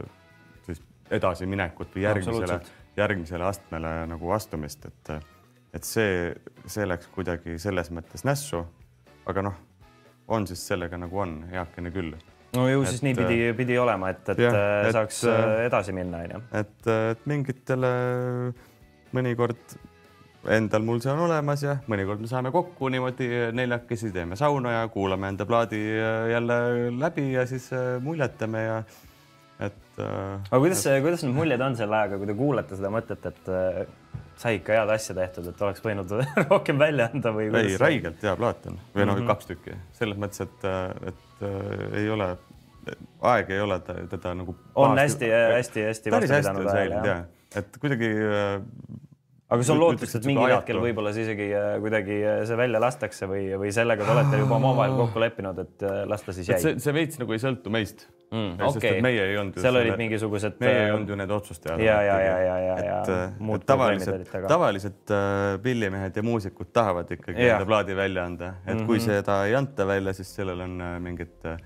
siis 0.67 0.81
edasiminekut 1.13 1.93
või 1.95 2.05
järgmisele, 2.05 2.59
järgmisele 2.97 3.47
astmele 3.47 3.93
nagu 4.09 4.33
astumist, 4.35 4.87
et, 4.89 5.13
et 5.73 5.87
see, 5.87 6.31
see 6.65 6.87
läks 6.87 7.09
kuidagi 7.13 7.57
selles 7.61 7.91
mõttes 7.93 8.25
nässu. 8.27 8.63
aga 9.29 9.43
noh, 9.49 9.57
on 10.27 10.47
siis 10.47 10.63
sellega 10.67 10.97
nagu 10.99 11.19
on, 11.19 11.41
heakene 11.51 11.91
küll 11.91 12.15
no 12.53 12.67
ju 12.69 12.83
siis 12.85 13.01
nii 13.05 13.15
pidi, 13.17 13.39
pidi 13.57 13.77
olema, 13.79 14.11
et, 14.13 14.27
et, 14.29 14.43
ja, 14.45 14.51
et 14.87 14.95
saaks 14.95 15.23
edasi 15.65 15.95
minna, 15.95 16.23
onju. 16.27 16.43
et, 16.59 16.91
et 17.13 17.25
mingitele 17.29 17.93
mõnikord 19.13 19.77
endal 20.51 20.83
mul 20.83 20.99
see 21.03 21.11
on 21.13 21.23
olemas 21.25 21.63
ja 21.63 21.77
mõnikord 21.87 22.23
me 22.23 22.27
saame 22.27 22.51
kokku 22.51 22.89
niimoodi 22.91 23.29
neljakesi, 23.55 24.11
teeme 24.15 24.35
sauna 24.39 24.77
ja 24.79 24.83
kuulame 24.91 25.31
enda 25.31 25.47
plaadi 25.47 25.81
jälle 26.31 26.57
läbi 26.99 27.31
ja 27.33 27.47
siis 27.47 27.69
muljetame 28.03 28.63
ja 28.63 28.77
et. 29.63 29.99
aga 29.99 30.59
kuidas, 30.59 30.83
kuidas 31.05 31.23
need 31.23 31.35
muljed 31.35 31.61
on 31.63 31.77
selle 31.79 31.99
ajaga, 32.01 32.19
kui 32.19 32.31
te 32.31 32.37
kuulete 32.37 32.79
seda 32.79 32.91
mõtet, 32.91 33.29
et 33.31 33.53
sai 34.39 34.57
ikka 34.59 34.75
head 34.77 34.91
asja 34.93 35.15
tehtud, 35.17 35.47
et 35.49 35.61
oleks 35.65 35.83
võinud 35.83 36.13
rohkem 36.51 36.79
välja 36.81 37.09
anda 37.13 37.33
või? 37.35 37.49
ei, 37.59 37.77
räigelt 37.79 38.23
hea 38.25 38.33
plaat 38.39 38.65
on 38.69 38.79
või 38.95 39.05
noh 39.05 39.15
mm 39.15 39.21
-hmm., 39.21 39.29
kaks 39.31 39.49
tükki 39.51 39.77
selles 39.99 40.19
mõttes, 40.19 40.43
et, 40.45 40.67
et 41.11 41.45
äh, 41.45 42.01
ei 42.01 42.09
ole, 42.13 42.29
aeg 43.33 43.53
ei 43.53 43.61
ole 43.63 43.79
teda 43.85 44.33
nagu. 44.39 44.55
on 44.75 44.97
hästi-hästi-hästi 44.97 46.15
vastu 46.15 46.33
pidanud 46.35 46.71
ajale 46.73 47.01
jah? 47.07 47.25
et 47.55 47.79
kuidagi 47.79 48.09
äh, 48.09 48.57
aga 49.51 49.65
sul 49.67 49.75
on 49.75 49.81
lootust, 49.81 50.17
et 50.17 50.27
mingil 50.29 50.53
hetkel 50.55 50.79
võib-olla 50.81 51.11
siis 51.15 51.27
isegi 51.27 51.49
äh, 51.57 51.75
kuidagi 51.83 52.17
äh, 52.21 52.41
see 52.47 52.57
välja 52.57 52.79
lastakse 52.81 53.27
või, 53.29 53.45
või 53.59 53.73
sellega 53.75 54.05
te 54.07 54.13
olete 54.15 54.39
juba 54.41 54.57
omavahel 54.59 54.95
kokku 55.01 55.23
leppinud, 55.23 55.59
et 55.65 55.85
las 56.09 56.25
ta 56.25 56.35
siis 56.35 56.51
jäi? 56.53 56.59
see, 56.63 56.79
see 56.83 56.95
veits 56.95 57.19
nagu 57.21 57.35
ei 57.35 57.43
sõltu 57.43 57.73
meist 57.73 58.05
mm,. 58.31 58.63
Okay. 58.69 59.03
meie 59.03 59.27
ei 59.33 59.37
olnud. 59.41 59.59
seal 59.61 59.81
olid 59.81 59.99
mingisugused. 59.99 60.57
meie 60.63 60.87
ei 60.87 60.95
olnud 60.95 61.13
ju 61.13 61.19
need 61.19 61.35
otsustajad. 61.35 61.83
ja, 61.83 61.99
ja, 62.07 62.17
ja, 62.23 62.39
ja, 62.47 62.57
ja, 62.63 62.79
ja. 62.87 62.97
et 63.57 63.67
tavaliselt, 63.69 64.33
tavaliselt 64.47 65.15
pillimehed 65.63 66.17
ja 66.17 66.25
muusikud 66.25 66.71
tahavad 66.73 67.11
ikkagi 67.17 67.49
enda 67.51 67.67
plaadi 67.67 67.99
välja 67.99 68.25
anda, 68.31 68.55
et 68.63 68.73
mm 68.73 68.79
-hmm. 68.79 68.89
kui 68.89 69.03
seda 69.03 69.43
ei 69.47 69.55
anta 69.59 69.87
välja, 69.87 70.15
siis 70.17 70.35
sellel 70.35 70.65
on 70.65 70.81
mingid 71.03 71.35
uh, 71.45 71.59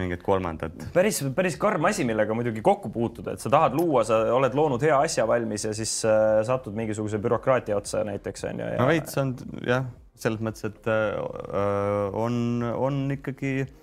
mingid 0.00 0.22
kolmandad. 0.24 0.88
päris, 0.94 1.22
päris 1.36 1.58
karm 1.60 1.84
asi, 1.90 2.04
millega 2.08 2.34
muidugi 2.36 2.62
kokku 2.64 2.90
puutuda, 2.94 3.36
et 3.36 3.44
sa 3.44 3.52
tahad 3.52 3.76
luua, 3.78 4.04
sa 4.08 4.22
oled 4.36 4.54
loonud 4.56 4.82
hea 4.82 4.98
asja 4.98 5.26
valmis 5.28 5.68
ja 5.68 5.74
siis 5.76 5.98
äh, 6.08 6.42
satud 6.46 6.76
mingisuguse 6.76 7.20
bürokraatia 7.22 7.78
otsa 7.78 8.04
näiteks 8.06 8.48
on 8.50 8.64
ju 8.64 8.68
ja.... 8.74 8.82
no 8.82 8.90
veits 8.90 9.18
on 9.22 9.34
jah, 9.66 9.88
selles 10.16 10.44
mõttes, 10.44 10.68
et 10.68 10.92
äh, 10.92 12.20
on, 12.26 12.62
on 12.76 13.02
ikkagi 13.16 13.58
äh, 13.64 13.74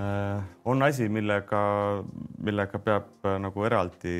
Äh, 0.00 0.42
on 0.64 0.82
asi, 0.82 1.08
millega, 1.08 1.58
millega 2.38 2.78
peab 2.78 3.26
äh, 3.26 3.34
nagu 3.42 3.64
eraldi 3.66 4.12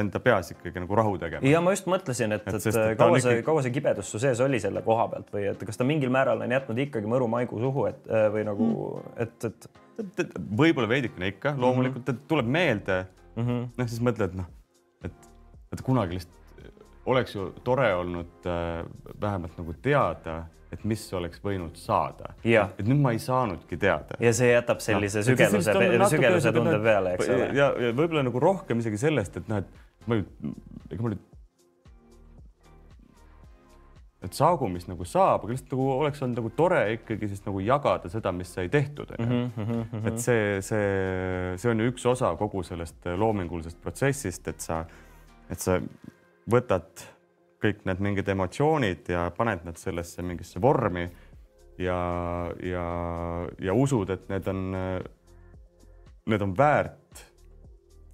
enda 0.00 0.18
peas 0.24 0.48
ikkagi 0.54 0.80
nagu 0.80 0.96
rahu 0.96 1.18
tegema. 1.20 1.44
ja 1.46 1.60
ma 1.62 1.74
just 1.74 1.86
mõtlesin, 1.92 2.32
et, 2.34 2.46
et, 2.48 2.56
et, 2.56 2.66
et 2.70 2.96
kaua 2.98 3.18
see 3.20 3.34
ikkagi..., 3.36 3.44
kaua 3.46 3.62
see 3.66 3.74
kibedus 3.74 4.10
su 4.10 4.18
sees 4.22 4.40
oli 4.40 4.58
selle 4.62 4.80
koha 4.86 5.06
pealt 5.12 5.28
või 5.34 5.44
et 5.52 5.62
kas 5.68 5.78
ta 5.78 5.86
mingil 5.86 6.10
määral 6.14 6.40
on 6.40 6.56
jätnud 6.56 6.80
ikkagi 6.86 7.10
mõru 7.10 7.28
maigu 7.30 7.60
suhu, 7.62 7.84
et 7.92 8.08
äh, 8.08 8.26
või 8.32 8.46
nagu 8.48 8.70
mm., 8.72 9.12
et, 9.26 9.50
et. 9.50 9.70
Võib-olla 10.62 10.88
veidikene 10.88 11.32
ikka, 11.34 11.54
loomulikult 11.58 12.06
mm 12.06 12.14
-hmm. 12.14 12.28
tuleb 12.28 12.46
meelde 12.46 13.00
mm 13.36 13.42
-hmm.. 13.42 13.66
noh, 13.78 13.88
siis 13.88 14.02
mõtled, 14.04 14.36
noh, 14.38 14.46
et, 15.04 15.28
et 15.72 15.82
kunagi 15.82 16.18
lihtsalt 16.18 16.38
oleks 17.10 17.34
ju 17.34 17.50
tore 17.64 17.94
olnud 17.94 18.46
äh, 18.46 18.84
vähemalt 19.20 19.58
nagu 19.58 19.74
teada 19.82 20.42
et 20.72 20.84
mis 20.86 21.02
oleks 21.18 21.40
võinud 21.42 21.78
saada. 21.78 22.34
et 22.78 22.86
nüüd 22.86 23.00
ma 23.02 23.12
ei 23.14 23.18
saanudki 23.22 23.78
teada. 23.80 24.18
ja 24.22 24.32
see 24.36 24.52
jätab 24.52 24.82
sellise 24.84 25.22
no, 25.22 25.28
sügeluse, 25.30 25.74
sügeluse 26.12 26.52
tunde 26.54 26.78
peale, 26.84 27.14
eks 27.16 27.28
ole. 27.28 27.48
ja, 27.58 27.70
ja 27.86 27.92
võib-olla 27.96 28.22
nagu 28.26 28.42
rohkem 28.42 28.82
isegi 28.82 29.00
sellest, 29.00 29.40
et 29.40 29.50
noh, 29.50 29.64
et 29.64 30.06
ma 30.10 30.20
ju, 30.20 30.26
ega 30.90 31.02
ma 31.02 31.12
nüüd, 31.14 31.24
et 34.20 34.36
saagu, 34.36 34.68
mis 34.68 34.84
nagu 34.88 35.04
saab, 35.08 35.44
aga 35.46 35.54
lihtsalt 35.54 35.72
nagu 35.72 35.86
oleks 35.94 36.20
olnud 36.24 36.40
nagu 36.42 36.50
tore 36.56 36.80
ikkagi 36.98 37.28
siis 37.30 37.40
nagu 37.46 37.62
jagada 37.64 38.10
seda, 38.12 38.32
mis 38.36 38.50
sai 38.52 38.68
tehtud, 38.72 39.14
onju. 39.16 39.28
Mhm, 39.38 39.62
mhm, 39.62 39.86
mhm. 39.86 40.10
et 40.10 40.20
see, 40.20 40.58
see, 40.64 40.90
see 41.62 41.70
on 41.72 41.80
ju 41.80 41.88
üks 41.92 42.04
osa 42.10 42.34
kogu 42.40 42.62
sellest 42.66 43.08
loomingulisest 43.16 43.80
protsessist, 43.80 44.52
et 44.52 44.60
sa, 44.60 44.82
et 45.48 45.64
sa 45.64 45.78
võtad 46.52 47.06
kõik 47.60 47.82
need 47.88 48.04
mingid 48.04 48.28
emotsioonid 48.32 49.08
ja 49.12 49.24
paned 49.36 49.64
nad 49.68 49.80
sellesse 49.80 50.24
mingisse 50.24 50.60
vormi 50.60 51.06
ja, 51.80 51.98
ja, 52.64 52.84
ja 53.60 53.76
usud, 53.76 54.12
et 54.12 54.28
need 54.32 54.52
on, 54.52 54.62
need 56.28 56.44
on 56.44 56.54
väärt 56.56 57.24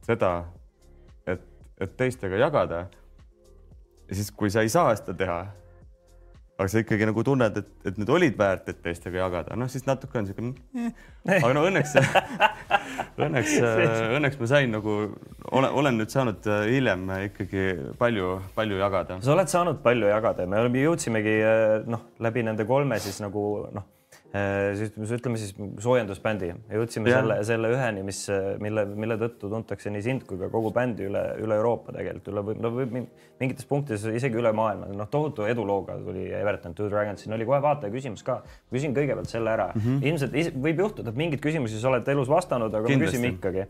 seda, 0.06 0.32
et, 1.26 1.42
et 1.82 1.98
teistega 1.98 2.38
jagada. 2.38 2.86
ja 4.06 4.14
siis, 4.14 4.30
kui 4.30 4.50
sa 4.54 4.62
ei 4.62 4.70
saa 4.70 4.94
seda 4.94 5.14
teha 5.18 5.40
aga 6.56 6.68
sa 6.72 6.80
ikkagi 6.80 7.08
nagu 7.08 7.22
tunned, 7.26 7.58
et, 7.60 7.72
et 7.88 7.98
need 8.00 8.10
olid 8.12 8.36
väärt, 8.38 8.68
et 8.72 8.78
teistega 8.84 9.20
jagada, 9.20 9.56
noh 9.60 9.68
siis 9.68 9.84
natuke 9.88 10.20
on 10.20 10.28
siuke 10.28 10.44
eh.. 10.80 10.92
aga 11.36 11.50
no 11.56 11.64
õnneks 11.68 11.96
õnneks, 13.26 13.56
õnneks 14.16 14.40
ma 14.40 14.48
sain 14.50 14.72
nagu, 14.72 14.94
olen, 15.50 15.68
olen 15.82 16.00
nüüd 16.00 16.12
saanud 16.12 16.48
äh, 16.48 16.64
hiljem 16.72 17.04
ikkagi 17.26 17.66
palju-palju 18.00 18.80
jagada. 18.80 19.20
sa 19.24 19.34
oled 19.36 19.52
saanud 19.52 19.82
palju 19.84 20.08
jagada. 20.08 20.46
Ja 20.48 20.64
me 20.72 20.86
jõudsimegi 20.86 21.36
äh, 21.44 21.66
noh, 21.90 22.08
läbi 22.24 22.46
nende 22.46 22.68
kolme 22.68 23.00
siis 23.04 23.20
nagu 23.24 23.44
noh 23.76 23.92
ütleme 24.34 25.38
siis 25.40 25.54
soojendusbändi, 25.82 26.50
jõudsime 26.72 27.10
ja. 27.10 27.20
selle, 27.20 27.36
selle 27.46 27.70
üheni, 27.72 28.02
mis, 28.06 28.24
mille, 28.62 28.84
mille 28.98 29.16
tõttu 29.20 29.50
tuntakse 29.52 29.92
nii 29.92 30.04
sind 30.04 30.26
kui 30.28 30.40
ka 30.40 30.50
kogu 30.52 30.72
bändi 30.74 31.06
üle, 31.08 31.22
üle 31.42 31.56
Euroopa 31.60 31.94
tegelikult. 31.96 32.32
Üle 32.32 32.42
võib, 32.50 32.60
no 32.62 32.72
võib 32.74 32.96
mingites 33.40 33.68
punktides 33.68 34.04
isegi 34.16 34.38
üle 34.40 34.52
maailma, 34.56 34.88
noh, 34.96 35.08
tohutu 35.12 35.46
edulooga 35.48 35.96
tuli 36.02 36.26
Everton 36.34 36.74
Two 36.76 36.90
Dragons, 36.92 37.22
siin 37.24 37.36
oli 37.36 37.46
kohe 37.48 37.60
vaataja 37.64 37.92
küsimus 37.92 38.24
ka. 38.26 38.40
küsin 38.72 38.94
kõigepealt 38.96 39.30
selle 39.30 39.52
ära. 39.52 39.70
Mm, 39.74 39.82
-hmm. 39.86 40.06
ilmselt 40.10 40.60
võib 40.66 40.84
juhtuda, 40.84 41.12
et 41.12 41.20
mingeid 41.22 41.42
küsimusi 41.44 41.80
sa 41.80 41.90
oled 41.92 42.08
elus 42.08 42.28
vastanud, 42.28 42.74
aga 42.74 42.88
Kindlasti. 42.88 43.18
me 43.20 43.32
küsime 43.32 43.34
ikkagi, 43.36 43.66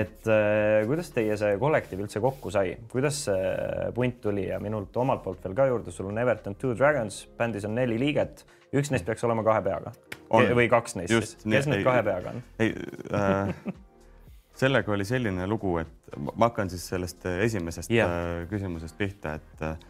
et 0.00 0.30
äh, 0.30 0.86
kuidas 0.88 1.10
teie 1.14 1.36
see 1.36 1.56
kollektiiv 1.58 2.04
üldse 2.06 2.22
kokku 2.24 2.50
sai, 2.54 2.76
kuidas 2.90 3.24
see 3.28 3.90
punt 3.94 4.20
tuli 4.22 4.48
ja 4.48 4.60
minult 4.62 4.96
omalt 4.96 5.22
poolt 5.24 5.42
veel 5.44 5.58
ka 5.58 5.66
juurde, 5.70 5.94
sul 5.94 6.10
on 6.10 6.18
Everton 6.18 6.54
Two 6.54 6.74
Dragons, 6.74 7.26
bändis 7.38 7.66
on 7.68 7.74
neli 7.74 7.98
liiget 7.98 8.46
üks 8.72 8.90
neist 8.92 9.06
peaks 9.08 9.24
olema 9.24 9.44
kahe 9.46 9.62
peaga. 9.64 9.92
või 10.28 10.68
kaks 10.68 10.96
neist 10.98 11.12
Just, 11.12 11.40
siis, 11.40 11.52
kes 11.52 11.68
need 11.70 11.84
kahe 11.86 12.02
peaga 12.04 12.34
on? 12.34 12.42
ei 12.60 12.74
äh, 13.16 13.54
sellega 14.62 14.92
oli 14.92 15.06
selline 15.08 15.46
lugu, 15.46 15.76
et 15.82 16.18
ma 16.34 16.48
hakkan 16.48 16.70
siis 16.70 16.84
sellest 16.90 17.26
esimesest 17.38 17.92
yeah. 17.94 18.10
Äh, 18.10 18.44
küsimusest 18.50 18.98
pihta, 18.98 19.38
et, 19.38 19.88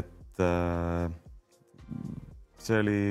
et 0.00 0.44
äh, 0.44 1.10
see 2.60 2.80
oli, 2.84 3.02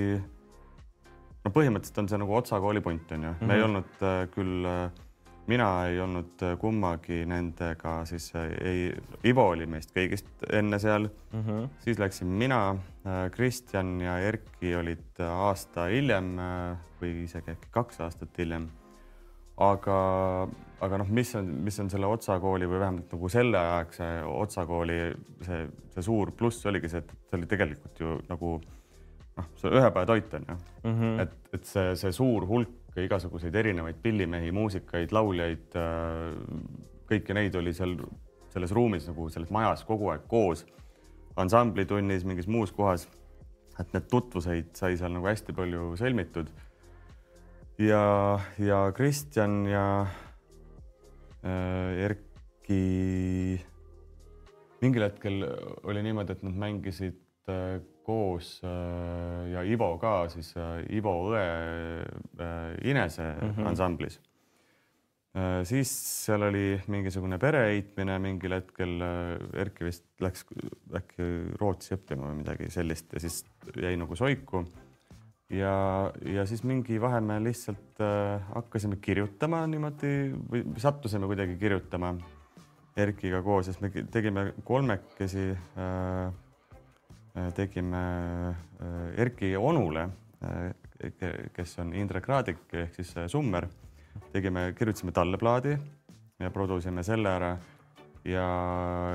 no 1.43 1.53
põhimõtteliselt 1.55 2.03
on 2.03 2.09
see 2.11 2.21
nagu 2.21 2.39
Otsa 2.39 2.61
kooli 2.61 2.83
punt 2.85 3.11
on 3.11 3.29
ju 3.29 3.31
mm, 3.31 3.37
-hmm. 3.39 3.47
me 3.47 3.55
ei 3.55 3.63
mhm. 3.63 3.69
olnud 3.69 4.09
äh, 4.11 4.25
küll 4.35 4.69
äh, 4.69 5.05
mina 5.49 5.85
ei 5.85 5.99
olnud 5.99 6.43
äh, 6.43 6.57
kummagi 6.61 7.23
nendega, 7.25 8.05
siis 8.05 8.29
äh, 8.35 8.51
ei, 8.61 8.93
Ivo 9.25 9.47
oli 9.49 9.65
meist 9.65 9.91
kõigist 9.95 10.27
enne 10.53 10.79
seal 10.79 11.07
mm. 11.09 11.41
-hmm. 11.41 11.69
siis 11.85 11.99
läksin 11.99 12.27
mina, 12.27 12.59
äh, 12.69 12.98
Kristjan 13.33 13.97
ja 14.01 14.17
Erki 14.23 14.73
olid 14.75 15.21
aasta 15.23 15.87
hiljem 15.91 16.33
või 16.99 17.23
isegi 17.23 17.55
äkki 17.55 17.71
kaks 17.73 18.01
aastat 18.05 18.37
hiljem. 18.37 18.69
aga, 19.59 19.95
aga 20.81 20.99
noh, 21.01 21.09
mis 21.11 21.33
on, 21.35 21.47
mis 21.65 21.79
on 21.79 21.89
selle 21.91 22.07
Otsa 22.07 22.39
kooli 22.39 22.67
või 22.69 22.79
vähemalt 22.79 23.11
nagu 23.15 23.29
selleaegse 23.29 24.09
Otsa 24.29 24.65
kooli 24.65 24.99
see, 25.45 25.65
see 25.95 26.05
suur 26.05 26.31
pluss 26.31 26.65
oligi 26.65 26.91
see, 26.91 27.03
et 27.03 27.15
see 27.29 27.39
oli 27.39 27.49
tegelikult 27.49 27.99
ju 27.99 28.19
nagu 28.29 28.57
noh, 29.39 29.49
see 29.59 29.71
ühe 29.71 29.91
päeva 29.91 30.05
toit 30.09 30.33
on 30.39 30.45
ju 30.47 30.55
mm, 30.55 30.99
-hmm. 30.99 31.21
et, 31.23 31.35
et 31.53 31.65
see, 31.65 31.95
see 31.99 32.11
suur 32.15 32.47
hulk 32.47 32.75
igasuguseid 33.05 33.55
erinevaid 33.55 33.99
pillimehi, 34.01 34.51
muusikaid, 34.51 35.13
lauljaid, 35.15 35.77
äh, 35.77 36.33
kõiki 37.09 37.35
neid 37.37 37.55
oli 37.55 37.73
seal 37.73 37.95
selles 38.49 38.73
ruumis 38.75 39.07
nagu 39.09 39.29
selles 39.29 39.51
majas 39.53 39.83
kogu 39.85 40.09
aeg 40.09 40.25
koos. 40.27 40.65
Ansamblitunnis, 41.35 42.25
mingis 42.25 42.47
muus 42.47 42.71
kohas. 42.71 43.07
et 43.79 43.93
need 43.93 44.09
tutvuseid 44.11 44.73
sai 44.75 44.97
seal 44.99 45.13
nagu 45.15 45.27
hästi 45.27 45.53
palju 45.55 45.93
sõlmitud. 45.99 46.49
ja, 47.79 48.39
ja 48.59 48.79
Kristjan 48.95 49.65
ja 49.67 49.85
äh, 51.43 52.03
Erki 52.05 53.59
mingil 54.81 55.03
hetkel 55.03 55.45
oli 55.83 56.03
niimoodi, 56.03 56.35
et 56.35 56.43
nad 56.43 56.59
mängisid 56.59 57.21
äh, 57.47 57.79
koos 58.09 58.61
äh, 58.63 59.51
ja 59.53 59.63
Ivo 59.63 59.97
ka 60.01 60.27
siis 60.33 60.53
äh, 60.57 60.81
Ivo 60.97 61.13
õe 61.29 61.45
äh, 62.41 62.89
Inese 62.89 63.35
mm 63.35 63.51
-hmm. 63.51 63.67
ansamblis. 63.67 64.19
Siis 65.69 65.91
seal 66.25 66.41
oli 66.47 66.79
mingisugune 66.89 67.37
pereheitmine 67.37 68.15
mingil 68.23 68.55
hetkel. 68.57 68.95
Erki 69.61 69.85
vist 69.85 70.05
läks 70.23 70.45
äkki 70.97 71.27
Rootsi 71.61 71.93
õppima 71.97 72.31
või 72.31 72.39
midagi 72.39 72.69
sellist 72.73 73.13
ja 73.13 73.21
siis 73.21 73.43
jäi 73.77 73.93
nagu 73.99 74.17
soiku. 74.17 74.63
ja, 75.53 75.73
ja 76.25 76.45
siis 76.49 76.63
mingi 76.65 76.97
vahe 77.01 77.21
me 77.21 77.37
lihtsalt 77.43 78.01
äh, 78.01 78.41
hakkasime 78.55 78.97
kirjutama 79.01 79.63
niimoodi 79.67 80.11
või 80.49 80.65
sattusime 80.77 81.29
kuidagi 81.29 81.57
kirjutama 81.61 82.15
Erkiga 82.97 83.43
koos, 83.45 83.69
sest 83.69 83.81
me 83.81 83.89
tegime 84.11 84.49
kolmekesi 84.65 85.51
äh, 85.53 86.33
Äh, 87.39 87.51
tegime 87.53 88.55
äh, 88.81 89.21
Erki 89.21 89.57
onule, 89.57 90.09
äh, 90.41 90.73
kes 91.53 91.77
on 91.79 91.93
Indrek 91.93 92.27
Raadik 92.27 92.73
ehk 92.73 92.95
siis 92.97 93.13
Summer. 93.27 93.67
Tegime, 94.33 94.69
kirjutasime 94.77 95.13
talle 95.15 95.39
plaadi 95.41 95.75
ja 96.39 96.51
produsime 96.53 97.03
selle 97.03 97.31
ära. 97.31 97.51
ja 98.27 98.45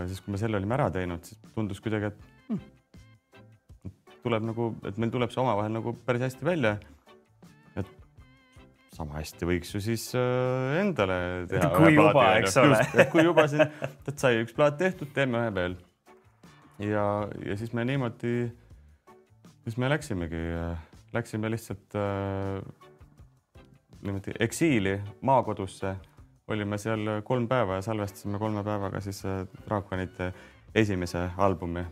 siis, 0.09 0.21
kui 0.25 0.35
me 0.35 0.41
selle 0.41 0.59
olime 0.59 0.77
ära 0.77 0.89
teinud, 0.93 1.25
siis 1.27 1.41
tundus 1.55 1.81
kuidagi, 1.85 2.11
et 2.11 2.49
hm, 2.49 3.93
tuleb 4.25 4.47
nagu, 4.49 4.71
et 4.89 4.99
meil 5.01 5.13
tuleb 5.13 5.33
see 5.33 5.43
omavahel 5.43 5.75
nagu 5.77 5.95
päris 6.07 6.25
hästi 6.27 6.49
välja. 6.49 6.77
et 7.77 7.91
sama 8.95 9.19
hästi 9.19 9.49
võiks 9.49 9.75
ju 9.75 9.83
siis 9.85 10.07
äh, 10.19 10.79
endale 10.81 11.19
teha. 11.51 11.71
kui 11.77 11.95
juba, 11.97 12.29
eks 12.41 12.59
ole. 12.63 12.81
kui 13.13 13.27
juba 13.27 13.47
siin, 13.51 13.67
et 14.09 14.17
sai 14.21 14.41
üks 14.43 14.57
plaat 14.57 14.79
tehtud, 14.81 15.13
teeme 15.17 15.43
ühe 15.43 15.55
veel. 15.55 15.77
ja, 16.83 17.07
ja 17.45 17.59
siis 17.61 17.75
me 17.77 17.87
niimoodi, 17.89 18.37
siis 19.67 19.79
me 19.81 19.93
läksimegi, 19.93 20.47
läksime 21.15 21.53
lihtsalt 21.53 22.01
äh, 22.01 22.84
niimoodi 24.05 24.37
eksiili 24.41 24.99
maakodusse 25.21 25.97
olime 26.49 26.79
seal 26.79 27.21
kolm 27.25 27.49
päeva 27.49 27.81
ja 27.81 27.83
salvestasime 27.83 28.39
kolme 28.39 28.65
päevaga 28.65 29.01
siis 29.01 29.25
äh, 29.25 29.47
Draakonite 29.67 30.33
esimese 30.75 31.29
albumi 31.37 31.85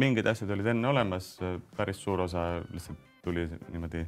mingid 0.00 0.26
asjad 0.26 0.50
olid 0.54 0.72
enne 0.74 0.88
olemas, 0.90 1.34
päris 1.76 2.00
suur 2.02 2.24
osa 2.26 2.46
lihtsalt 2.72 2.98
tuli 3.24 3.46
niimoodi 3.72 4.04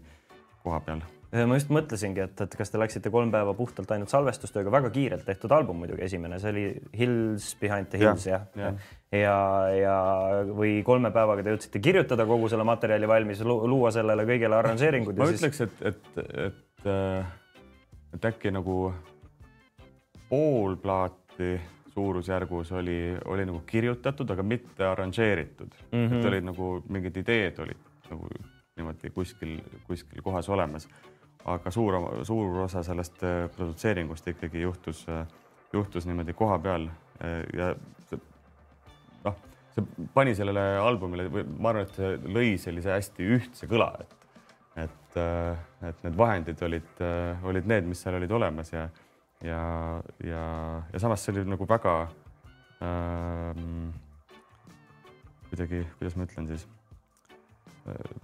koha 0.64 0.80
peal. 0.84 1.02
ma 1.46 1.58
just 1.58 1.70
mõtlesingi, 1.74 2.22
et, 2.22 2.40
et 2.42 2.54
kas 2.58 2.70
te 2.72 2.80
läksite 2.80 3.10
kolm 3.12 3.30
päeva 3.34 3.52
puhtalt 3.56 3.90
ainult 3.94 4.12
salvestustööga, 4.12 4.72
väga 4.72 4.90
kiirelt 4.94 5.26
tehtud 5.26 5.52
album 5.52 5.80
muidugi 5.82 6.04
esimene, 6.06 6.38
see 6.42 6.52
oli 6.52 6.66
Hills 6.96 7.48
Behind 7.60 7.90
the 7.92 8.00
Hills 8.02 8.26
jah 8.28 8.46
ja, 8.56 8.70
ja, 9.12 9.18
ja, 9.20 9.38
ja 9.76 9.96
või 10.50 10.78
kolme 10.86 11.10
päevaga 11.14 11.44
te 11.44 11.54
jõudsite 11.54 11.82
kirjutada 11.82 12.26
kogu 12.28 12.50
selle 12.52 12.66
materjali 12.66 13.10
valmis, 13.10 13.42
luua 13.46 13.92
sellele 13.94 14.26
kõigele 14.28 14.58
arranžeeringud. 14.58 15.18
ma 15.18 15.28
ütleks 15.32 15.62
siis..., 15.62 15.76
et, 15.82 15.92
et, 15.92 16.62
et, 16.86 17.26
et 18.14 18.28
äkki 18.30 18.50
nagu 18.54 18.92
pool 20.28 20.76
plaati 20.76 21.60
suurusjärgus 21.96 22.72
oli, 22.72 23.16
oli 23.24 23.46
nagu 23.46 23.62
kirjutatud, 23.66 24.30
aga 24.30 24.42
mitte 24.42 24.84
arranžeeritud 24.84 25.72
mm. 25.92 26.06
-hmm. 26.06 26.18
et 26.18 26.24
olid 26.24 26.44
nagu 26.44 26.82
mingid 26.88 27.16
ideed 27.16 27.58
olid 27.58 28.10
nagu 28.10 28.28
niimoodi 28.76 29.10
kuskil, 29.10 29.60
kuskil 29.86 30.22
kohas 30.22 30.48
olemas. 30.48 30.88
aga 31.44 31.70
suur, 31.70 31.94
suur 32.26 32.58
osa 32.58 32.82
sellest 32.82 33.22
äh, 33.22 33.50
produtseeringust 33.56 34.28
ikkagi 34.28 34.60
juhtus, 34.60 35.06
äh, 35.08 35.26
juhtus 35.72 36.06
niimoodi 36.06 36.32
koha 36.32 36.58
peal 36.58 36.88
äh, 36.88 37.44
ja 37.54 37.74
noh, 39.24 39.36
see 39.74 39.84
pani 40.14 40.34
sellele 40.34 40.64
albumile, 40.82 41.28
ma 41.58 41.70
arvan, 41.70 41.86
et 41.86 41.94
see 41.94 42.16
lõi 42.18 42.56
sellise 42.58 42.90
hästi 42.90 43.28
ühtse 43.36 43.70
kõla, 43.70 43.92
et, 44.00 44.25
et, 44.76 45.18
et 45.88 46.02
need 46.04 46.16
vahendid 46.18 46.62
olid, 46.62 47.02
olid 47.48 47.68
need, 47.70 47.86
mis 47.88 48.02
seal 48.04 48.18
olid 48.18 48.32
olemas 48.36 48.72
ja 48.74 48.88
ja, 49.44 50.02
ja, 50.24 50.44
ja 50.92 51.00
samas 51.00 51.24
see 51.24 51.34
oli 51.34 51.44
nagu 51.48 51.66
väga 51.68 51.96
ähm, 52.84 53.90
kuidagi, 55.50 55.82
kuidas 55.98 56.16
ma 56.16 56.26
ütlen 56.28 56.48
siis 56.50 56.66
äh,. 57.88 58.16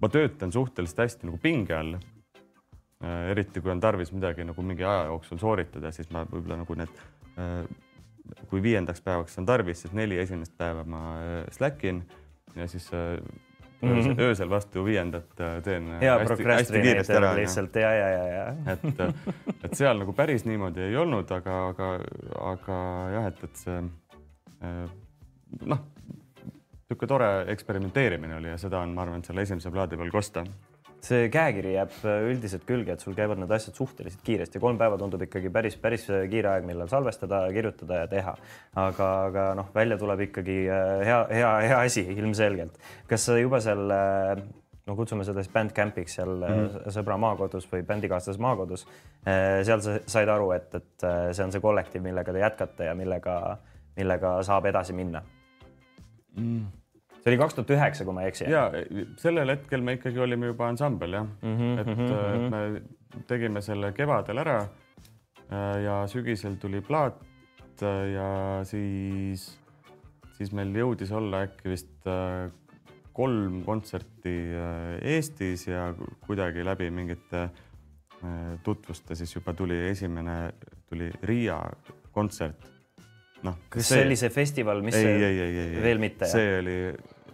ma 0.00 0.08
töötan 0.08 0.52
suhteliselt 0.54 1.02
hästi 1.04 1.28
nagu 1.28 1.40
pinge 1.42 1.74
all 1.74 1.98
äh,. 1.98 3.30
eriti 3.32 3.60
kui 3.60 3.74
on 3.74 3.82
tarvis 3.82 4.12
midagi 4.14 4.46
nagu 4.46 4.62
mingi 4.62 4.86
aja 4.86 5.08
jooksul 5.10 5.42
sooritada, 5.42 5.92
siis 5.92 6.10
ma 6.14 6.24
võib-olla 6.30 6.62
nagu 6.62 6.78
need 6.78 7.02
äh, 7.38 7.64
kui 8.48 8.62
viiendaks 8.62 9.02
päevaks 9.02 9.38
on 9.40 9.46
tarvis, 9.48 9.82
siis 9.82 9.94
neli 9.96 10.18
esimest 10.20 10.54
päeva 10.58 10.86
ma 10.86 11.02
äh, 11.18 11.44
slack 11.54 11.84
in 11.84 12.04
ja 12.54 12.68
siis 12.70 12.86
äh, 12.94 13.18
mm 13.80 13.88
-hmm. 13.88 14.20
öösel 14.20 14.50
vastu 14.50 14.84
viiendat 14.84 15.40
äh, 15.40 15.62
teen 15.62 15.88
ja, 16.00 16.18
hästi, 16.18 16.44
hästi 16.44 16.80
kiiresti 16.82 17.12
ära. 17.12 17.34
lihtsalt 17.36 17.76
ja, 17.76 17.92
ja, 17.92 18.08
ja, 18.08 18.26
ja. 18.26 18.46
et, 18.72 19.00
äh, 19.00 19.14
et 19.64 19.74
seal 19.74 19.98
nagu 19.98 20.12
päris 20.12 20.44
niimoodi 20.44 20.80
ei 20.80 20.96
olnud, 20.96 21.30
aga, 21.30 21.68
aga, 21.68 21.92
aga 22.52 22.80
jah, 23.12 23.26
et, 23.26 23.44
et 23.44 23.56
see 23.56 23.78
äh, 23.78 24.90
noh, 25.64 25.84
niisugune 26.88 27.08
tore 27.08 27.30
eksperimenteerimine 27.52 28.36
oli 28.36 28.48
ja 28.48 28.58
seda 28.58 28.80
on, 28.80 28.94
ma 28.94 29.02
arvan, 29.02 29.24
selle 29.24 29.42
esimese 29.42 29.70
plaadi 29.70 29.96
peal 29.96 30.10
kosta 30.10 30.44
see 31.06 31.28
käekiri 31.32 31.74
jääb 31.74 31.94
äh, 32.02 32.26
üldiselt 32.30 32.64
külge, 32.68 32.94
et 32.94 33.02
sul 33.04 33.16
käivad 33.16 33.40
need 33.40 33.52
asjad 33.54 33.76
suhteliselt 33.78 34.22
kiiresti, 34.26 34.60
kolm 34.62 34.78
päeva 34.80 34.98
tundub 35.00 35.22
ikkagi 35.26 35.50
päris, 35.52 35.76
päris 35.80 36.06
kiire 36.30 36.52
aeg, 36.52 36.66
millal 36.68 36.90
salvestada, 36.90 37.44
kirjutada 37.54 38.02
ja 38.02 38.06
teha. 38.10 38.36
aga, 38.78 39.10
aga 39.30 39.48
noh, 39.58 39.68
välja 39.74 39.98
tuleb 40.00 40.24
ikkagi 40.28 40.60
äh, 40.66 40.94
hea, 41.08 41.18
hea, 41.40 41.52
hea 41.66 41.82
asi 41.84 42.06
ilmselgelt. 42.20 42.80
kas 43.08 43.28
sa 43.28 43.38
juba 43.38 43.60
seal 43.64 43.84
no 44.88 44.96
kutsume 44.96 45.24
seda 45.28 45.44
siis 45.44 45.52
bandcamp'iks 45.52 46.18
seal 46.18 46.34
mm 46.34 46.60
-hmm. 46.64 46.90
sõbra 46.96 47.18
maakodus 47.20 47.68
või 47.72 47.82
bändikaaslase 47.86 48.40
maakodus. 48.40 48.86
seal 49.62 49.80
sa 49.84 49.98
said 50.06 50.28
aru, 50.28 50.50
et, 50.52 50.74
et 50.74 51.06
see 51.32 51.44
on 51.44 51.52
see 51.52 51.60
kollektiiv, 51.60 52.02
millega 52.02 52.32
te 52.32 52.38
jätkate 52.38 52.84
ja 52.84 52.94
millega, 52.94 53.58
millega 53.96 54.42
saab 54.42 54.66
edasi 54.66 54.92
minna 54.92 55.22
mm 56.36 56.66
see 57.18 57.32
oli 57.32 57.38
kaks 57.40 57.56
tuhat 57.56 57.72
üheksa, 57.76 58.06
kui 58.06 58.16
ma 58.16 58.24
ei 58.24 58.32
eksi. 58.32 58.48
ja 58.52 58.66
sellel 59.20 59.54
hetkel 59.54 59.84
me 59.84 59.96
ikkagi 59.98 60.22
olime 60.24 60.52
juba 60.52 60.68
ansambel 60.72 61.18
jah 61.18 61.26
mm, 61.26 61.56
-hmm, 61.56 61.80
et 61.80 61.86
mm, 61.86 62.04
-hmm. 62.04 62.50
me 62.50 63.22
tegime 63.26 63.62
selle 63.64 63.92
kevadel 63.92 64.38
ära. 64.44 64.58
Äh, 65.48 65.82
ja 65.84 66.06
sügisel 66.06 66.58
tuli 66.60 66.80
plaat 66.80 67.22
äh, 67.82 68.12
ja 68.12 68.64
siis, 68.64 69.58
siis 70.36 70.52
meil 70.52 70.74
jõudis 70.76 71.12
olla 71.12 71.42
äkki 71.48 71.70
vist 71.70 72.10
kolm 73.12 73.62
kontserti 73.64 74.34
Eestis 75.02 75.66
ja 75.66 75.94
kuidagi 76.26 76.64
läbi 76.64 76.90
mingite 76.90 77.48
tutvuste 78.62 79.14
siis 79.14 79.34
juba 79.34 79.54
tuli 79.54 79.88
esimene, 79.88 80.52
tuli 80.88 81.10
Riia 81.22 81.58
kontsert 82.12 82.77
noh. 83.46 83.60
kas 83.72 83.92
see, 83.92 84.02
oli 84.06 84.16
see 84.18 84.32
festival, 84.34 84.82
mis 84.84 84.96
ei, 84.98 85.06
ei, 85.06 85.22
ei, 85.22 85.40
ei, 85.44 85.62
ei, 85.76 85.80
veel 85.84 86.02
mitte? 86.02 86.28
see 86.30 86.58
oli 86.58 86.76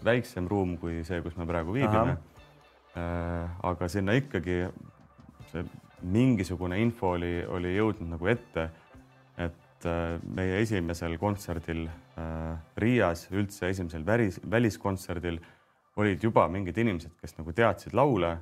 väiksem 0.04 0.48
ruum 0.50 0.76
kui 0.80 1.02
see, 1.06 1.20
kus 1.24 1.36
me 1.40 1.46
praegu 1.48 1.74
viibime. 1.74 2.18
Äh, 2.94 3.54
aga 3.66 3.88
sinna 3.90 4.14
ikkagi 4.14 4.60
see 5.50 5.64
mingisugune 6.14 6.78
info 6.82 7.14
oli, 7.16 7.38
oli 7.48 7.72
jõudnud 7.74 8.12
nagu 8.12 8.28
ette, 8.30 8.68
et 9.40 9.88
äh, 9.88 10.18
meie 10.36 10.60
esimesel 10.62 11.16
kontserdil 11.18 11.86
äh, 11.88 12.78
Riias, 12.78 13.26
üldse 13.34 13.72
esimesel 13.72 14.04
välis, 14.06 14.38
väliskontserdil 14.50 15.40
olid 15.98 16.22
juba 16.22 16.46
mingid 16.50 16.78
inimesed, 16.82 17.16
kes 17.22 17.36
nagu 17.38 17.54
teadsid 17.54 17.94
laule, 17.94 18.32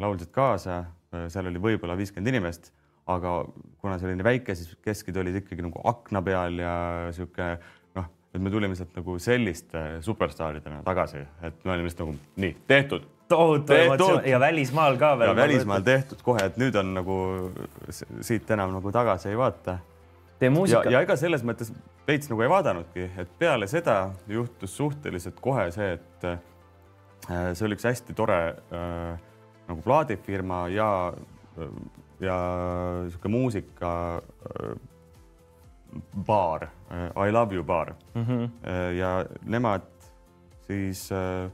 laulsid 0.00 0.30
kaasa, 0.32 0.78
seal 1.34 1.48
oli 1.50 1.60
võib-olla 1.60 1.96
viiskümmend 1.98 2.30
inimest 2.30 2.70
aga 3.10 3.36
kuna 3.80 3.98
see 3.98 4.08
oli 4.08 4.18
nii 4.18 4.26
väike, 4.26 4.54
siis 4.58 4.74
keskid 4.84 5.16
olid 5.18 5.40
ikkagi 5.42 5.64
nagu 5.64 5.82
akna 5.90 6.22
peal 6.24 6.58
ja 6.62 6.74
sihuke 7.14 7.48
noh, 7.98 8.10
et 8.34 8.42
me 8.42 8.52
tulime 8.52 8.76
sealt 8.78 8.94
nagu 8.98 9.16
selliste 9.22 9.82
superstaaridena 10.06 10.82
tagasi, 10.86 11.24
et 11.42 11.64
me 11.66 11.74
olime 11.74 11.88
lihtsalt 11.90 12.06
nagu 12.06 12.44
nii 12.44 12.52
tehtud. 12.70 13.08
tohutu 13.32 13.74
emotsioon 13.74 14.28
ja 14.28 14.40
välismaal 14.40 14.98
ka 15.00 15.16
veel. 15.18 15.32
ja 15.32 15.36
välismaal 15.36 15.86
tehtud 15.86 16.22
kohe, 16.22 16.44
et 16.50 16.60
nüüd 16.60 16.76
on 16.78 16.94
nagu 16.94 17.16
siit 18.20 18.50
enam 18.50 18.76
nagu 18.76 18.92
tagasi 18.92 19.32
ei 19.32 19.40
vaata. 19.40 19.78
Ja, 20.42 20.80
ja 20.90 21.00
ega 21.04 21.14
selles 21.14 21.44
mõttes 21.46 21.68
veits 22.06 22.26
nagu 22.30 22.42
ei 22.42 22.50
vaadanudki, 22.50 23.04
et 23.22 23.34
peale 23.38 23.68
seda 23.70 24.10
juhtus 24.30 24.74
suhteliselt 24.74 25.36
kohe 25.42 25.68
see, 25.74 25.92
et 25.98 26.26
äh, 26.26 27.52
see 27.54 27.66
oli 27.68 27.78
üks 27.78 27.86
hästi 27.86 28.16
tore 28.18 28.38
äh, 28.50 29.20
nagu 29.68 29.84
plaadifirma 29.84 30.64
ja 30.74 30.88
äh, 31.12 31.70
ja 32.22 32.36
sihuke 33.08 33.28
muusika 33.28 33.92
äh, 34.16 34.74
baar, 36.26 36.68
äh, 36.90 37.28
I 37.28 37.32
love 37.32 37.54
you 37.54 37.64
baar 37.64 37.94
mm. 38.14 38.24
-hmm. 38.24 38.50
ja 38.96 39.26
nemad 39.44 39.82
siis, 40.66 41.10
ma 41.10 41.50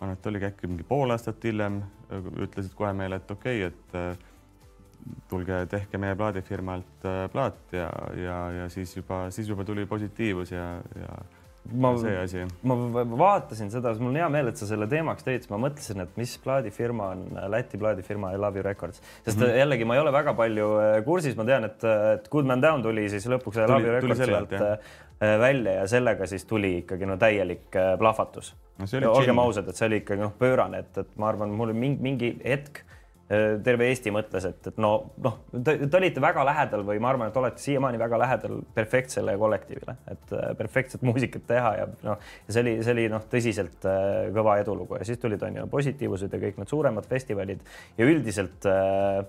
arvan, 0.00 0.12
et 0.12 0.26
oligi 0.26 0.46
äkki 0.46 0.66
mingi 0.66 0.82
pool 0.82 1.10
aastat 1.10 1.44
hiljem, 1.44 1.82
ütlesid 2.38 2.74
kohe 2.74 2.92
meile, 2.92 3.16
et 3.16 3.30
okei 3.30 3.66
okay,, 3.66 3.72
et 3.72 4.18
tulge 5.28 5.66
tehke 5.66 5.98
meie 5.98 6.16
plaadifirmalt 6.16 7.06
plaat 7.32 7.72
ja, 7.72 7.90
ja, 8.16 8.38
ja 8.52 8.68
siis 8.68 8.96
juba, 8.96 9.30
siis 9.30 9.48
juba 9.48 9.64
tuli 9.64 9.86
positiivus 9.86 10.52
ja, 10.52 10.80
ja 11.00 11.18
ma, 12.62 12.76
ma 12.76 13.04
vaatasin 13.20 13.70
seda, 13.72 13.92
mul 14.00 14.12
on 14.12 14.20
hea 14.20 14.28
meel, 14.32 14.50
et 14.52 14.60
sa 14.60 14.68
selle 14.68 14.88
teemaks 14.90 15.26
tõid, 15.26 15.42
siis 15.44 15.52
ma 15.52 15.60
mõtlesin, 15.60 16.04
et 16.04 16.14
mis 16.20 16.34
plaadifirma 16.44 17.10
on 17.14 17.24
Läti 17.52 17.80
plaadifirma 17.80 18.32
I 18.34 18.40
Love 18.40 18.60
You 18.60 18.66
Records, 18.66 19.02
sest 19.24 19.36
mm 19.36 19.42
-hmm. 19.42 19.58
jällegi 19.62 19.88
ma 19.88 19.98
ei 19.98 20.00
ole 20.00 20.12
väga 20.12 20.34
palju 20.34 20.70
äh, 20.80 21.04
kursis, 21.04 21.36
ma 21.36 21.44
tean, 21.44 21.64
et, 21.64 21.84
et 22.14 22.28
Good 22.28 22.46
Man 22.46 22.62
Down 22.62 22.82
tuli 22.82 23.08
siis 23.10 23.26
lõpuks 23.26 23.60
I 23.64 23.68
Love 23.68 23.86
You 23.86 24.00
Records 24.00 24.24
sealt 24.24 24.52
äh, 24.52 25.40
välja 25.40 25.72
ja 25.72 25.86
sellega 25.86 26.26
siis 26.26 26.44
tuli 26.44 26.78
ikkagi 26.78 27.06
no 27.06 27.16
täielik 27.16 27.76
äh, 27.76 27.98
plahvatus 27.98 28.54
no,. 28.78 29.12
olgem 29.12 29.38
ausad, 29.38 29.68
et 29.68 29.76
see 29.76 29.86
oli 29.86 30.02
ikkagi 30.02 30.22
noh, 30.22 30.32
pöörane, 30.38 30.78
et, 30.78 30.98
et 30.98 31.16
ma 31.16 31.28
arvan, 31.28 31.50
mul 31.50 31.72
mingi, 31.72 32.02
mingi 32.02 32.36
hetk 32.44 32.84
terve 33.28 33.88
Eesti 33.90 34.12
mõtles, 34.14 34.46
et, 34.48 34.70
et 34.70 34.78
no 34.80 34.90
noh, 35.24 35.34
te, 35.52 35.74
te 35.84 35.98
olite 35.98 36.22
väga 36.22 36.44
lähedal 36.48 36.84
või 36.88 37.00
ma 37.02 37.10
arvan, 37.12 37.28
et 37.28 37.36
olete 37.36 37.60
siiamaani 37.60 38.00
väga 38.00 38.20
lähedal 38.22 38.60
perfektsele 38.74 39.34
kollektiivile, 39.40 39.96
et 40.14 40.32
äh, 40.32 40.52
perfektset 40.56 41.04
muusikat 41.04 41.44
teha 41.50 41.72
ja 41.76 41.88
noh, 42.06 42.28
see 42.48 42.62
oli, 42.64 42.76
see 42.86 42.94
oli 42.96 43.08
noh, 43.12 43.26
tõsiselt 43.30 43.88
äh, 43.88 44.28
kõva 44.34 44.58
edulugu. 44.62 44.96
Ja 45.00 45.08
siis 45.08 45.20
tulid 45.20 45.44
on 45.44 45.60
ju 45.60 45.66
positiivsed 45.72 46.32
ja 46.32 46.40
kõik 46.46 46.62
need 46.62 46.72
suuremad 46.72 47.08
festivalid 47.10 47.60
ja 47.98 48.08
üldiselt 48.08 48.68
äh, 48.70 49.20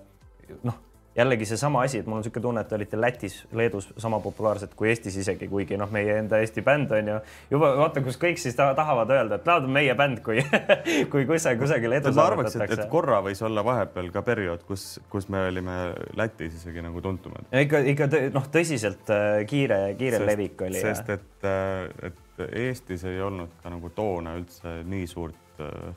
noh 0.64 0.86
jällegi 1.16 1.46
seesama 1.46 1.82
asi, 1.82 1.98
et 1.98 2.06
mul 2.06 2.18
on 2.18 2.22
niisugune 2.22 2.42
tunne, 2.42 2.62
et 2.62 2.68
te 2.70 2.76
olite 2.76 2.98
Lätis, 3.00 3.36
Leedus 3.56 3.88
sama 3.98 4.20
populaarsed 4.22 4.74
kui 4.78 4.88
Eestis 4.92 5.16
isegi, 5.18 5.48
kuigi 5.50 5.78
noh, 5.78 5.90
meie 5.90 6.16
enda 6.20 6.38
Eesti 6.38 6.62
bänd 6.62 6.92
on 6.94 7.08
ju 7.10 7.16
juba 7.50 7.70
vaata, 7.80 8.02
kus 8.04 8.18
kõik 8.20 8.38
siis 8.38 8.54
tahavad 8.58 9.10
öelda, 9.10 9.40
et 9.40 9.48
nad 9.48 9.66
on 9.66 9.74
meie 9.74 9.94
bänd, 9.98 10.20
kui 10.26 10.42
kui 11.12 11.26
kusagil, 11.26 11.58
kusagil 11.64 11.96
edu 11.98 12.12
ma 12.14 12.26
arvaks, 12.30 12.54
et, 12.56 12.74
et 12.76 12.84
korra 12.92 13.18
võis 13.26 13.42
olla 13.46 13.64
vahepeal 13.66 14.10
ka 14.14 14.22
periood, 14.26 14.62
kus, 14.68 14.84
kus 15.10 15.26
me 15.32 15.42
olime 15.48 15.78
Lätis 16.18 16.60
isegi 16.60 16.84
nagu 16.84 17.02
tuntumad. 17.02 17.48
ikka, 17.64 17.80
ikka 17.94 18.10
noh, 18.36 18.46
tõsiselt 18.54 19.10
äh, 19.14 19.40
kiire, 19.50 19.80
kiire 19.98 20.20
sest, 20.20 20.30
levik 20.30 20.62
oli. 20.68 20.84
sest 20.84 21.10
et, 21.16 21.48
äh, 21.48 22.12
et 22.12 22.44
Eestis 22.50 23.02
ei 23.04 23.18
olnud 23.20 23.58
ka 23.62 23.72
nagu 23.72 23.90
toona 23.92 24.36
üldse 24.38 24.78
nii 24.88 25.10
suurt, 25.10 25.58
äh, 25.58 25.90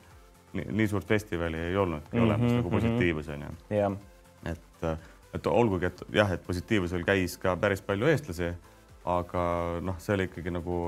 nii 0.64 0.88
suurt 0.90 1.06
festivali 1.06 1.70
ei 1.70 1.76
olnudki 1.76 2.16
mm 2.16 2.18
-hmm, 2.18 2.26
olemas 2.26 2.52
nagu 2.52 2.68
mhm. 2.68 2.76
positiivus 2.76 3.28
on 3.28 3.46
ju. 3.46 3.54
jah 3.78 3.96
et, 4.50 4.86
et 5.34 5.50
olgugi, 5.50 5.90
et 5.90 6.02
jah, 6.14 6.30
et 6.34 6.46
positiivsusel 6.46 7.04
käis 7.06 7.36
ka 7.40 7.56
päris 7.60 7.82
palju 7.84 8.08
eestlasi, 8.10 8.52
aga 9.04 9.44
noh, 9.84 9.98
see 10.00 10.16
oli 10.16 10.28
ikkagi 10.30 10.52
nagu 10.54 10.78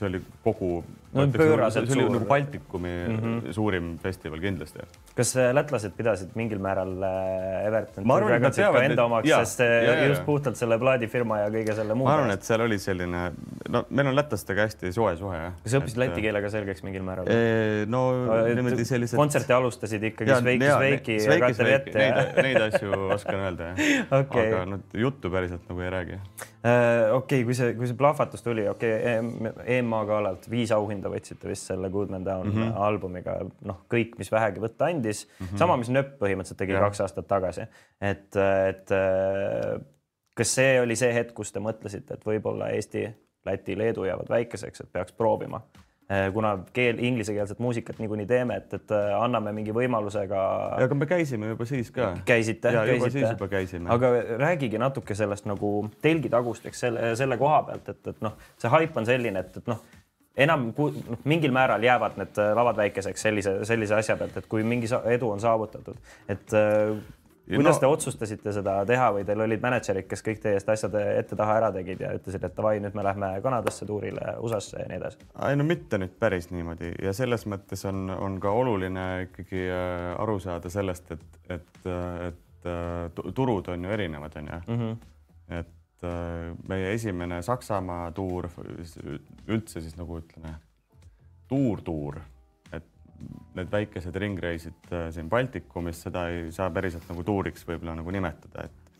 see 0.00 0.08
oli 0.08 0.22
kogu 0.44 0.70
no,, 1.12 1.26
see 1.70 1.82
oli 1.82 2.04
nagu 2.06 2.26
Baltikumi 2.28 2.90
mm 3.08 3.16
-hmm. 3.16 3.52
suurim 3.52 3.98
festival 3.98 4.40
kindlasti. 4.40 4.78
kas 5.16 5.36
äh, 5.36 5.54
lätlased 5.54 5.92
pidasid 5.96 6.30
mingil 6.34 6.58
määral 6.58 6.92
äh, 7.02 7.66
Everton 7.66 8.06
ma 8.06 8.16
arvan, 8.16 8.36
et 8.36 8.42
nad 8.42 8.54
teavad 8.54 8.84
enda 8.84 9.04
omaks, 9.04 9.28
sest 9.28 9.60
äh, 9.60 9.72
ja, 9.84 10.06
just 10.06 10.20
ja. 10.20 10.26
puhtalt 10.26 10.56
selle 10.56 10.78
plaadifirma 10.78 11.38
ja 11.38 11.48
kõige 11.50 11.74
selle 11.74 11.94
muu. 11.94 12.06
ma 12.06 12.14
arvan, 12.14 12.30
et 12.30 12.46
seal 12.46 12.64
oli 12.64 12.78
selline, 12.78 13.24
no 13.68 13.84
meil 13.90 14.12
on 14.12 14.16
lätlastega 14.16 14.68
hästi 14.68 14.92
soe 14.92 15.16
suhe 15.16 15.40
kas 15.62 15.74
sa 15.74 15.80
õppisid 15.82 16.02
läti 16.04 16.24
keele 16.26 16.42
ka 16.42 16.50
selgeks 16.50 16.82
mingil 16.86 17.02
määral? 17.02 17.32
no 17.86 18.04
niimoodi 18.54 18.84
sellised. 18.84 19.18
kontserte 19.18 19.54
alustasid 19.58 20.06
ikkagi 20.12 20.38
Sveiki, 20.40 20.70
Sveiki 20.70 21.18
ja 21.24 21.40
Kateri 21.40 21.72
ette. 21.74 22.08
Neid, 22.42 22.60
asju 22.70 23.02
oskan 23.16 23.42
öelda 23.48 23.72
jah 23.72 23.82
okay.. 24.20 24.46
aga 24.46 24.64
noh, 24.68 24.86
juttu 24.94 25.30
päriselt 25.30 25.66
nagu 25.68 25.80
ei 25.80 25.90
räägi. 25.90 26.20
okei 27.18 27.44
kui 27.44 27.54
see, 27.54 27.74
kui 27.74 27.88
see 27.90 27.98
plahvatus 27.98 28.42
tuli, 28.46 28.68
okei 28.68 28.96
okay,, 29.00 29.52
EMA 29.78 30.02
galalt 30.08 30.48
viis 30.50 30.72
auhinda 30.74 31.12
võtsite 31.12 31.48
vist 31.50 31.70
selle 31.70 31.90
Goodman 31.90 32.24
Down 32.26 32.48
mm 32.48 32.56
-hmm. 32.56 32.82
albumiga, 32.88 33.36
noh, 33.66 33.82
kõik, 33.92 34.16
mis 34.18 34.32
vähegi 34.32 34.62
võtta 34.62 34.90
andis 34.90 35.26
mm, 35.26 35.46
-hmm. 35.46 35.62
sama, 35.62 35.76
mis 35.80 35.90
Nööp 35.92 36.16
põhimõtteliselt 36.18 36.58
tegi 36.58 36.76
ja. 36.76 36.80
kaks 36.86 37.00
aastat 37.06 37.28
tagasi, 37.30 37.66
et, 38.00 38.36
et 38.36 38.94
kas 40.34 40.54
see 40.54 40.80
oli 40.80 40.96
see 40.96 41.12
hetk, 41.14 41.34
kus 41.36 41.52
te 41.52 41.60
mõtlesite, 41.60 42.16
et 42.16 42.26
võib-olla 42.26 42.70
Eesti, 42.76 43.06
Läti, 43.46 43.78
Leedu 43.78 44.04
jäävad 44.04 44.28
väikeseks, 44.28 44.80
et 44.80 44.92
peaks 44.92 45.12
proovima? 45.16 45.62
Eh, 46.10 46.32
kuna 46.32 46.58
keel, 46.74 46.98
inglisekeelset 46.98 47.58
muusikat 47.62 48.00
niikuinii 48.02 48.26
teeme, 48.26 48.56
et, 48.58 48.72
et 48.74 48.92
eh, 48.96 49.12
anname 49.14 49.52
mingi 49.54 49.70
võimaluse 49.70 50.24
ka. 50.26 50.40
aga 50.82 50.96
me 50.98 51.06
käisime 51.06 51.52
juba 51.52 51.66
siis 51.70 51.92
ka. 51.94 52.08
käisite? 52.26 52.72
juba 52.74 53.10
siis 53.14 53.28
juba 53.28 53.46
käisime. 53.52 53.86
aga 53.94 54.10
räägigi 54.40 54.80
natuke 54.82 55.14
sellest 55.14 55.46
nagu 55.46 55.70
telgitagusteks 56.02 56.82
selle, 56.82 57.12
selle 57.20 57.38
koha 57.38 57.60
pealt, 57.68 57.92
et, 57.94 58.02
et 58.10 58.26
noh, 58.26 58.34
see 58.58 58.72
haip 58.74 58.98
on 58.98 59.06
selline, 59.06 59.44
et, 59.44 59.60
et 59.62 59.70
noh 59.70 59.84
enam 60.34 60.72
noh, 60.74 61.22
mingil 61.30 61.54
määral 61.54 61.86
jäävad 61.86 62.18
need 62.18 62.42
eh, 62.42 62.50
lavad 62.58 62.82
väikeseks 62.82 63.26
sellise, 63.28 63.54
sellise 63.70 64.00
asja 64.02 64.18
pealt, 64.18 64.42
et 64.42 64.50
kui 64.50 64.66
mingi 64.66 64.90
edu 65.14 65.30
on 65.30 65.46
saavutatud, 65.46 66.02
et 66.26 66.58
kuidas 67.56 67.76
no, 67.76 67.80
te 67.80 67.90
otsustasite 67.90 68.52
seda 68.54 68.76
teha 68.88 69.08
või 69.14 69.24
teil 69.28 69.42
olid 69.44 69.62
mänedžerid, 69.62 70.06
kes 70.10 70.22
kõik 70.26 70.42
teie 70.42 70.58
eest 70.58 70.68
asjad 70.72 70.94
ette-taha 71.00 71.56
ära 71.60 71.70
tegid 71.74 72.02
ja 72.04 72.12
ütlesid, 72.16 72.44
et 72.46 72.56
davai, 72.56 72.76
nüüd 72.82 72.96
me 72.98 73.04
lähme 73.06 73.30
Kanadasse 73.44 73.88
tuurile, 73.88 74.34
USA-sse 74.44 74.82
ja 74.82 74.88
nii 74.90 75.00
edasi? 75.00 75.28
ei 75.48 75.58
no 75.58 75.66
mitte 75.68 76.00
nüüd 76.00 76.16
päris 76.22 76.50
niimoodi 76.52 76.92
ja 77.02 77.14
selles 77.16 77.46
mõttes 77.50 77.84
on, 77.88 78.08
on 78.14 78.38
ka 78.42 78.54
oluline 78.62 79.06
ikkagi 79.28 79.66
äh, 79.66 80.06
aru 80.22 80.38
saada 80.42 80.72
sellest, 80.72 81.12
et, 81.16 81.38
et, 81.58 81.84
et 82.30 82.70
äh, 82.70 83.22
turud 83.34 83.70
on 83.72 83.86
ju 83.86 83.94
erinevad, 83.98 84.36
on 84.36 84.50
ju 84.52 84.60
mm. 84.66 84.80
-hmm. 84.80 84.96
et 85.60 86.04
äh, 86.04 86.56
meie 86.68 86.92
esimene 86.94 87.42
Saksamaa 87.42 88.10
tuur, 88.12 88.48
üldse 89.48 89.80
siis 89.80 89.96
nagu 89.96 90.18
ütleme, 90.20 90.54
tuur-tuur 91.48 92.20
need 93.56 93.70
väikesed 93.72 94.16
ringreisid 94.22 94.92
äh, 94.94 95.08
siin 95.14 95.30
Baltikumis, 95.30 96.02
seda 96.06 96.26
ei 96.32 96.50
saa 96.54 96.70
päriselt 96.74 97.06
nagu 97.10 97.24
tuuriks 97.26 97.66
võib-olla 97.68 97.96
nagu 97.98 98.12
nimetada, 98.14 98.66
et, 98.66 98.92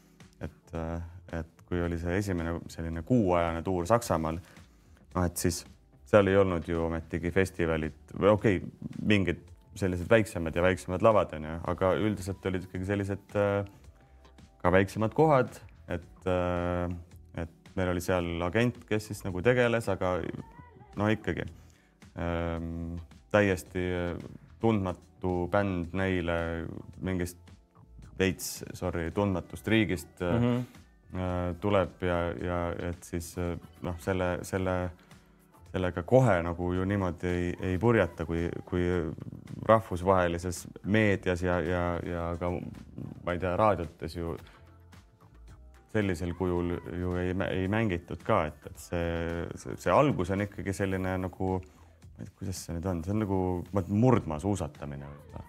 et, 0.48 0.72
äh, 0.78 0.96
et 1.40 1.66
kui 1.68 1.82
oli 1.84 1.98
see 2.00 2.16
esimene 2.18 2.56
selline 2.72 3.04
kuuajane 3.06 3.62
tuur 3.66 3.86
Saksamaal, 3.90 4.40
noh, 5.14 5.22
et 5.24 5.40
siis 5.40 5.62
seal 6.10 6.26
ei 6.26 6.38
olnud 6.40 6.66
ju 6.66 6.82
ometigi 6.88 7.30
festivalid 7.34 8.16
või 8.16 8.32
okei 8.34 8.60
okay,, 8.60 8.96
mingid 9.06 9.44
sellised 9.78 10.10
väiksemad 10.10 10.56
ja 10.56 10.64
väiksemad 10.66 11.04
lavad 11.06 11.36
on 11.38 11.46
ju, 11.46 11.58
aga 11.72 11.92
üldiselt 12.00 12.50
olid 12.50 12.66
ikkagi 12.66 12.88
sellised 12.88 13.38
äh, 13.38 13.62
ka 14.60 14.72
väiksemad 14.74 15.14
kohad, 15.16 15.54
et, 15.88 16.26
et 17.40 17.70
meil 17.78 17.92
oli 17.94 18.02
seal 18.04 18.26
agent, 18.44 18.82
kes 18.88 19.06
siis 19.08 19.22
nagu 19.24 19.40
tegeles, 19.44 19.86
aga 19.88 20.18
no 21.00 21.06
ikkagi 21.08 21.46
ähm, 22.20 22.98
täiesti 23.31 23.85
äh, 23.95 24.16
tundmatu 24.61 25.49
bänd 25.53 25.95
neile 25.97 26.66
mingist 27.01 27.39
veits, 28.20 28.64
sorry, 28.74 29.11
tundmatust 29.11 29.68
riigist 29.68 30.20
mm 30.20 30.45
-hmm. 30.45 31.55
tuleb 31.61 32.03
ja, 32.03 32.18
ja 32.47 32.59
et 32.91 33.03
siis 33.03 33.37
noh, 33.83 33.97
selle, 33.99 34.39
selle, 34.43 34.91
sellega 35.72 36.03
kohe 36.03 36.43
nagu 36.43 36.72
ju 36.72 36.85
niimoodi 36.85 37.26
ei, 37.26 37.55
ei 37.61 37.78
purjeta, 37.78 38.26
kui, 38.26 38.49
kui 38.64 38.85
rahvusvahelises 39.68 40.66
meedias 40.85 41.43
ja, 41.43 41.61
ja, 41.61 41.99
ja 42.07 42.37
ka 42.41 42.51
ma 43.24 43.33
ei 43.33 43.39
tea, 43.39 43.57
raadiotes 43.57 44.16
ju 44.16 44.37
sellisel 45.93 46.35
kujul 46.39 46.76
ju 47.01 47.14
ei, 47.18 47.35
ei 47.51 47.68
mängitud 47.68 48.22
ka, 48.22 48.45
et, 48.47 48.66
et 48.66 48.78
see, 48.78 49.47
see, 49.55 49.76
see 49.76 49.93
algus 49.93 50.31
on 50.31 50.47
ikkagi 50.47 50.72
selline 50.72 51.16
nagu 51.18 51.61
ma 52.20 52.26
ei 52.26 52.28
tea, 52.28 52.36
kuidas 52.38 52.60
see 52.66 52.76
nüüd 52.76 52.90
on, 52.90 53.00
see 53.04 53.14
on 53.14 53.22
nagu 53.24 53.38
murdmaasuusatamine 54.04 55.08
võib-olla. 55.08 55.46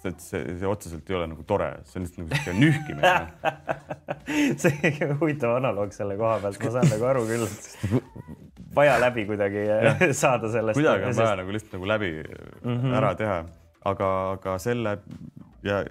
see, 0.00 0.12
see, 0.24 0.42
see 0.60 0.68
otseselt 0.68 1.10
ei 1.10 1.16
ole 1.16 1.28
nagu 1.32 1.44
tore, 1.48 1.70
see 1.88 2.00
on 2.00 2.06
lihtsalt 2.06 2.20
nagu 2.22 2.30
sihuke 2.36 2.52
nühkimine 2.60 3.12
see 4.62 5.08
huvitav 5.20 5.56
analoog 5.58 5.94
selle 5.96 6.16
koha 6.20 6.38
pealt, 6.44 6.60
ma 6.64 6.72
saan 6.76 6.92
nagu 6.92 7.08
aru 7.10 7.24
küll, 7.28 7.46
et 7.46 8.70
vaja 8.76 8.98
läbi 9.00 9.26
kuidagi 9.28 9.64
saada 10.22 10.52
sellest. 10.52 10.78
kuidagi 10.78 11.10
on 11.10 11.18
vaja 11.20 11.34
nagu 11.40 11.56
lihtsalt 11.56 11.76
nagu 11.78 11.90
läbi 11.94 12.12
mm 12.20 12.76
-hmm. 12.76 12.96
ära 13.00 13.14
teha, 13.18 13.38
aga, 13.92 14.10
aga 14.36 14.58
selle 14.58 14.98
ja 15.64 15.84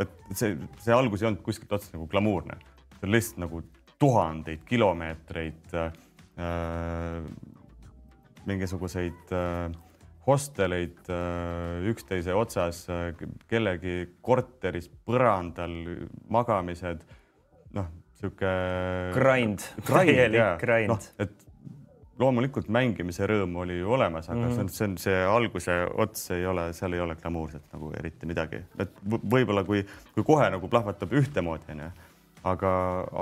et 0.00 0.10
see, 0.32 0.56
see 0.82 0.94
algus 0.94 1.22
ei 1.22 1.30
olnud 1.30 1.42
kuskilt 1.44 1.72
otsast 1.72 1.94
nagu 1.96 2.08
glamuurne, 2.10 2.58
see 2.98 3.08
on 3.08 3.16
lihtsalt 3.16 3.42
nagu 3.46 3.62
tuhandeid 3.98 4.64
kilomeetreid 4.68 5.74
äh, 5.74 5.92
mingisuguseid 8.48 9.32
äh, 9.32 9.74
hosteleid 10.26 11.10
äh, 11.12 11.84
üksteise 11.90 12.34
otsas, 12.36 12.84
äh, 12.92 13.12
kellegi 13.50 13.96
korteris 14.24 14.88
põrandal 15.06 15.74
magamised, 16.32 17.04
noh, 17.76 17.90
sihuke. 18.20 18.52
grind, 19.16 19.66
täielik 19.88 20.62
grind 20.62 20.94
no,. 20.94 21.00
et 21.20 21.34
loomulikult 22.20 22.68
mängimise 22.72 23.26
rõõm 23.26 23.56
oli 23.64 23.80
ju 23.80 23.92
olemas, 23.96 24.28
aga 24.30 24.38
mm 24.38 24.44
-hmm. 24.46 24.54
see 24.54 24.62
on, 24.62 24.68
see 24.70 24.88
on 24.88 24.96
see 25.02 25.22
alguse 25.26 25.78
ots 26.04 26.30
ei 26.30 26.46
ole, 26.46 26.68
seal 26.72 26.92
ei 26.92 27.00
ole 27.00 27.16
glamuurset 27.20 27.72
nagu 27.72 27.90
eriti 27.98 28.26
midagi, 28.26 28.62
et 28.78 29.00
võib-olla 29.04 29.64
kui, 29.66 29.84
kui 30.14 30.24
kohe 30.24 30.50
nagu 30.50 30.68
plahvatab 30.68 31.12
ühtemoodi 31.12 31.74
onju 31.74 31.90
aga, 32.44 32.72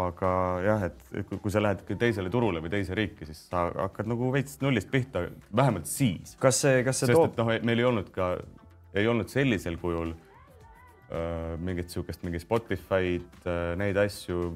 aga 0.09 0.33
jah, 0.65 0.85
et 0.89 1.31
kui 1.31 1.53
sa 1.55 1.63
lähed 1.63 1.85
teisele 2.01 2.33
turule 2.33 2.63
või 2.65 2.73
teise 2.73 2.97
riiki, 2.99 3.27
siis 3.29 3.45
sa 3.51 3.69
hakkad 3.71 4.11
nagu 4.11 4.33
veits 4.35 4.59
nullist 4.63 4.91
pihta, 4.93 5.27
vähemalt 5.55 5.89
siis. 5.91 6.35
kas 6.43 6.63
see, 6.65 6.83
kas 6.87 7.03
see 7.03 7.13
Sest, 7.13 7.19
toob? 7.19 7.39
noh, 7.39 7.53
meil 7.63 7.83
ei 7.83 7.89
olnud 7.89 8.11
ka, 8.15 8.35
ei 8.99 9.09
olnud 9.09 9.31
sellisel 9.33 9.79
kujul 9.83 10.13
äh, 10.13 11.55
mingit 11.63 11.91
niisugust, 11.91 12.25
mingi 12.27 12.43
Spotify'd 12.43 13.47
äh,, 13.47 13.73
neid 13.81 14.01
asju. 14.03 14.53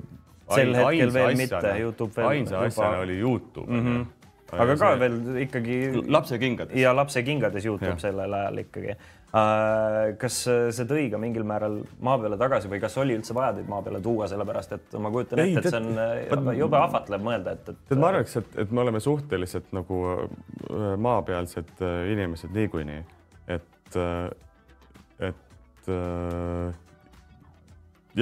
sel 0.47 0.77
hetkel 0.79 1.11
veel 1.15 1.33
asjana, 1.33 1.41
mitte, 1.43 1.79
Youtube 1.83 2.15
veel. 2.17 2.29
ainsa 2.35 2.61
asjana 2.67 3.03
oli 3.07 3.19
Youtube 3.19 3.71
mm. 3.71 3.87
-hmm 3.87 4.16
aga 4.53 4.77
ka 4.77 4.93
see... 4.93 5.03
veel 5.03 5.43
ikkagi. 5.43 5.77
lapsekingades. 6.07 6.79
ja 6.79 6.95
lapsekingades 6.97 7.65
ja. 7.67 7.95
sellel 7.99 8.35
ajal 8.41 8.65
ikkagi 8.67 8.97
Äh, 9.37 10.13
kas 10.21 10.37
see 10.47 10.85
tõi 10.89 11.09
ka 11.11 11.19
mingil 11.21 11.45
määral 11.45 11.81
maa 12.05 12.15
peale 12.23 12.39
tagasi 12.41 12.71
või 12.71 12.79
kas 12.81 12.95
oli 13.03 13.17
üldse 13.19 13.35
vaja 13.37 13.57
teid 13.57 13.67
maa 13.69 13.83
peale 13.85 13.99
tuua, 14.01 14.29
sellepärast 14.31 14.77
et 14.77 14.95
ma 15.03 15.11
kujutan 15.13 15.43
ette, 15.43 15.61
et 15.61 15.67
see 15.67 15.81
on 15.81 15.99
äh, 15.99 16.53
jube 16.57 16.79
ahvatlev 16.79 17.25
mõelda, 17.27 17.57
et, 17.59 17.73
et. 17.73 17.81
tead, 17.91 18.01
ma 18.01 18.13
arvaks, 18.13 18.37
et, 18.41 18.55
et 18.63 18.73
me 18.73 18.85
oleme 18.85 19.03
suhteliselt 19.03 19.75
nagu 19.77 19.99
äh, 20.15 20.87
maapealsed 21.09 21.83
inimesed 22.15 22.55
niikuinii, 22.55 23.03
et, 23.59 23.99
et 25.27 25.91
äh, 25.91 26.71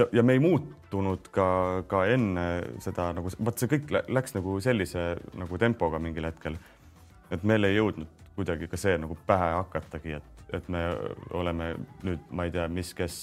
ja, 0.01 0.09
ja 0.09 0.25
me 0.25 0.39
ei 0.39 0.43
muutunud 0.95 1.29
ka, 1.35 1.83
ka 1.89 2.05
enne 2.11 2.45
seda 2.83 3.11
nagu, 3.17 3.31
vot 3.39 3.59
see 3.59 3.71
kõik 3.71 3.91
läks 4.09 4.35
nagu 4.37 4.59
sellise 4.63 5.15
nagu 5.39 5.59
tempoga 5.59 5.99
mingil 5.99 6.29
hetkel, 6.29 6.57
et 7.35 7.43
meil 7.43 7.65
ei 7.65 7.77
jõudnud 7.77 8.11
kuidagi 8.35 8.69
ka 8.71 8.79
see 8.79 8.97
nagu 8.99 9.17
pähe 9.27 9.51
hakatagi, 9.59 10.19
et, 10.19 10.55
et 10.55 10.69
me 10.69 10.85
oleme 11.35 11.75
nüüd, 12.07 12.23
ma 12.31 12.47
ei 12.47 12.55
tea, 12.55 12.67
mis, 12.69 12.93
kes 12.95 13.17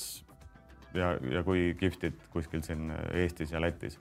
ja, 0.95 1.15
ja 1.31 1.43
kui 1.47 1.71
kihvtid 1.79 2.19
kuskil 2.33 2.63
siin 2.65 2.91
Eestis 3.13 3.51
ja 3.51 3.61
Lätis. 3.61 3.99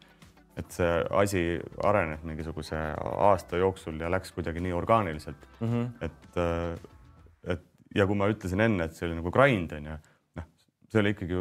et 0.58 0.70
see 0.74 0.94
asi 1.16 1.40
arenes 1.86 2.22
mingisuguse 2.26 2.76
aasta 2.98 3.56
jooksul 3.56 4.00
ja 4.00 4.10
läks 4.10 4.32
kuidagi 4.34 4.60
nii 4.60 4.72
orgaaniliselt 4.72 5.46
mm, 5.60 5.68
-hmm. 5.68 5.86
et, 6.04 7.52
et 7.54 7.66
ja 7.94 8.06
kui 8.06 8.16
ma 8.18 8.28
ütlesin 8.28 8.60
enne, 8.60 8.84
et 8.84 8.94
see 8.94 9.06
oli 9.06 9.16
nagu 9.16 9.30
grind 9.30 9.72
on 9.72 9.86
ju, 9.86 9.96
noh, 10.36 10.48
see 10.90 11.00
oli 11.00 11.14
ikkagi 11.14 11.38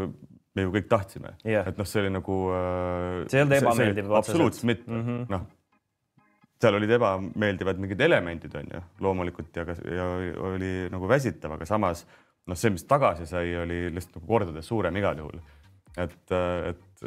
me 0.60 0.66
ju 0.66 0.74
kõik 0.76 0.90
tahtsime 0.92 1.36
yeah., 1.46 1.68
et 1.70 1.80
noh, 1.80 1.88
see 1.88 2.04
oli 2.04 2.12
nagu. 2.14 2.42
Äh, 2.56 3.24
see 3.32 3.40
ei 3.40 3.46
olnud 3.46 3.58
ebameeldiv. 3.62 4.12
absoluutselt 4.20 4.70
mitte 4.70 4.92
mm 4.92 5.08
-hmm., 5.08 5.32
noh 5.34 5.48
seal 6.60 6.76
olid 6.76 6.92
ebameeldivad 6.92 7.78
mingid 7.80 8.02
elemendid 8.04 8.56
on 8.60 8.74
ju 8.74 8.82
loomulikult 9.06 9.56
ja, 9.56 9.64
ja 9.96 10.08
oli 10.50 10.72
nagu 10.92 11.08
väsitav, 11.08 11.54
aga 11.56 11.66
samas 11.66 12.04
noh, 12.50 12.58
see, 12.58 12.74
mis 12.74 12.84
tagasi 12.90 13.28
sai, 13.30 13.54
oli 13.62 13.86
lihtsalt 13.94 14.20
nagu 14.20 14.28
kordades 14.28 14.68
suurem 14.68 14.98
igal 15.00 15.22
juhul. 15.22 15.40
et, 16.00 16.32
et 16.32 17.06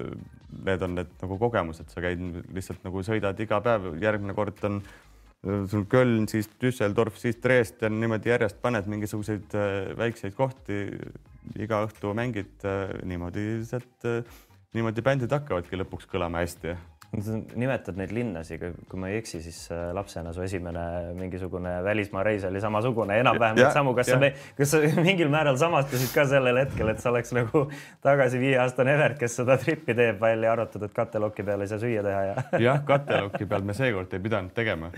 need 0.67 0.83
on 0.85 0.97
need 0.99 1.13
nagu 1.23 1.39
kogemused, 1.41 1.89
sa 1.93 2.03
käid 2.05 2.21
lihtsalt 2.53 2.83
nagu 2.85 3.03
sõidad 3.07 3.39
iga 3.41 3.61
päev, 3.65 3.93
järgmine 4.03 4.35
kord 4.37 4.59
on 4.69 4.81
sul 5.43 5.85
Köln, 5.91 6.29
siis 6.31 6.49
Düsseldorf, 6.63 7.17
siis 7.19 7.39
Dresden, 7.43 7.99
niimoodi 8.01 8.31
järjest 8.31 8.61
paned 8.63 8.87
mingisuguseid 8.91 9.57
äh, 9.59 9.91
väikseid 9.99 10.37
kohti 10.39 10.85
iga 11.59 11.83
õhtu 11.87 12.15
mängid 12.15 12.67
äh, 12.69 12.95
niimoodi, 13.09 13.47
et 13.75 14.09
äh, 14.09 14.41
niimoodi 14.77 15.05
bändid 15.05 15.35
hakkavadki 15.35 15.81
lõpuks 15.81 16.07
kõlama 16.11 16.45
hästi 16.45 16.77
nimetad 17.13 17.99
neid 18.01 18.13
linnasid, 18.17 18.63
kui 18.89 19.01
ma 19.01 19.11
ei 19.13 19.19
eksi, 19.21 19.43
siis 19.45 19.57
äh, 19.69 19.91
lapsena 19.93 20.31
su 20.33 20.41
esimene 20.41 21.13
mingisugune 21.13 21.75
välismaa 21.85 22.23
reis 22.25 22.45
oli 22.49 22.61
samasugune, 22.61 23.19
enam-vähem 23.21 23.59
samu, 23.75 23.93
kas 23.99 24.09
ja. 24.09 24.17
sa, 24.17 24.31
kas 24.57 24.73
sa 24.73 24.81
mingil 25.07 25.29
määral 25.33 25.59
samastusid 25.61 26.15
ka 26.15 26.25
sellel 26.31 26.63
hetkel, 26.63 26.89
et 26.89 27.03
sa 27.05 27.11
oleks 27.13 27.35
nagu 27.37 27.67
tagasi 28.05 28.41
viieaastane 28.41 28.95
Evert, 28.97 29.19
kes 29.21 29.37
seda 29.43 29.59
trippi 29.61 29.97
teeb, 29.99 30.17
välja 30.23 30.55
arvatud, 30.55 30.87
et 30.89 30.95
katteloki 30.97 31.45
peal 31.45 31.67
ei 31.67 31.69
saa 31.75 31.83
süüa 31.83 32.07
teha 32.07 32.23
ja. 32.31 32.47
jah, 32.69 32.81
katteloki 32.89 33.49
peal 33.51 33.69
me 33.69 33.77
seekord 33.77 34.17
ei 34.17 34.25
pidanud 34.25 34.57
tegema. 34.57 34.89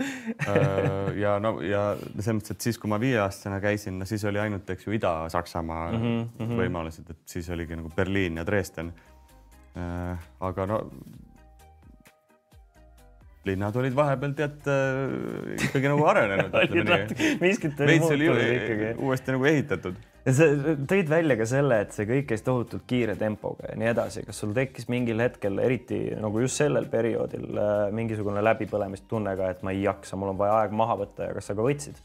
ja 1.19 1.35
no 1.43 1.57
ja 1.65 1.83
selles 1.99 2.31
mõttes, 2.39 2.55
et 2.55 2.69
siis, 2.69 2.79
kui 2.79 2.91
ma 2.91 3.01
viieaastane 3.01 3.59
käisin, 3.63 3.99
no 3.99 4.07
siis 4.07 4.23
oli 4.31 4.39
ainult, 4.39 4.71
eks 4.71 4.87
ju, 4.87 4.95
Ida-Saksamaa 4.95 5.83
mm 5.91 5.99
-hmm. 5.99 6.55
võimalused, 6.63 7.11
et 7.11 7.35
siis 7.35 7.51
oligi 7.51 7.75
nagu 7.75 7.91
Berliin 7.95 8.39
ja 8.39 8.47
Dresden. 8.47 8.93
aga 10.39 10.65
no 10.65 10.79
linnad 13.45 13.75
olid 13.79 13.95
vahepeal 13.95 14.33
tead 14.37 14.67
äh, 14.71 15.53
ikkagi 15.67 15.89
nagu 15.91 16.05
arenenud 16.09 16.55
miskit 17.43 17.79
oli 17.85 17.97
muutunud 18.01 18.41
ikkagi. 18.41 18.91
uuesti 18.97 19.35
nagu 19.35 19.47
ehitatud. 19.49 19.99
sa 20.25 20.47
tõid 20.89 21.11
välja 21.11 21.37
ka 21.39 21.47
selle, 21.49 21.79
et 21.85 21.93
see 21.95 22.07
kõik 22.09 22.29
käis 22.31 22.45
tohutult 22.45 22.85
kiire 22.89 23.17
tempoga 23.19 23.69
ja 23.71 23.77
nii 23.81 23.91
edasi. 23.91 24.25
kas 24.27 24.41
sul 24.41 24.55
tekkis 24.57 24.89
mingil 24.91 25.21
hetkel, 25.23 25.61
eriti 25.63 25.99
nagu 26.21 26.41
just 26.43 26.61
sellel 26.61 26.89
perioodil 26.91 27.45
äh, 27.53 27.75
mingisugune 27.95 28.43
läbipõlemistunne 28.45 29.35
ka, 29.37 29.51
et 29.53 29.63
ma 29.65 29.75
ei 29.75 29.85
jaksa, 29.85 30.17
mul 30.19 30.33
on 30.33 30.41
vaja 30.41 30.61
aeg 30.63 30.75
maha 30.75 30.97
võtta 31.05 31.29
ja 31.29 31.37
kas 31.37 31.51
sa 31.51 31.57
ka 31.57 31.65
võtsid? 31.65 32.01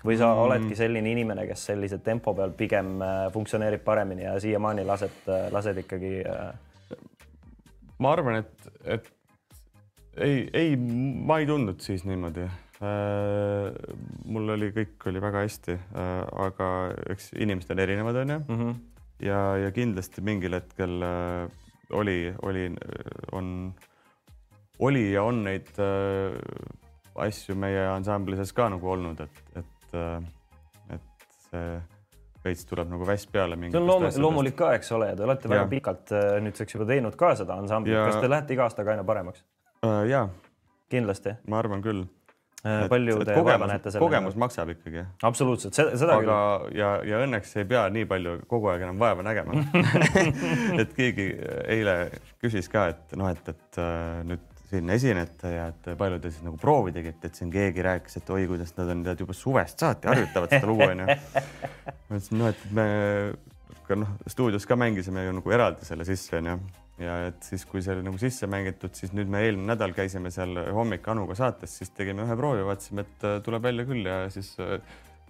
või 0.00 0.16
sa 0.16 0.30
mm. 0.30 0.42
oledki 0.46 0.76
selline 0.78 1.10
inimene, 1.12 1.44
kes 1.44 1.66
sellise 1.70 2.00
tempo 2.02 2.32
peal 2.34 2.54
pigem 2.56 2.98
äh, 3.04 3.22
funktsioneerib 3.34 3.84
paremini 3.84 4.24
ja 4.24 4.34
siiamaani 4.40 4.86
lased, 4.88 5.22
lased 5.52 5.84
ikkagi? 5.84 6.18
ma 8.00 8.14
arvan, 8.16 8.40
et, 8.40 8.70
et 8.96 9.10
ei, 10.20 10.50
ei, 10.52 10.76
ma 10.76 11.40
ei 11.40 11.48
tundnud 11.48 11.80
siis 11.84 12.04
niimoodi 12.08 12.44
äh,. 12.46 13.70
mul 14.30 14.54
oli, 14.56 14.70
kõik 14.76 15.08
oli 15.10 15.22
väga 15.22 15.44
hästi 15.46 15.76
äh,, 15.76 16.10
aga 16.46 16.70
eks 17.12 17.32
inimesed 17.36 17.74
on 17.74 17.84
erinevad, 17.84 18.20
onju 18.24 18.38
mm. 18.40 18.58
-hmm. 18.60 18.74
ja, 19.26 19.40
ja 19.64 19.70
kindlasti 19.76 20.24
mingil 20.26 20.58
hetkel 20.58 21.02
äh, 21.06 21.68
oli, 21.90 22.34
oli, 22.42 22.68
on, 23.32 23.74
oli 24.78 25.12
ja 25.12 25.24
on 25.26 25.44
neid 25.44 25.70
äh, 25.78 26.36
asju 27.20 27.56
meie 27.58 27.86
ansambli 27.90 28.36
sees 28.38 28.52
ka 28.56 28.68
nagu 28.72 28.90
olnud, 28.90 29.20
et, 29.20 29.40
et 29.56 29.96
äh,, 29.98 30.20
et 30.96 31.40
see 31.50 31.80
veits 32.44 32.64
tuleb 32.64 32.88
nagu 32.88 33.06
väss 33.06 33.26
peale. 33.28 33.56
see 33.68 33.80
on 33.80 33.86
loom 33.86 34.06
loomulik 34.16 34.56
ka, 34.56 34.72
eks 34.78 34.92
ole, 34.96 35.10
ja 35.12 35.16
te 35.16 35.24
olete 35.26 35.48
ja. 35.48 35.54
väga 35.54 35.70
pikalt 35.72 36.12
äh, 36.16 36.36
nüüdseks 36.44 36.76
juba 36.76 36.86
teinud 36.88 37.16
ka 37.20 37.34
seda 37.36 37.58
ansamblit 37.60 37.96
ja..., 37.96 38.06
kas 38.08 38.22
te 38.22 38.30
lähete 38.30 38.56
iga 38.56 38.68
aastaga 38.68 38.94
aina 38.94 39.04
paremaks? 39.04 39.44
Uh,? 39.86 40.00
jaa. 40.08 40.28
kindlasti? 40.90 41.36
ma 41.48 41.60
arvan 41.60 41.82
küll 41.84 42.04
uh,. 42.04 42.86
palju 42.90 43.18
te 43.24 43.36
vaeva 43.44 43.68
näete 43.70 43.92
selle? 43.92 44.04
kogemus 44.04 44.36
maksab 44.40 44.74
ikkagi. 44.74 45.04
absoluutselt, 45.26 45.76
seda 45.76 46.18
aga, 46.18 46.38
küll. 46.66 46.78
ja, 46.80 46.92
ja 47.06 47.22
õnneks 47.24 47.56
ei 47.60 47.68
pea 47.70 47.86
nii 47.92 48.08
palju 48.10 48.36
kogu 48.50 48.72
aeg 48.72 48.86
enam 48.86 49.00
vaeva 49.00 49.24
nägema 49.26 49.56
et 50.82 50.94
keegi 50.96 51.32
eile 51.70 51.96
küsis 52.42 52.70
ka, 52.72 52.90
et 52.94 53.18
noh, 53.20 53.30
et, 53.32 53.52
et 53.54 53.82
uh, 53.82 54.22
nüüd 54.28 54.46
siin 54.70 54.90
esinete 54.94 55.50
ja 55.50 55.70
et 55.72 55.88
palju 55.98 56.20
te 56.22 56.30
siis 56.30 56.44
nagu 56.46 56.58
proovi 56.60 56.92
tegite, 56.94 57.26
et 57.26 57.38
siin 57.38 57.50
keegi 57.50 57.82
rääkis, 57.82 58.20
et 58.20 58.28
oi, 58.30 58.44
kuidas 58.50 58.70
nad 58.76 58.92
on 58.92 59.00
tead 59.06 59.24
juba 59.24 59.34
suvest 59.34 59.82
saati 59.82 60.06
harjutavad 60.06 60.52
seda 60.54 60.68
lugu 60.70 60.86
onju. 60.86 61.08
ma 61.10 62.20
ütlesin 62.20 62.38
noh, 62.38 62.52
et 62.52 62.62
me 62.76 62.86
ka 63.88 63.98
noh, 63.98 64.12
stuudios 64.30 64.68
ka 64.70 64.78
mängisime 64.78 65.24
ju 65.26 65.34
nagu 65.40 65.56
eraldi 65.56 65.88
selle 65.88 66.06
sisse 66.06 66.38
onju 66.38 66.60
ja 67.00 67.16
et 67.30 67.44
siis, 67.46 67.64
kui 67.68 67.82
see 67.84 67.94
oli 67.96 68.04
nagu 68.06 68.18
sisse 68.20 68.48
mängitud, 68.50 68.94
siis 68.96 69.14
nüüd 69.16 69.30
me 69.32 69.42
eelmine 69.46 69.72
nädal 69.72 69.94
käisime 69.96 70.32
seal 70.34 70.58
hommik 70.76 71.06
Anuga 71.10 71.36
saates, 71.38 71.78
siis 71.80 71.92
tegime 71.96 72.26
ühe 72.26 72.36
proovi, 72.38 72.64
vaatasime, 72.66 73.06
et 73.06 73.26
äh, 73.26 73.38
tuleb 73.44 73.64
välja 73.68 73.86
küll 73.88 74.06
ja 74.08 74.24
siis. 74.32 74.52
Äh, 74.60 74.78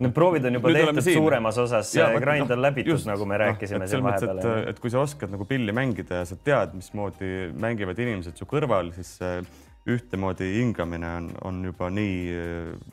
Need 0.01 0.15
proovid 0.17 0.47
on 0.49 0.57
juba 0.57 0.71
tehtud 0.73 1.05
suuremas 1.05 1.59
osas, 1.61 1.91
grind 1.93 2.49
no, 2.49 2.55
on 2.57 2.63
läbitud 2.65 2.95
no,, 3.03 3.11
nagu 3.11 3.27
me 3.29 3.37
rääkisime 3.43 3.83
no, 3.85 3.89
siin 3.91 4.05
vahepeal. 4.07 4.63
Et 4.71 4.79
kui 4.81 4.93
sa 4.93 5.03
oskad 5.03 5.29
nagu 5.29 5.45
pilli 5.45 5.75
mängida 5.77 6.23
ja 6.23 6.29
sa 6.31 6.39
tead, 6.41 6.73
mismoodi 6.73 7.51
mängivad 7.53 8.01
inimesed 8.01 8.41
su 8.41 8.49
kõrval, 8.49 8.95
siis 8.97 9.19
ühtemoodi 9.91 10.49
hingamine 10.55 11.11
on, 11.19 11.29
on 11.51 11.61
juba 11.69 11.91
nii 11.93 12.17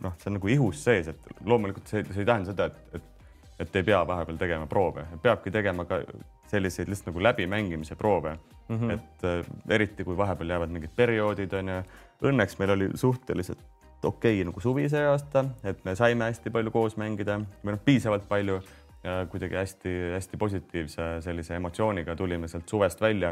noh, 0.04 0.20
see 0.20 0.34
on 0.34 0.36
nagu 0.36 0.52
ihus 0.52 0.84
sees, 0.84 1.08
et 1.14 1.32
loomulikult 1.48 1.88
see, 1.88 2.04
see 2.12 2.26
ei 2.26 2.28
tähenda 2.28 2.52
seda, 2.52 2.68
et, 2.68 3.00
et 3.00 3.17
et 3.60 3.76
ei 3.76 3.84
pea 3.84 4.02
vahepeal 4.08 4.38
tegema 4.38 4.68
proove, 4.70 5.06
peabki 5.22 5.52
tegema 5.52 5.86
ka 5.86 6.02
selliseid 6.48 6.90
lihtsalt 6.90 7.12
nagu 7.12 7.24
läbimängimise 7.24 7.96
proove 7.96 8.38
mm. 8.68 8.78
-hmm. 8.78 8.92
et 8.94 9.24
äh, 9.24 9.46
eriti 9.70 10.04
kui 10.04 10.18
vahepeal 10.18 10.50
jäävad 10.50 10.70
mingid 10.70 10.94
perioodid 10.96 11.54
on 11.54 11.70
ju. 11.70 11.82
Õnneks 12.24 12.56
meil 12.60 12.70
oli 12.74 12.90
suhteliselt 12.96 13.60
okei 14.04 14.34
okay, 14.42 14.46
nagu 14.46 14.60
suvi 14.60 14.90
see 14.90 15.06
aasta, 15.06 15.46
et 15.64 15.86
me 15.86 15.96
saime 15.96 16.26
hästi 16.26 16.50
palju 16.50 16.72
koos 16.72 16.98
mängida 16.98 17.40
või 17.66 17.76
noh, 17.76 17.82
piisavalt 17.86 18.28
palju 18.30 18.62
ja 19.04 19.26
kuidagi 19.30 19.56
hästi-hästi 19.56 20.38
positiivse 20.38 21.22
sellise 21.22 21.56
emotsiooniga 21.56 22.16
tulime 22.16 22.48
sealt 22.48 22.70
suvest 22.70 23.02
välja, 23.02 23.30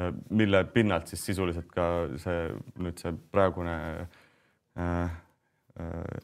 äh, 0.00 0.14
mille 0.30 0.64
pinnalt 0.64 1.06
siis 1.06 1.26
sisuliselt 1.26 1.70
ka 1.74 2.08
see 2.16 2.48
nüüd 2.78 2.98
see 2.98 3.12
praegune 3.30 3.76
äh, 4.00 4.08
Äh, 4.78 5.08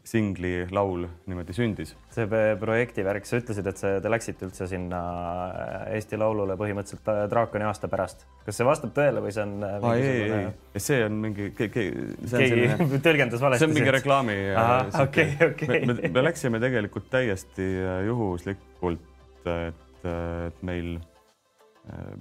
singli 0.04 0.64
laul 0.74 1.04
niimoodi 1.30 1.54
sündis. 1.54 1.94
see 2.14 2.26
projekti 2.60 3.04
värk, 3.06 3.26
sa 3.28 3.38
ütlesid, 3.38 3.68
et 3.70 3.78
see, 3.80 4.00
te 4.02 4.10
läksite 4.10 4.48
üldse 4.48 4.66
sinna 4.70 5.00
äh, 5.46 5.94
Eesti 5.98 6.18
Laulule 6.18 6.56
põhimõtteliselt 6.58 7.10
äh, 7.12 7.20
draakoni 7.30 7.68
aasta 7.68 7.90
pärast. 7.92 8.26
kas 8.46 8.58
see 8.58 8.66
vastab 8.66 8.94
tõele 8.96 9.22
või 9.22 9.34
see 9.36 9.46
on 9.46 9.54
Aa, 9.62 9.94
ei, 9.94 10.26
ei, 10.40 10.82
see 10.82 11.00
on 11.06 11.22
mingi 11.22 11.52
ke,, 11.54 11.70
ke, 11.70 11.86
keegi 12.34 13.00
tõlgendas 13.06 13.44
valesti. 13.44 13.62
see 13.62 13.70
on 13.70 13.78
mingi 13.78 13.96
reklaami. 13.98 14.38
okei, 15.04 15.30
okei. 15.48 16.10
me 16.10 16.26
läksime 16.26 16.62
tegelikult 16.62 17.06
täiesti 17.14 17.70
juhuslikult, 18.08 19.10
et, 19.54 20.06
et 20.10 20.62
meil 20.66 20.96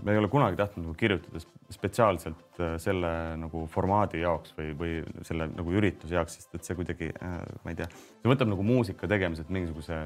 me 0.04 0.12
ei 0.12 0.18
ole 0.20 0.28
kunagi 0.28 0.58
tahtnud 0.60 0.90
nagu 0.90 0.96
kirjutada 1.00 1.40
spetsiaalselt 1.72 2.60
äh, 2.60 2.74
selle 2.84 3.12
nagu 3.40 3.64
formaadi 3.72 4.20
jaoks 4.24 4.56
või, 4.58 4.74
või 4.80 4.96
selle 5.24 5.48
nagu 5.54 5.76
ürituse 5.80 6.18
jaoks, 6.18 6.36
sest 6.40 6.58
et 6.58 6.68
see 6.68 6.76
kuidagi, 6.76 7.08
äh, 7.24 7.38
ma 7.64 7.72
ei 7.72 7.80
tea, 7.80 7.88
see 8.20 8.32
võtab 8.32 8.52
nagu 8.52 8.66
muusika 8.68 9.08
tegemiselt 9.08 9.54
mingisuguse 9.54 10.02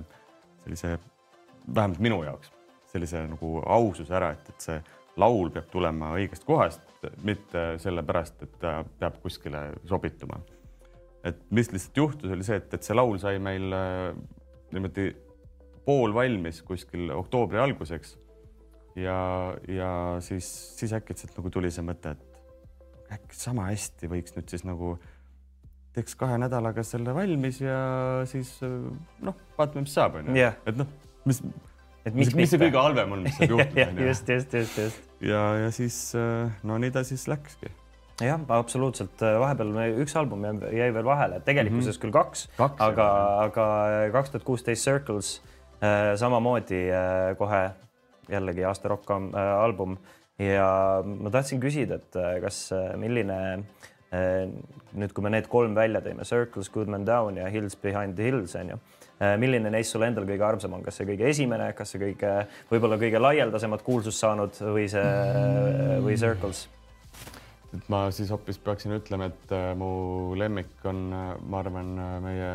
sellise, 0.64 0.98
vähemalt 1.66 2.04
minu 2.04 2.20
jaoks, 2.28 2.52
sellise 2.92 3.24
nagu 3.32 3.56
aususe 3.66 4.14
ära, 4.14 4.36
et, 4.38 4.52
et 4.54 4.68
see 4.68 4.78
laul 5.18 5.50
peab 5.54 5.72
tulema 5.74 6.12
õigest 6.20 6.46
kohast, 6.46 6.86
mitte 7.26 7.66
sellepärast, 7.82 8.46
et 8.46 8.54
ta 8.62 8.78
peab 9.02 9.18
kuskile 9.24 9.72
sobituma. 9.90 10.38
et 11.26 11.42
mis 11.50 11.72
lihtsalt 11.74 11.98
juhtus, 11.98 12.32
oli 12.32 12.46
see, 12.46 12.62
et, 12.62 12.70
et 12.78 12.86
see 12.86 12.96
laul 12.96 13.18
sai 13.20 13.42
meil 13.42 13.74
äh, 13.74 14.14
niimoodi 14.70 15.10
poolvalmis 15.88 16.62
kuskil 16.68 17.10
oktoobri 17.16 17.58
alguseks 17.64 18.18
ja, 18.98 19.20
ja 19.70 19.92
siis, 20.26 20.48
siis 20.80 20.94
äkitselt 20.98 21.38
nagu 21.38 21.52
tuli 21.54 21.72
see 21.74 21.86
mõte, 21.86 22.16
et 22.16 23.14
äkki 23.18 23.38
sama 23.40 23.70
hästi 23.70 24.10
võiks 24.12 24.36
nüüd 24.36 24.52
siis 24.52 24.66
nagu 24.68 24.98
teeks 25.96 26.18
kahe 26.20 26.38
nädalaga 26.42 26.84
selle 26.86 27.14
valmis 27.16 27.62
ja 27.64 27.80
siis 28.30 28.52
noh, 28.62 29.38
vaatame, 29.58 29.86
mis 29.88 29.96
saab, 29.98 30.20
onju. 30.22 30.36
et 30.68 30.78
noh, 30.78 30.90
mis 31.26 31.42
mis, 32.14 32.32
mis 32.38 32.52
see 32.52 32.62
kõige 32.62 32.80
halvem 32.80 33.18
on, 33.18 33.26
mis 33.26 33.36
saab 33.40 33.56
juhtuda. 33.56 33.90
just, 34.10 34.30
just, 34.32 34.54
just, 34.54 34.80
just. 34.84 35.12
ja, 35.24 35.44
ja 35.64 35.74
siis 35.76 36.00
no 36.68 36.80
nii 36.82 36.94
ta 36.96 37.04
siis 37.08 37.26
läkski 37.32 37.72
jah, 38.26 38.42
absoluutselt, 38.50 39.22
vahepeal 39.22 39.74
me 39.76 39.90
üks 40.04 40.16
album 40.18 40.46
jäi 40.74 40.90
veel 40.94 41.06
vahele, 41.06 41.42
tegelikkuses 41.46 41.94
mm 41.94 41.98
-hmm. 41.98 42.02
küll 42.06 42.16
kaks, 42.16 42.48
kaks, 42.58 42.82
aga, 42.82 43.10
aga 43.46 43.66
kaks 44.16 44.34
tuhat 44.34 44.46
kuusteist 44.48 44.86
Circles 44.86 45.42
äh, 45.82 46.16
samamoodi 46.18 46.88
äh, 46.90 47.36
kohe 47.38 47.70
jällegi 48.32 48.66
aasta 48.68 48.92
rock 48.94 49.12
äh, 49.12 49.38
album. 49.38 49.98
Ja 50.40 51.02
ma 51.04 51.32
tahtsin 51.34 51.62
küsida, 51.62 51.98
et 51.98 52.18
äh, 52.20 52.38
kas, 52.44 52.68
äh, 52.76 52.94
milline 53.00 53.40
nüüd, 54.08 55.12
kui 55.12 55.24
me 55.26 55.34
need 55.34 55.50
kolm 55.52 55.74
välja 55.76 56.00
tõime, 56.00 56.24
Circles, 56.24 56.70
Good 56.72 56.88
Man 56.88 57.04
Down 57.04 57.42
ja 57.42 57.50
Hills 57.52 57.76
Behind 57.76 58.16
the 58.16 58.30
Hills 58.30 58.54
on 58.56 58.72
ju 58.72 58.78
milline 59.42 59.68
neist 59.74 59.92
sulle 59.92 60.08
endal 60.08 60.24
kõige 60.30 60.46
armsam 60.48 60.78
on, 60.78 60.86
kas 60.86 61.02
see 61.02 61.10
kõige 61.10 61.28
esimene, 61.28 61.74
kas 61.76 61.92
see 61.92 62.00
kõige, 62.00 62.32
võib-olla 62.72 63.02
kõige 63.02 63.20
laialdasemat 63.20 63.84
kuulsust 63.84 64.24
saanud 64.24 64.64
või 64.64 64.88
see 64.94 65.04
või 66.06 66.16
Circles? 66.22 66.70
Et 67.76 67.90
ma 67.92 68.06
siis 68.16 68.30
hoopis 68.32 68.60
peaksin 68.64 68.96
ütlema, 68.96 69.28
et 69.32 69.54
äh, 69.56 69.72
mu 69.78 69.90
lemmik 70.40 70.86
on, 70.88 71.02
äh, 71.14 71.28
ma 71.52 71.62
arvan, 71.62 71.94
äh, 72.00 72.16
meie 72.24 72.50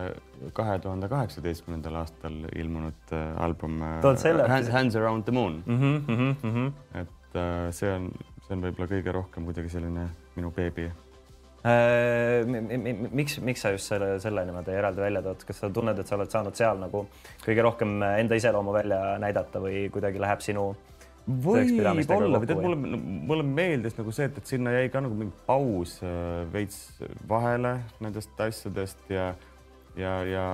kahe 0.56 0.78
tuhande 0.82 1.08
kaheksateistkümnendal 1.12 2.00
aastal 2.00 2.38
ilmunud 2.56 3.14
album 3.36 3.80
Hands, 3.82 4.72
Hands 4.72 4.96
Around 4.96 5.28
the 5.28 5.32
Moon 5.36 5.62
mm. 5.66 5.78
-hmm, 5.78 6.16
mm 6.16 6.54
-hmm. 6.54 7.00
et 7.00 7.38
see 7.74 7.94
on, 7.94 8.10
see 8.46 8.56
on 8.56 8.64
võib-olla 8.64 8.88
kõige 8.90 9.12
rohkem 9.12 9.44
kuidagi 9.44 9.68
selline 9.68 10.08
minu 10.36 10.50
beebi 10.50 10.90
miks, 13.12 13.38
miks 13.38 13.60
sa 13.62 13.70
just 13.70 13.86
selle, 13.86 14.18
selle 14.20 14.44
niimoodi 14.44 14.74
eraldi 14.74 15.00
välja 15.00 15.22
tood, 15.22 15.44
kas 15.46 15.60
sa 15.60 15.70
tunned, 15.70 15.98
et 15.98 16.06
sa 16.06 16.16
oled 16.16 16.30
saanud 16.30 16.54
seal 16.58 16.78
nagu 16.78 17.06
kõige 17.44 17.62
rohkem 17.62 18.02
enda 18.02 18.34
iseloomu 18.34 18.72
välja 18.72 19.18
näidata 19.18 19.60
või 19.62 19.86
kuidagi 19.94 20.20
läheb 20.20 20.40
sinu 20.40 20.70
äh, 20.70 20.91
võib-olla, 21.26 22.40
või 22.42 22.48
tead, 22.50 22.60
mulle, 22.64 22.98
mulle 23.30 23.46
meeldis 23.46 23.96
nagu 23.98 24.12
see, 24.14 24.26
et, 24.30 24.38
et 24.40 24.52
sinna 24.54 24.72
jäi 24.74 24.90
ka 24.92 25.02
nagu 25.04 25.16
mingi 25.18 25.34
paus 25.46 25.98
äh, 26.02 26.42
veits 26.52 26.98
vahele 27.30 27.76
nendest 28.02 28.40
asjadest 28.42 29.04
ja, 29.12 29.30
ja, 29.98 30.16
ja 30.26 30.46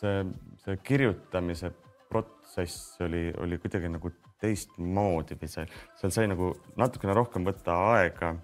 see, 0.00 0.24
see 0.64 0.80
kirjutamise 0.84 1.72
protsess 2.08 3.00
oli, 3.04 3.28
oli 3.40 3.60
kuidagi 3.62 3.90
nagu 3.92 4.12
teistmoodi 4.42 5.38
või 5.40 5.50
see, 5.50 5.66
seal 5.98 6.14
sai 6.14 6.28
nagu 6.30 6.52
natukene 6.78 7.16
rohkem 7.16 7.48
võtta 7.48 7.74
aega 7.96 8.34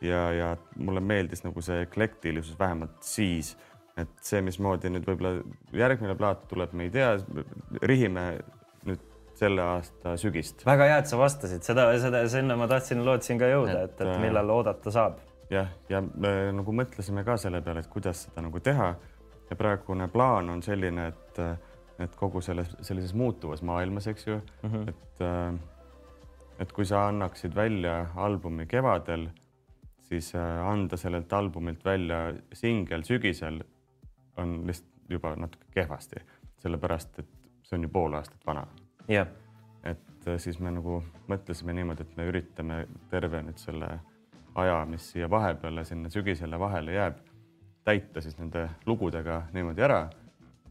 ja, 0.00 0.22
ja 0.34 0.50
mulle 0.76 1.04
meeldis 1.04 1.44
nagu 1.44 1.62
see 1.64 1.84
eklektilisus 1.84 2.58
vähemalt 2.58 2.98
siis, 3.06 3.54
et 3.96 4.12
see, 4.24 4.42
mismoodi 4.44 4.90
nüüd 4.92 5.06
võib-olla 5.08 5.38
järgmine 5.76 6.16
plaat 6.18 6.44
tuleb, 6.50 6.74
me 6.76 6.88
ei 6.88 6.94
tea, 6.96 7.14
rihime 7.84 8.26
selle 9.36 9.62
aasta 9.62 10.16
sügist. 10.20 10.64
väga 10.66 10.88
hea, 10.90 10.98
et 11.02 11.10
sa 11.10 11.18
vastasid 11.20 11.64
seda, 11.66 11.86
seda, 12.00 12.22
sinna 12.32 12.56
ma 12.58 12.68
tahtsin, 12.70 13.02
lootsin 13.04 13.40
ka 13.40 13.50
jõuda, 13.50 13.82
et, 13.88 14.00
et 14.00 14.20
millal 14.22 14.50
oodata 14.54 14.92
saab. 14.92 15.20
jah, 15.52 15.70
ja 15.92 16.00
me 16.02 16.32
nagu 16.56 16.74
mõtlesime 16.74 17.24
ka 17.26 17.36
selle 17.40 17.60
peale, 17.64 17.84
et 17.84 17.92
kuidas 17.92 18.26
seda 18.26 18.44
nagu 18.46 18.60
teha. 18.60 18.94
ja 19.50 19.56
praegune 19.56 20.08
plaan 20.10 20.50
on 20.50 20.62
selline, 20.62 21.08
et, 21.12 21.40
et 22.02 22.16
kogu 22.18 22.40
selles 22.42 22.72
sellises 22.80 23.14
muutuvas 23.14 23.62
maailmas, 23.62 24.06
eks 24.06 24.26
ju 24.26 24.40
mm, 24.40 24.70
-hmm. 24.72 24.88
et, 24.88 26.60
et 26.64 26.72
kui 26.72 26.84
sa 26.84 27.06
annaksid 27.08 27.54
välja 27.54 28.06
albumi 28.16 28.66
kevadel, 28.66 29.28
siis 30.08 30.32
anda 30.64 30.96
sellelt 30.96 31.32
albumilt 31.32 31.84
välja 31.84 32.34
singel 32.52 33.04
sügisel 33.04 33.62
on 34.36 34.66
lihtsalt 34.66 34.92
juba 35.10 35.36
natuke 35.36 35.66
kehvasti, 35.70 36.16
sellepärast 36.58 37.18
et 37.18 37.28
see 37.62 37.78
on 37.78 37.82
ju 37.82 37.88
pool 37.88 38.14
aastat 38.14 38.46
vana 38.46 38.66
yeah.. 39.10 39.28
et 39.84 40.28
äh, 40.28 40.38
siis 40.38 40.58
me 40.60 40.70
nagu 40.70 41.02
mõtlesime 41.30 41.74
niimoodi, 41.76 42.06
et 42.06 42.16
me 42.16 42.28
üritame 42.30 42.82
terve 43.10 43.42
nüüd 43.42 43.58
selle 43.62 43.98
aja, 44.56 44.80
mis 44.88 45.10
siia 45.12 45.30
vahepeale, 45.30 45.84
sinna 45.84 46.10
sügisele 46.10 46.58
vahele 46.58 46.96
jääb, 46.96 47.18
täita 47.84 48.22
siis 48.24 48.38
nende 48.38 48.68
lugudega 48.86 49.42
niimoodi 49.54 49.84
ära. 49.84 50.02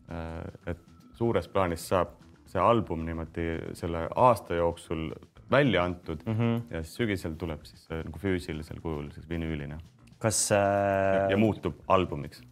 Äh, 0.10 0.74
et 0.74 0.82
suures 1.16 1.48
plaanis 1.48 1.88
saab 1.88 2.18
see 2.46 2.62
album 2.62 3.06
niimoodi 3.06 3.48
selle 3.78 4.06
aasta 4.16 4.58
jooksul 4.58 5.10
välja 5.52 5.84
antud 5.84 6.22
mm 6.26 6.34
-hmm. 6.34 6.74
ja 6.74 6.84
sügisel 6.84 7.36
tuleb 7.36 7.64
siis 7.64 7.90
nagu 7.90 8.20
füüsilisel 8.20 8.82
kujul 8.82 9.12
siis 9.12 9.30
vinüülina. 9.30 9.80
kas 10.20 10.52
äh... 10.52 11.32
ja, 11.32 11.38
muutub 11.38 11.74
albumiks. 11.88 12.44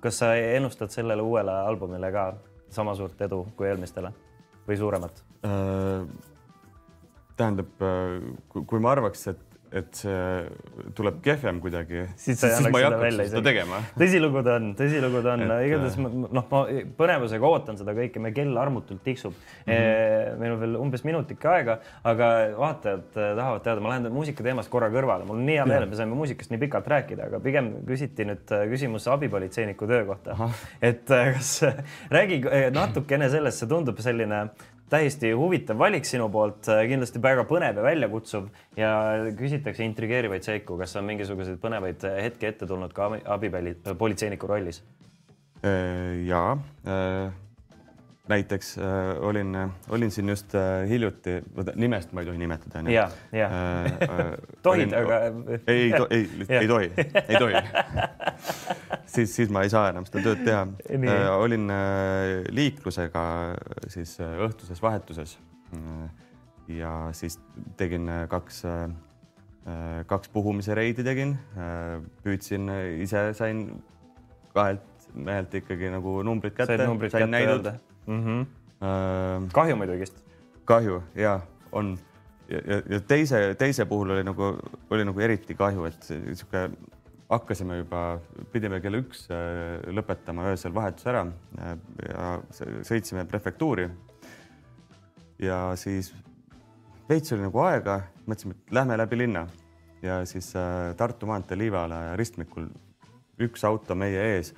kas 0.00 0.18
sa 0.18 0.34
ennustad 0.34 0.88
sellele 0.88 1.22
uuele 1.22 1.50
albumile 1.50 2.12
ka 2.12 2.34
sama 2.68 2.94
suurt 2.94 3.20
edu 3.20 3.48
kui 3.56 3.68
eelmistele? 3.68 4.12
või 4.68 4.76
suuremat 4.76 5.24
äh,? 5.24 5.29
Tähendab, 7.40 7.70
äh, 7.80 8.64
kui 8.66 8.82
ma 8.82 8.96
arvaks, 8.96 9.30
et 9.32 9.46
et 9.70 9.94
see 9.94 10.92
tuleb 10.98 11.20
kehvem 11.22 11.60
kuidagi, 11.62 12.00
siis, 12.18 12.40
siis 12.42 12.64
ma 12.74 12.80
ei 12.80 12.86
hakkaks 12.88 13.18
seda 13.30 13.42
tegema. 13.46 13.76
tõsilugu 13.94 14.40
ta 14.42 14.56
on, 14.58 14.72
tõsilugu 14.74 15.20
ta 15.22 15.36
on, 15.36 15.44
igatahes 15.62 15.94
äh, 15.94 16.16
noh, 16.34 16.46
ma 16.50 16.62
põnevusega 16.98 17.46
ootan 17.46 17.78
seda 17.78 17.94
kõike, 17.94 18.18
meie 18.22 18.34
kell 18.34 18.58
armutult 18.58 19.04
tiksub 19.06 19.36
mm. 19.36 19.70
-hmm. 19.70 20.40
meil 20.42 20.54
on 20.56 20.60
veel 20.64 20.74
umbes 20.80 21.06
minutike 21.06 21.50
aega, 21.52 21.76
aga 22.02 22.30
vaatajad 22.58 23.14
äh, 23.14 23.28
tahavad 23.38 23.62
teada, 23.68 23.84
ma 23.84 23.92
lähen 23.92 24.10
muusika 24.16 24.42
teemast 24.46 24.72
korra 24.74 24.90
kõrvale, 24.90 25.28
mul 25.28 25.38
on 25.38 25.46
nii 25.46 25.60
hea 25.60 25.68
meel, 25.70 25.86
et 25.86 25.94
me 25.94 26.00
saime 26.02 26.18
muusikast 26.18 26.50
nii 26.50 26.62
pikalt 26.66 26.90
rääkida, 26.90 27.30
aga 27.30 27.42
pigem 27.44 27.70
küsiti 27.86 28.26
nüüd 28.26 28.54
küsimus 28.74 29.06
abipolitseiniku 29.14 29.86
töö 29.86 30.02
kohta. 30.10 30.50
et 30.82 31.06
kas 31.06 31.52
räägi 32.10 32.42
natukene 32.74 33.30
sellest, 33.30 33.62
see 33.62 33.70
tundub 33.70 34.02
selline 34.02 34.48
täiesti 34.90 35.32
huvitav 35.36 35.78
valik 35.78 36.08
sinu 36.08 36.28
poolt, 36.32 36.66
kindlasti 36.66 37.22
väga 37.22 37.44
põnev 37.48 37.78
ja 37.80 37.84
väljakutsuv 37.84 38.48
ja 38.78 38.94
küsitakse 39.38 39.86
intrigeerivaid 39.86 40.46
seiku, 40.46 40.78
kas 40.80 40.96
on 40.98 41.06
mingisuguseid 41.10 41.60
põnevaid 41.62 42.06
hetki 42.20 42.50
ette 42.50 42.68
tulnud 42.70 42.94
ka 42.96 43.12
abipolitseiniku 43.36 44.50
rollis? 44.50 44.82
Äh, 45.60 46.24
ja 46.26 46.56
äh, 46.88 47.32
näiteks 48.30 48.76
äh, 48.78 49.10
olin, 49.26 49.56
olin 49.88 50.10
siin 50.14 50.28
just 50.28 50.54
äh, 50.54 50.86
hiljuti, 50.88 51.40
nimest 51.74 52.12
ma 52.14 52.22
ei 52.22 52.30
tohi 52.30 52.38
nimetada. 52.38 52.84
ja, 52.90 53.08
ja 53.32 53.50
äh,. 53.50 54.32
tohid, 54.62 54.94
aga. 54.94 55.20
ei, 55.66 55.92
ei, 55.92 55.92
ei, 56.10 56.28
ei 56.48 56.68
tohi, 56.68 56.92
ei 57.28 57.38
tohi 57.38 57.54
siis, 59.14 59.36
siis 59.36 59.50
ma 59.52 59.64
ei 59.66 59.70
saa 59.72 59.88
enam 59.90 60.06
seda 60.08 60.22
tööd 60.24 60.44
teha. 60.46 60.64
Äh, 60.96 61.28
olin 61.34 61.70
äh, 61.74 62.40
liiklusega 62.54 63.24
siis 63.90 64.16
äh, 64.22 64.36
õhtuses 64.46 64.82
vahetuses 64.82 65.36
äh,. 65.74 66.08
ja 66.80 66.94
siis 67.16 67.38
tegin 67.80 68.08
äh, 68.08 68.24
kaks 68.30 68.64
äh, 68.68 68.84
äh, 69.66 70.00
kaks 70.10 70.30
puhumise 70.32 70.74
reidi 70.78 71.04
tegin, 71.06 71.36
püüdsin 72.24 72.70
ise, 73.02 73.30
sain 73.38 73.66
kahelt 74.54 74.86
mehelt 75.14 75.54
ikkagi 75.58 75.90
nagu 75.90 76.20
numbrid 76.26 76.54
kätte, 76.54 76.86
sain 77.10 77.30
näidud 77.32 77.70
mm. 78.06 78.22
-hmm. 78.24 78.46
Äh, 78.80 79.48
kahju 79.52 79.76
muidugi. 79.76 80.12
kahju 80.64 81.02
ja 81.14 81.40
on 81.72 81.98
ja, 82.48 82.60
ja, 82.66 82.82
ja 82.88 83.00
teise, 83.00 83.54
teise 83.58 83.84
puhul 83.84 84.10
oli 84.10 84.24
nagu, 84.24 84.56
oli 84.90 85.04
nagu 85.04 85.20
eriti 85.20 85.54
kahju, 85.54 85.84
et 85.84 86.02
sihuke 86.02 86.70
hakkasime 87.30 87.78
juba, 87.78 88.18
pidime 88.52 88.80
kell 88.82 88.98
üks 88.98 89.26
äh, 89.30 89.78
lõpetama 89.94 90.48
öösel 90.50 90.74
vahetuse 90.74 91.12
ära 91.12 91.26
ja, 91.58 91.76
ja 92.08 92.30
sõitsime 92.86 93.24
prefektuuri. 93.30 93.88
ja 95.38 95.60
siis 95.76 96.12
veits 97.08 97.32
oli 97.32 97.46
nagu 97.46 97.62
aega, 97.64 98.00
mõtlesime, 98.26 98.56
et 98.56 98.74
lähme 98.74 98.98
läbi 98.98 99.18
linna 99.18 99.46
ja 100.02 100.24
siis 100.26 100.52
äh, 100.56 100.94
Tartu 100.96 101.26
maantee 101.30 101.58
Liivalaia 101.58 102.16
ristmikul 102.18 102.66
üks 103.40 103.64
auto 103.64 103.94
meie 103.94 104.26
ees 104.34 104.52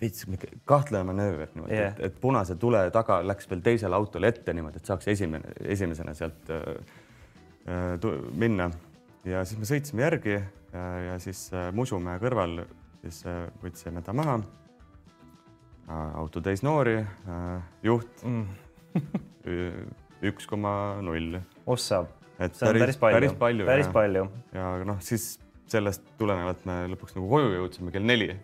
veits 0.00 0.26
kahtlane 0.68 1.06
manööver 1.08 1.50
niimoodi 1.54 1.76
yeah., 1.76 1.92
et, 1.94 2.02
et 2.08 2.16
punase 2.20 2.56
tule 2.60 2.82
taga 2.94 3.20
läks 3.24 3.48
veel 3.50 3.62
teisele 3.64 3.96
autole 3.96 4.30
ette 4.32 4.54
niimoodi, 4.56 4.82
et 4.82 4.90
saaks 4.90 5.08
esimene, 5.12 5.54
esimesena 5.74 6.14
sealt 6.18 6.50
äh, 6.52 6.66
äh, 7.68 8.18
minna. 8.34 8.70
ja 9.24 9.44
siis 9.46 9.60
me 9.60 9.68
sõitsime 9.70 10.04
järgi 10.06 10.34
ja, 10.36 10.84
ja 11.10 11.18
siis 11.22 11.46
äh, 11.54 11.70
Musumäe 11.74 12.18
kõrval 12.22 12.64
siis 13.04 13.22
äh, 13.28 13.46
võtsime 13.62 14.02
ta 14.04 14.16
maha 14.16 14.40
äh,. 14.40 16.10
auto 16.20 16.42
täis 16.44 16.64
noori 16.66 16.98
äh,, 17.00 17.62
juht 17.86 18.24
mm. 18.24 18.44
üks 20.30 20.48
koma 20.48 20.74
null. 21.04 21.38
ossa, 21.66 22.04
see 22.38 22.68
on 22.68 22.78
päris, 22.80 22.98
päris 22.98 23.00
palju, 23.00 23.18
päris 23.20 23.38
palju, 23.38 23.66
päris 23.70 23.88
ja, 23.88 23.94
palju. 23.94 24.26
ja 24.56 24.74
noh, 24.88 25.00
siis 25.04 25.34
sellest 25.70 26.04
tulenevalt 26.18 26.66
me 26.68 26.82
lõpuks 26.92 27.16
nagu 27.16 27.28
koju 27.30 27.54
jõudsime 27.54 27.92
kell 27.94 28.04
neli 28.06 28.34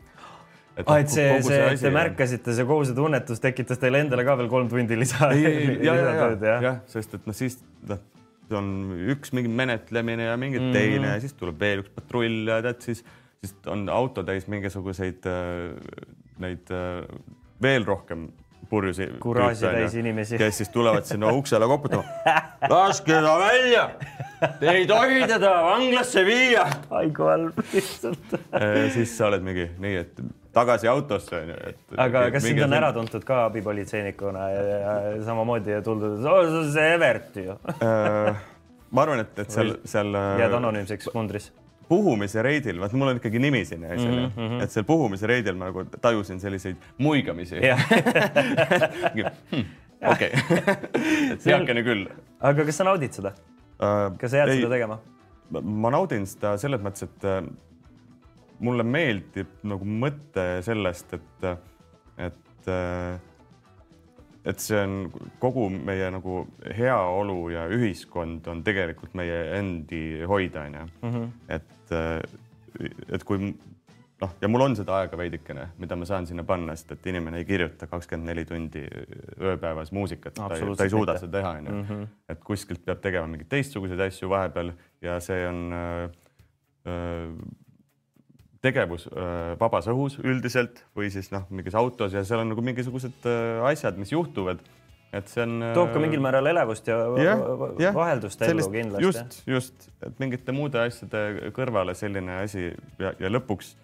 et, 0.81 0.89
ah, 0.91 1.01
et 1.03 1.13
see, 1.13 1.27
see, 1.47 1.59
see, 1.75 1.83
te 1.85 1.93
märkasite, 1.95 2.55
see 2.57 2.69
kohusetunnetus 2.69 3.43
tekitas 3.43 3.81
teile 3.81 4.03
endale 4.05 4.25
ka 4.27 4.37
veel 4.41 4.51
kolm 4.53 4.71
tundi 4.73 4.99
lisa. 4.99 5.31
ja, 5.37 5.53
ja, 5.53 5.95
ja, 5.97 6.31
ja, 6.35 6.57
ja, 6.67 6.75
sest 6.91 7.17
et 7.19 7.29
noh, 7.29 7.37
siis 7.37 7.59
noh, 7.89 8.03
on 8.57 8.71
üks 9.15 9.35
mingi 9.37 9.51
menetlemine 9.53 10.27
ja 10.31 10.37
mingi 10.41 10.59
mm. 10.59 10.73
teine 10.75 11.15
ja 11.15 11.23
siis 11.23 11.37
tuleb 11.39 11.61
veel 11.61 11.85
üks 11.85 11.93
patrull 11.95 12.51
ja 12.51 12.61
tead 12.65 12.81
siis, 12.83 13.05
siis 13.39 13.55
on 13.71 13.87
auto 13.93 14.25
täis 14.27 14.49
mingisuguseid 14.51 15.29
äh, 15.31 15.77
neid 16.43 16.73
äh, 16.75 17.05
veel 17.63 17.87
rohkem 17.87 18.29
purjus 18.71 19.01
kuraaži 19.23 19.67
täis 19.67 19.95
inimesi, 19.99 20.39
kes 20.41 20.61
siis 20.63 20.73
tulevad 20.73 21.07
sinna 21.09 21.33
uksele 21.39 21.69
koputama. 21.71 22.05
laske 22.71 23.21
ta 23.27 23.37
välja, 23.41 23.87
te 24.61 24.75
ei 24.75 24.87
tohi 24.91 25.25
teda 25.31 25.55
vanglasse 25.67 26.25
viia. 26.27 26.67
aigu 27.03 27.31
halb 27.31 27.65
lihtsalt 27.73 28.37
siis 28.95 29.17
sa 29.17 29.31
oled 29.31 29.47
mingi 29.47 29.67
nii, 29.79 29.97
et 30.05 30.23
tagasi 30.55 30.89
autosse 30.91 31.43
onju. 31.43 31.59
aga 31.97 32.27
kas 32.35 32.47
sind 32.47 32.63
on 32.67 32.79
ära 32.79 32.93
tuntud 32.97 33.25
ka 33.27 33.45
abipolitseinikuna 33.49 34.49
ja, 34.51 34.63
ja, 34.69 34.79
ja 35.11 35.17
samamoodi 35.27 35.83
tuldud 35.87 36.25
oh,, 36.27 36.57
see 36.73 36.95
Evert 36.95 37.37
ju 37.43 37.59
ma 38.91 39.03
arvan, 39.07 39.25
et, 39.25 39.39
et 39.39 39.51
seal, 39.51 39.77
seal. 39.89 40.15
jääd 40.43 40.57
anonüümseks 40.61 41.13
mundris 41.15 41.51
puhumise 41.91 42.43
reidil, 42.47 42.79
vaat 42.81 42.95
mul 42.95 43.11
on 43.13 43.19
ikkagi 43.21 43.41
nimi 43.43 43.61
asjale 43.67 44.27
mm, 44.27 44.33
-hmm. 44.37 44.63
et 44.65 44.71
seal 44.75 44.87
puhumise 44.87 45.27
reidil 45.27 45.57
ma 45.59 45.71
nagu 45.71 45.85
tajusin 46.01 46.41
selliseid 46.41 46.77
muigamisi 46.99 47.59
okei, 50.13 50.31
et 51.33 51.47
heakene 51.47 51.83
küll. 51.87 52.07
aga 52.41 52.67
kas 52.69 52.79
sa 52.81 52.87
naudid 52.89 53.17
seda 53.17 53.35
uh,? 53.35 54.13
kas 54.21 54.31
sa 54.31 54.43
jääd 54.43 54.55
ei, 54.55 54.63
seda 54.63 54.73
tegema? 54.77 55.01
ma 55.61 55.91
naudin 55.91 56.27
seda 56.31 56.55
selles 56.63 56.83
mõttes, 56.85 57.09
et 57.09 57.27
äh, 57.27 57.43
mulle 58.63 58.85
meeldib 58.87 59.51
nagu 59.67 59.85
mõte 60.05 60.47
sellest, 60.67 61.17
et, 61.19 61.45
et 62.29 62.71
äh, 62.71 63.19
et 64.45 64.63
see 64.63 64.79
on 64.81 65.11
kogu 65.41 65.67
meie 65.71 66.11
nagu 66.15 66.45
heaolu 66.77 67.51
ja 67.53 67.67
ühiskond 67.73 68.47
on 68.49 68.63
tegelikult 68.65 69.15
meie 69.19 69.43
endi 69.59 70.23
hoida, 70.29 70.65
onju. 70.69 70.87
Mhm. 71.03 71.27
et, 71.49 71.93
äh, 71.93 72.89
et 73.13 73.25
kui 73.25 73.53
noh, 74.21 74.33
ja 74.41 74.49
mul 74.49 74.65
on 74.65 74.77
seda 74.79 74.99
aega 75.01 75.19
veidikene, 75.19 75.67
mida 75.81 75.97
ma 75.97 76.09
saan 76.09 76.27
sinna 76.29 76.45
panna, 76.47 76.77
sest 76.77 76.95
et 76.97 77.09
inimene 77.13 77.41
ei 77.41 77.47
kirjuta 77.49 77.89
kakskümmend 77.91 78.31
neli 78.31 78.45
tundi 78.49 78.85
ööpäevas 79.41 79.93
muusikat, 79.97 80.37
ta, 80.37 80.49
ta 80.51 80.85
ei 80.85 80.93
suuda 80.93 81.17
seda 81.21 81.39
teha, 81.39 81.55
onju. 81.61 81.77
Mhm. 81.83 82.05
et 82.33 82.45
kuskilt 82.45 82.85
peab 82.85 83.01
tegema 83.05 83.31
mingeid 83.31 83.51
teistsuguseid 83.53 84.01
asju 84.09 84.31
vahepeal 84.33 84.73
ja 85.05 85.19
see 85.25 85.47
on 85.49 85.63
äh, 85.77 86.05
äh, 86.89 87.27
tegevus 88.65 89.07
vabas 89.61 89.89
õhus 89.89 90.19
üldiselt 90.21 90.83
või 90.97 91.09
siis 91.13 91.31
noh, 91.33 91.47
mingis 91.49 91.77
autos 91.79 92.13
ja 92.17 92.25
seal 92.27 92.43
on 92.43 92.53
nagu 92.53 92.65
mingisugused 92.65 93.27
asjad, 93.67 93.99
mis 94.01 94.13
juhtuvad. 94.13 94.61
et 95.13 95.29
see 95.33 95.43
on. 95.43 95.65
toob 95.75 95.95
ka 95.95 96.03
mingil 96.03 96.21
määral 96.23 96.47
elevust 96.47 96.87
ja, 96.87 96.99
ja, 97.19 97.37
ja 97.81 97.95
vaheldust 97.97 98.43
ellu 98.47 98.69
kindlasti. 98.71 99.05
just, 99.07 99.41
just, 99.47 99.89
et 100.07 100.21
mingite 100.23 100.53
muude 100.53 100.79
asjade 100.79 101.53
kõrvale 101.57 101.97
selline 101.99 102.43
asi 102.45 102.69
ja, 102.99 103.15
ja 103.19 103.33
lõpuks 103.33 103.75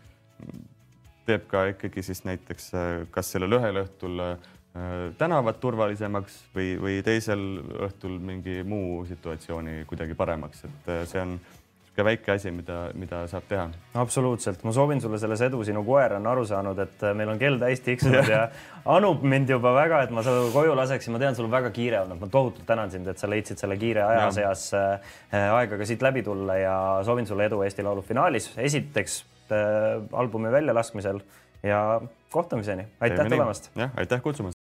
teeb 1.27 1.49
ka 1.51 1.64
ikkagi 1.72 2.05
siis 2.07 2.22
näiteks 2.29 2.70
kas 3.11 3.33
sellel 3.33 3.59
ühel 3.59 3.83
õhtul 3.83 4.22
tänavad 5.18 5.59
turvalisemaks 5.61 6.37
või, 6.55 6.74
või 6.81 6.97
teisel 7.05 7.43
õhtul 7.87 8.18
mingi 8.20 8.61
muu 8.66 9.05
situatsiooni 9.09 9.85
kuidagi 9.89 10.16
paremaks, 10.18 10.66
et 10.68 10.91
see 11.09 11.22
on 11.22 11.39
niisugune 11.97 12.05
väike 12.05 12.33
asi, 12.33 12.51
mida, 12.53 12.91
mida 12.95 13.27
saab 13.29 13.45
teha. 13.49 13.67
absoluutselt, 13.95 14.63
ma 14.65 14.73
soovin 14.73 15.01
sulle 15.01 15.19
selles 15.19 15.41
edu, 15.41 15.63
sinu 15.65 15.83
koer 15.85 16.17
on 16.17 16.27
aru 16.27 16.45
saanud, 16.47 16.79
et 16.79 17.03
äh, 17.03 17.15
meil 17.15 17.29
on 17.29 17.39
kell 17.39 17.59
täis 17.59 17.81
tiksunud 17.81 18.29
ja 18.35 18.49
anub 18.85 19.23
mind 19.23 19.49
juba 19.51 19.73
väga, 19.75 20.03
et 20.05 20.11
ma 20.11 20.23
su 20.23 20.51
koju 20.53 20.75
laseksin, 20.77 21.13
ma 21.13 21.19
tean, 21.19 21.35
sul 21.35 21.47
on 21.47 21.55
väga 21.55 21.71
kiire 21.71 22.01
olnud, 22.03 22.21
ma 22.21 22.29
tohutult 22.29 22.67
tänan 22.67 22.91
sind, 22.91 23.09
et 23.09 23.19
sa 23.19 23.31
leidsid 23.31 23.59
selle 23.59 23.79
kiire 23.81 24.05
aja 24.05 24.27
ja. 24.27 24.35
seas 24.35 24.69
äh, 24.77 25.15
aega 25.33 25.79
ka 25.79 25.89
siit 25.89 26.05
läbi 26.05 26.23
tulla 26.27 26.59
ja 26.61 26.77
soovin 27.07 27.27
sulle 27.27 27.49
edu 27.49 27.63
Eesti 27.65 27.87
Laulu 27.87 28.05
finaalis. 28.05 28.53
esiteks 28.57 29.23
äh, 29.51 30.05
albumi 30.13 30.53
väljalaskmisel 30.53 31.23
ja 31.63 32.01
kohtumiseni, 32.31 32.87
aitäh 33.01 33.29
tulemast. 33.29 33.73
jah, 33.77 33.91
aitäh 33.97 34.23
kutsumast. 34.23 34.56